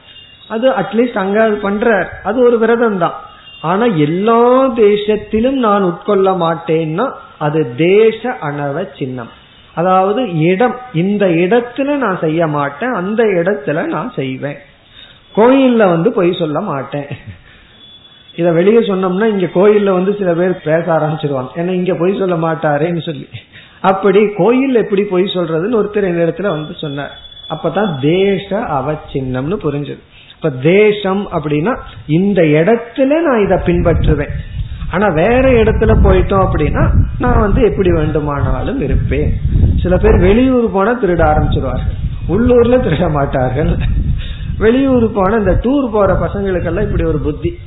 அது 0.47 0.69
அட்லீஸ்ட் 0.69 1.17
அங்க 1.17 1.43
அது 1.43 1.55
பண்ற 1.55 2.09
அது 2.23 2.43
ஒரு 2.43 2.57
விரதம் 2.57 2.97
தான் 2.97 3.13
ஆனா 3.61 3.85
எல்லா 3.85 4.67
தேசத்திலும் 4.75 5.59
நான் 5.67 5.83
உட்கொள்ள 5.83 6.31
மாட்டேன்னா 6.45 7.11
அது 7.37 7.75
தேச 7.75 8.31
அணவ 8.39 8.85
சின்னம். 8.97 9.29
அதாவது 9.75 10.39
இடம் 10.39 10.77
இந்த 10.93 11.25
இடத்துல 11.25 11.95
நான் 11.95 12.19
செய்ய 12.19 12.47
மாட்டேன் 12.47 12.93
அந்த 12.93 13.23
இடத்துல 13.23 13.85
நான் 13.85 14.11
செய்வேன். 14.15 14.57
கோயில்ல 15.35 15.89
வந்து 15.89 16.13
பொய் 16.13 16.33
சொல்ல 16.33 16.59
மாட்டேன். 16.59 17.05
இத 18.35 18.51
வெளியே 18.51 18.79
சொன்னோம்னா 18.79 19.25
இங்க 19.25 19.47
கோயில்ல 19.53 19.91
வந்து 19.91 20.15
சில 20.17 20.33
பேர் 20.33 20.61
பேச 20.63 20.83
ஆரம்பிச்சிருவாங்க. 20.87 21.47
ஏன்னா 21.55 21.69
இங்க 21.69 21.93
பொய் 21.93 22.19
சொல்ல 22.19 22.35
மாட்டாரேன்னு 22.35 23.01
சொல்லி. 23.01 23.27
அப்படி 23.79 24.33
கோயில் 24.37 24.75
எப்படி 24.75 25.03
பொய் 25.03 25.23
சொல்றதுன்னு 25.23 25.79
ஒருத்தர் 25.81 26.03
இந்த 26.03 26.23
இடத்துல 26.25 26.49
வந்து 26.49 26.73
சொன்னார். 26.73 27.17
அப்பதான் 27.49 27.99
தேச 27.99 28.59
அவச்சின்னம்னு 28.59 29.57
புரிஞ்சது. 29.63 29.99
இப்ப 30.35 30.49
தேசம் 30.49 31.27
அப்படின்னா 31.31 31.77
இந்த 32.07 32.41
இடத்துல 32.41 33.21
நான் 33.21 33.43
இதை 33.45 33.57
பின்பற்றுவேன். 33.57 34.33
ஆனா 34.91 35.07
வேற 35.07 35.63
இடத்துல 35.63 35.91
போயிட்டோம் 36.03 36.45
அப்படின்னா 36.45 36.89
நான் 37.19 37.39
வந்து 37.39 37.61
எப்படி 37.61 37.91
வேண்டுமானாலும் 37.91 38.81
இருப்பேன். 38.81 39.33
சில 39.81 39.97
பேர் 39.97 40.17
வெளியூர் 40.17 40.71
போனா 40.71 41.01
திருட 41.01 41.23
ஆரம்பிச்சிருவார்கள். 41.31 41.97
உள்ளூர்ல 42.29 42.77
திருட 42.81 43.11
மாட்டார்கள். 43.11 43.77
வெளியூர் 44.59 45.11
போன 45.11 45.35
இந்த 45.35 45.51
டூர் 45.51 45.91
போற 45.91 46.13
பசங்களுக்கெல்லாம் 46.13 46.81
இப்படி 46.81 47.03
ஒரு 47.03 47.19
புத்தி. 47.19 47.57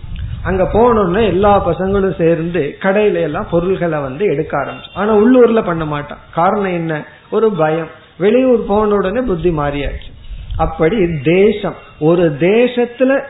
அங்க 0.43 0.63
போனோம்னா 0.73 1.27
எல்லா 1.27 1.69
பசங்களும் 1.69 2.23
சேர்ந்து 2.23 2.77
கடையில 2.81 3.15
எல்லாம் 3.15 3.47
பொருள்களை 3.51 4.01
வந்து 4.01 4.25
எடுக்க 4.25 4.59
ஆரம்பிச்சு 4.59 4.91
ஆனா 4.95 5.17
உள்ளூர்ல 5.17 5.65
பண்ண 5.65 5.85
மாட்டான் 5.85 6.19
காரணம் 6.35 6.73
என்ன? 6.73 7.05
ஒரு 7.31 7.51
பயம். 7.51 7.89
வெளியூர் 8.19 8.67
போன 8.67 8.95
உடனே 8.95 9.21
புத்தி 9.21 9.51
மாறியாச்சு. 9.51 10.11
அப்படி 10.57 10.97
தேசம். 11.23 11.75
ஒரு 11.99 12.37
தேசத்துல 12.41 13.25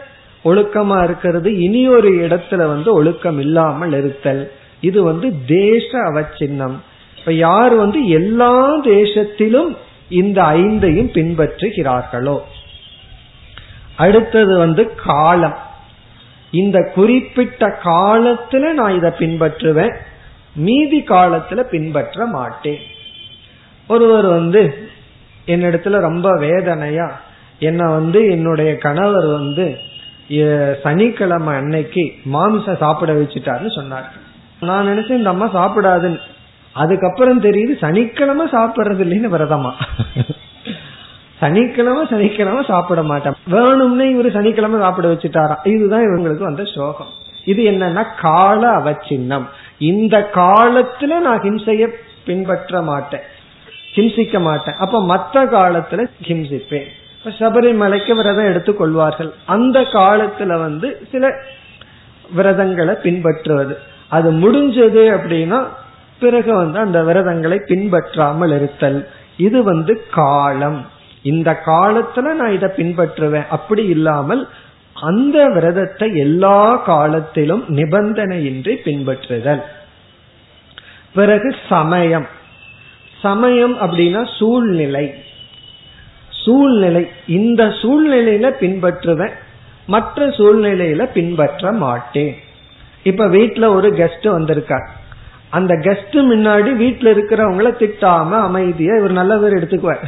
ஒழுக்கமா 0.45 1.05
இருக்கிறது 1.05 1.59
இனி 1.59 1.89
ஒரு 1.89 2.11
இடத்துல 2.13 2.57
வந்து 2.57 2.93
ஒழுக்கம் 2.93 3.41
இல்லாமல் 3.41 3.93
இருத்தல். 3.93 4.53
இது 4.81 5.03
வந்து 5.03 5.35
தேச 5.47 5.99
அவச்சின்னம். 5.99 6.75
இப்ப 7.19 7.33
யார் 7.33 7.75
வந்து 7.75 8.09
எல்லா 8.09 8.81
தேசத்திலும் 8.85 9.77
இந்த 10.09 10.43
ஐந்தையும் 10.43 11.13
பின்பற்றுகிறார்களோ? 11.13 12.39
அடுத்தது 14.05 14.55
வந்து 14.63 14.83
காலம். 15.05 15.59
இந்த 16.61 16.79
குறிப்பிட்ட 16.95 17.67
காலத்துல 17.85 18.65
நான் 18.79 18.97
இதை 18.99 19.11
பின்பற்றுவேன். 19.19 19.95
மீதி 20.67 21.01
காலத்துல 21.09 21.61
பின்பற்ற 21.75 22.27
மாட்டேன். 22.37 22.83
ஒருவர் 23.89 24.29
வந்து 24.37 24.63
என்னிடத்துல 25.47 26.01
ரொம்ப 26.09 26.29
வேதனையா 26.39 27.07
என்ன 27.69 27.83
வந்து 27.91 28.21
என்னுடைய 28.35 28.71
கணவர் 28.85 29.29
வந்து 29.37 29.67
சனிக்கிழமை 30.83 31.55
அன்னைக்கு 31.61 32.05
மாமிசம் 32.35 32.83
சாப்பிட 32.83 33.11
வச்சுட்டாருன்னு 33.13 33.77
சொன்னார். 33.79 34.07
நான் 34.69 34.89
நினைச்சேன் 34.89 35.19
இந்த 35.21 35.33
அம்மா 35.35 35.49
சாப்பிடாதுன்னு. 35.59 36.21
அதுக்கப்புறம் 36.73 37.43
தெரியுது 37.43 37.75
சனிக்கிழமை 37.85 38.47
சாப்பிடுறது 38.53 39.03
இல்லைன்னு 39.07 39.33
விரதமா. 39.35 39.73
சனிக்கிழமை 41.43 42.07
சனிக்கிழமை 42.11 42.65
சாப்பிட 42.65 43.03
மாட்டேன். 43.03 43.37
வேணும்னே 43.51 44.05
இவரு 44.15 44.33
சனிக்கிழமை 44.33 44.81
சாப்பிட 44.81 45.09
வச்சுட்டாராம் 45.09 45.67
இதுதான் 45.67 46.07
இவங்களுக்கு 46.07 46.49
வந்த 46.51 46.65
ஸ்லோகம் 46.65 47.21
இது 47.45 47.63
என்னன்னா 47.71 48.05
கால 48.21 48.77
அவச்சின்னம். 48.77 49.47
இந்த 49.79 50.31
காலத்துல 50.35 51.19
நான் 51.21 51.41
ஹிம்சைய 51.41 51.89
பின்பற்ற 52.27 52.83
மாட்டேன். 52.83 53.25
ஹிம்சிக்க 53.95 54.41
மாட்டேன். 54.41 54.75
அப்ப 54.75 55.01
மத்த 55.03 55.37
காலத்துல 55.37 56.05
ஹிம்சிப்பேன். 56.23 56.89
சபரிமலைக்கு 57.25 58.13
விரதம் 58.15 58.51
எடுத்துக்கொள்வார்கள் 58.53 59.31
அந்த 59.47 59.81
காலத்துல 59.81 60.47
வந்து 60.47 61.07
சில 61.13 61.33
விரதங்களை 62.31 62.95
பின்பற்றுவது. 62.95 63.79
அது 64.09 64.33
முடிஞ்சது 64.33 65.03
அப்படின்னா 65.17 65.61
பிறகு 66.21 66.55
வந்து 66.55 66.79
அந்த 66.79 67.03
விரதங்களை 67.03 67.61
பின்பற்றாமல் 67.67 68.53
இருத்தல். 68.53 69.09
இது 69.37 69.63
வந்து 69.63 70.03
காலம். 70.11 70.81
இந்த 71.23 71.61
காலத்துல 71.67 72.35
நான் 72.35 72.53
இதை 72.53 72.71
பின்பற்றுவேன். 72.77 73.47
அப்படி 73.49 73.85
இல்லாமல் 73.85 74.49
அந்த 74.95 75.49
விரதத்தை 75.49 76.17
எல்லா 76.17 76.77
காலத்திலும் 76.77 77.65
நிபந்தனையின்றி 77.69 78.77
பின்பற்றுதல். 78.85 79.63
பிறகு 81.15 81.55
சமயம். 81.69 82.27
சமயம் 83.23 83.81
அப்படின்னா 83.81 84.37
சூழ்நிலை. 84.39 85.15
சூழ்நிலை. 86.29 87.09
இந்த 87.27 87.65
சூழ்நிலையில 87.67 88.53
பின்பற்றுவேன். 88.61 89.33
மற்ற 89.87 90.27
சூழ்நிலையில 90.27 91.03
பின்பற்ற 91.03 91.73
மாட்டேன். 91.73 92.37
இப்ப 93.03 93.29
வீட்டுல 93.29 93.67
ஒரு 93.67 93.91
கெஸ்ட் 93.91 94.29
வந்திருக்கார். 94.29 94.91
அந்த 95.51 95.75
கெஸ்ட் 95.75 96.15
முன்னாடி 96.15 96.71
வீட்டுல 96.83 97.13
இருக்கிறவங்கள 97.13 97.73
திட்டாம 97.73 98.31
அமைதியா 98.31 98.95
இவர் 98.95 99.13
நல்ல 99.13 99.37
பேர் 99.37 99.53
எடுத்துக்குவார். 99.53 100.05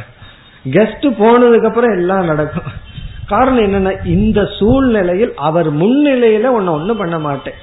கெஸ்ட் 0.69 1.07
போனதுக்கு 1.19 1.67
அப்புறம் 1.67 1.97
எல்லாம் 1.97 2.25
நடக்கும். 2.25 2.83
காரணம் 3.27 3.63
என்னன்னா 3.63 4.05
இந்த 4.05 4.49
சூழ்நிலையில் 4.59 5.33
அவர் 5.35 5.73
முன்னிலையில 5.73 6.43
உன்னை 6.43 6.73
ஒண்ணும் 6.73 6.97
பண்ண 6.97 7.19
மாட்டேன். 7.19 7.53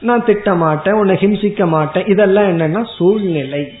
நான் 0.00 0.24
திட்ட 0.24 0.54
மாட்டேன் 0.54 0.94
உன்னை 0.94 1.14
ஹிம்சிக்க 1.14 1.66
மாட்டேன். 1.66 2.06
இதெல்லாம் 2.06 2.58
என்னன்னா 2.58 2.86
சூழ்நிலை. 2.96 3.72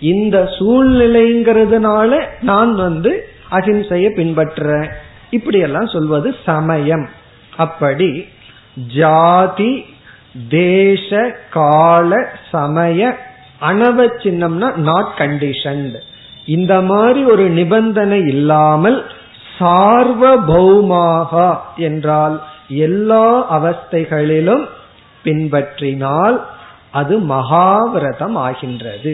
இந்த 0.00 0.50
சூழ்நிலைங்கிறதுனால 0.58 2.20
நான் 2.40 2.74
வந்து 2.74 3.28
அஹிம்சையை 3.50 4.10
பின்பற்றுறேன். 4.16 4.90
இப்படி 5.30 5.58
எல்லாம் 5.58 5.86
சொல்வது 5.86 6.34
சமயம். 6.44 7.08
அப்படி 7.56 8.28
ஜாதி 8.96 9.84
தேச 10.48 11.36
கால 11.50 12.28
சமய 12.50 13.16
அனவ 13.60 14.08
சின்னம்னா 14.22 14.74
நாட் 14.74 15.14
கண்டிஷன் 15.18 15.96
இந்த 16.56 16.74
மாதிரி 16.80 17.20
ஒரு 17.24 17.44
நிபந்தனை 17.48 18.20
இல்லாமல் 18.26 18.98
சார்வபௌமாக 19.58 21.32
என்றால் 21.76 22.36
எல்லா 22.86 23.24
அவஸ்தைகளிலும் 23.56 24.64
பின்பற்றினால் 25.24 26.36
அது 26.90 27.14
மகாவிரதம் 27.18 28.36
ஆகின்றது. 28.46 29.12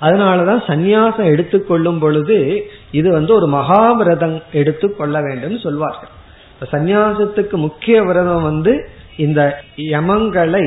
அதனாலதான் 0.00 0.62
சந்நியாசம் 0.70 1.30
எடுத்துக்கொள்ளும் 1.32 1.98
பொழுது 1.98 2.38
இது 2.90 3.08
வந்து 3.12 3.32
ஒரு 3.34 3.46
மகாவிரதம் 3.48 4.36
எடுத்துக்கொள்ள 4.52 5.16
வேண்டும் 5.20 5.56
சொல்வார்கள். 5.58 6.12
சந்நியாசத்துக்கு 6.72 7.56
முக்கிய 7.66 7.96
விரதம் 8.02 8.42
வந்து 8.42 8.72
இந்த 9.16 9.40
யமங்களை 9.94 10.66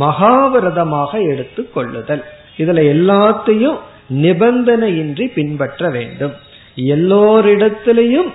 மகாவிரதமாக 0.00 1.12
எடுத்து 1.30 1.62
கொள்ளுதல். 1.74 2.24
இதுல 2.56 2.82
எல்லாத்தையும் 2.94 3.78
நிபந்தனையின்றி 4.08 5.32
பின்பற்ற 5.32 5.90
வேண்டும். 5.90 6.32
எல்லோரிடத்திலையும் 6.76 8.30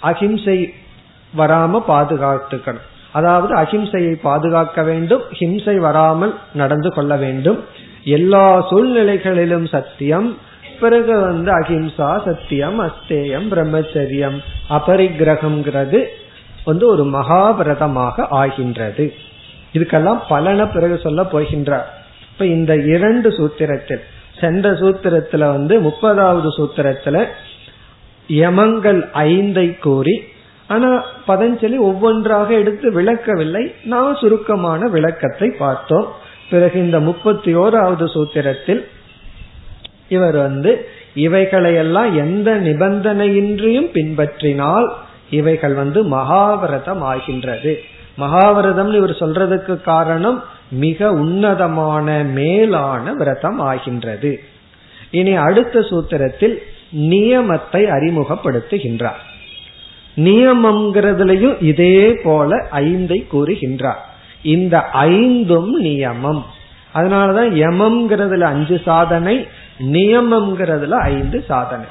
அகிம்சை 0.00 0.74
வராம 1.36 1.82
பாதுகாத்துக்கணும். 1.88 2.86
அதாவது 3.12 3.54
அகிம்சையை 3.54 4.14
பாதுகாக்க 4.22 4.82
வேண்டும் 4.82 5.22
ஹிம்சை 5.38 5.76
வராமல் 5.76 6.34
நடந்து 6.54 6.92
கொள்ள 6.92 7.16
வேண்டும். 7.16 7.64
எல்லா 8.04 8.70
சூழ்நிலைகளிலும் 8.70 9.68
சத்தியம் 9.68 10.38
பிறகு 10.80 11.20
வந்து 11.20 11.52
அகிம்சா 11.58 12.24
சத்தியம் 12.24 12.80
அஸ்தேயம் 12.80 13.46
பிரம்மச்சரியம் 13.50 14.38
அபரிக்கிரகம்ங்கிறது 14.70 16.04
வந்து 16.64 16.86
ஒரு 16.86 17.04
மகாபிரதமாக 17.04 18.26
ஆகின்றது. 18.28 19.14
இதுக்கெல்லாம் 19.72 20.20
பலன 20.28 20.66
பிறகு 20.72 20.98
சொல்ல 20.98 21.22
போகின்றார். 21.22 21.88
இப்ப 22.32 22.46
இந்த 22.46 22.76
இரண்டு 22.76 23.30
சூத்திரத்தில் 23.30 24.00
சென்ற 24.40 24.70
சூத்திரத்துல 24.70 25.38
வந்து 25.38 25.74
முப்பதாவது 25.80 26.50
சூத்திரத்துல 26.58 27.24
யமங்கள் 28.26 29.00
ஐந்தை 29.14 29.78
கூறி 29.78 30.16
ஆனா 30.68 31.04
பதஞ்சலி 31.28 31.78
ஒவ்வொன்றாக 31.78 32.54
எடுத்து 32.54 32.92
விளக்கவில்லை. 32.92 33.74
நான் 33.84 34.16
சுருக்கமான 34.16 34.88
விளக்கத்தை 34.88 35.48
பார்த்தோம். 35.58 36.08
பிறகு 36.50 36.78
இந்த 36.78 37.00
முப்பத்தி 37.00 37.56
ஓராவது 37.56 38.06
சூத்திரத்தில் 38.14 38.82
இவர் 40.08 40.36
வந்து 40.36 40.88
இவைகளையெல்லாம் 41.14 42.16
எந்த 42.16 42.50
நிபந்தனையின்றியும் 42.60 43.90
பின்பற்றினால் 43.96 44.88
இவைகள் 45.30 45.74
வந்து 45.74 46.00
மகாவிரதம் 46.04 47.02
ஆகின்றது. 47.12 47.72
மகாவிரதம் 48.18 48.92
இவர் 48.94 49.10
சொல்றதுக்கு 49.10 49.80
காரணம் 49.82 50.44
மிக 50.70 51.12
உன்னதமான 51.12 52.22
மேலான 52.22 53.12
விரதம் 53.12 53.58
ஆகின்றது. 53.58 54.40
இனி 55.10 55.34
அடுத்த 55.34 55.80
சூத்திரத்தில் 55.80 56.54
நியமத்தை 56.98 57.86
அறிமுகப்படுத்துகின்றார். 57.86 59.20
நியமம்ங்கிறதுலயும் 60.16 61.62
இதே 61.62 62.12
போல 62.12 62.66
ஐந்தை 62.72 63.26
கூறுகின்றார். 63.32 64.00
இந்த 64.42 64.84
ஐந்தும் 64.84 65.84
நியமம். 65.84 66.42
அதனாலதான் 66.94 67.52
யமம்ங்கிறதுல 67.52 68.40
அஞ்சு 68.40 68.80
சாதனை 68.84 69.46
நியமம்ங்கிறதுல 69.80 70.90
ஐந்து 70.90 71.44
சாதனை. 71.48 71.86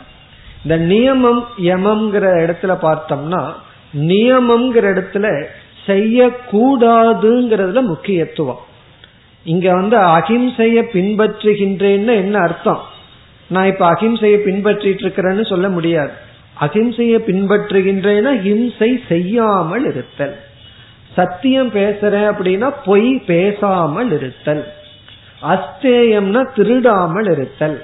இந்த 0.63 0.77
நியமம் 0.77 1.43
யமம்ங்கிற 1.63 2.25
இடத்துல 2.45 2.77
பார்த்தோம்னா 2.81 3.51
நியமம்ங்கிற 3.97 5.03
இடத்துல 5.03 5.45
செய்யக்கூடாதுங்கிறதுல 5.87 7.81
முக்கியத்துவம். 7.81 8.59
இங்க 9.51 9.67
வந்து 9.73 9.97
அகிம்சைய 9.97 10.79
பின்பற்றுகின்றேன்னு 10.93 12.13
என்ன 12.15 12.35
அர்த்தம்? 12.39 12.81
நான் 13.49 13.65
இப்ப 13.65 13.83
அகிம்சைய 13.91 14.35
பின்பற்றிட்டு 14.47 15.03
இருக்கிறேன்னு 15.05 15.45
சொல்ல 15.49 15.67
முடியாது. 15.69 16.13
அகிம்சைய 16.59 17.15
பின்பற்றுகின்றேன்னா 17.27 18.31
ஹிம்சை 18.45 18.89
செய்யாமல் 19.07 19.85
இருத்தல். 19.85 20.35
சத்தியம் 21.15 21.71
பேசுறேன் 21.73 22.27
அப்படின்னா 22.31 22.67
பொய் 22.85 23.09
பேசாமல் 23.27 24.11
இருத்தல். 24.11 24.63
அஸ்தேயம்னா 25.53 26.41
திருடாமல் 26.55 27.29
இருத்தல். 27.31 27.77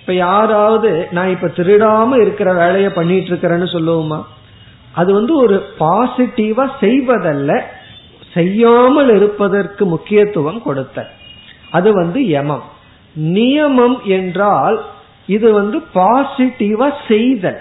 இப்ப 0.00 0.14
யாராவது 0.14 0.90
நான் 1.10 1.30
இப்ப 1.30 1.50
திருடாம 1.56 2.20
இருக்கிற 2.20 2.52
வேலையை 2.52 2.90
பண்ணிட்டு 2.90 3.30
இருக்கிறேன்னு 3.32 3.68
சொல்லுவோமா? 3.76 4.20
அது 4.92 5.10
வந்து 5.12 5.34
ஒரு 5.36 5.56
பாசிட்டிவா 5.80 6.66
செய்வதல்ல. 6.80 7.52
செய்யாமல் 8.34 9.14
இருப்பதற்கு 9.14 9.86
முக்கியத்துவம் 9.86 10.62
கொடுத்த 10.62 11.10
அது 11.70 11.92
வந்து 11.92 12.20
யமம். 12.20 12.62
நியமம் 13.20 14.02
என்றால் 14.02 14.84
இது 15.26 15.52
வந்து 15.52 15.82
பாசிட்டிவா 15.94 16.92
செய்தல். 17.08 17.60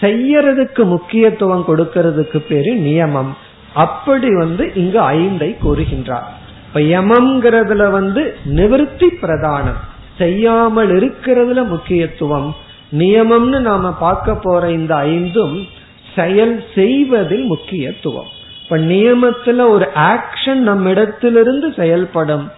செய்யறதுக்கு 0.00 0.84
முக்கியத்துவம் 0.84 1.64
கொடுக்கறதுக்கு 1.68 2.38
பேரு 2.38 2.74
நியமம். 2.74 3.32
அப்படி 3.74 4.34
வந்து 4.34 4.72
இங்கு 4.74 5.00
ஐந்தை 5.00 5.56
கூறுகின்றார். 5.64 6.30
இப்ப 6.66 6.80
யமம்ங்கிறதுல 6.80 7.90
வந்து 7.90 8.36
நிவர்த்தி 8.44 9.06
பிரதானம். 9.06 9.80
செய்யாமல் 10.18 10.90
இருக்கிறதுல 10.90 11.66
முக்கியத்துவம். 11.66 12.54
நியமம்னு 12.92 13.58
நாம 13.60 13.92
பார்க்க 13.92 14.34
போற 14.34 14.70
இந்த 14.70 14.96
ஐந்தும் 14.96 15.66
செயல் 16.14 16.64
செய்வதில் 16.74 17.44
முக்கியத்துவம். 17.44 18.44
இப்ப 18.68 18.78
நியமத்துல 18.78 19.68
ஒரு 19.68 19.88
ஆக்ஷன் 19.94 20.54
நம்ம 20.54 20.90
இடத்திலிருந்து 20.90 21.72
செயல்படும். 21.76 22.50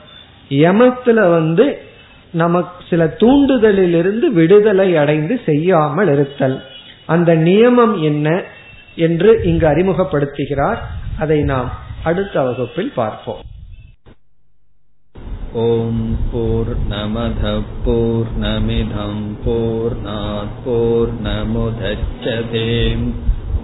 யமத்துல 0.48 1.30
வந்து 1.30 1.82
நமக்கு 2.32 2.84
சில 2.90 3.04
தூண்டுதலிலிருந்து 3.04 4.26
விடுதலை 4.26 4.96
அடைந்து 4.96 5.40
செய்யாமல் 5.46 6.12
இருத்தல். 6.12 6.64
அந்த 7.06 7.34
நியமம் 7.34 8.00
என்ன 8.00 8.42
என்று 8.94 9.40
இங்கு 9.44 9.66
அறிமுகப்படுத்துகிறார். 9.66 10.78
அதை 11.18 11.42
நாம் 11.42 11.72
அடுத்த 12.02 12.42
வகுப்பில் 12.42 12.92
பார்ப்போம். 12.94 13.42
ஓம் 15.52 16.18
போர் 16.32 16.76
நமத 16.88 17.62
போர் 17.84 18.26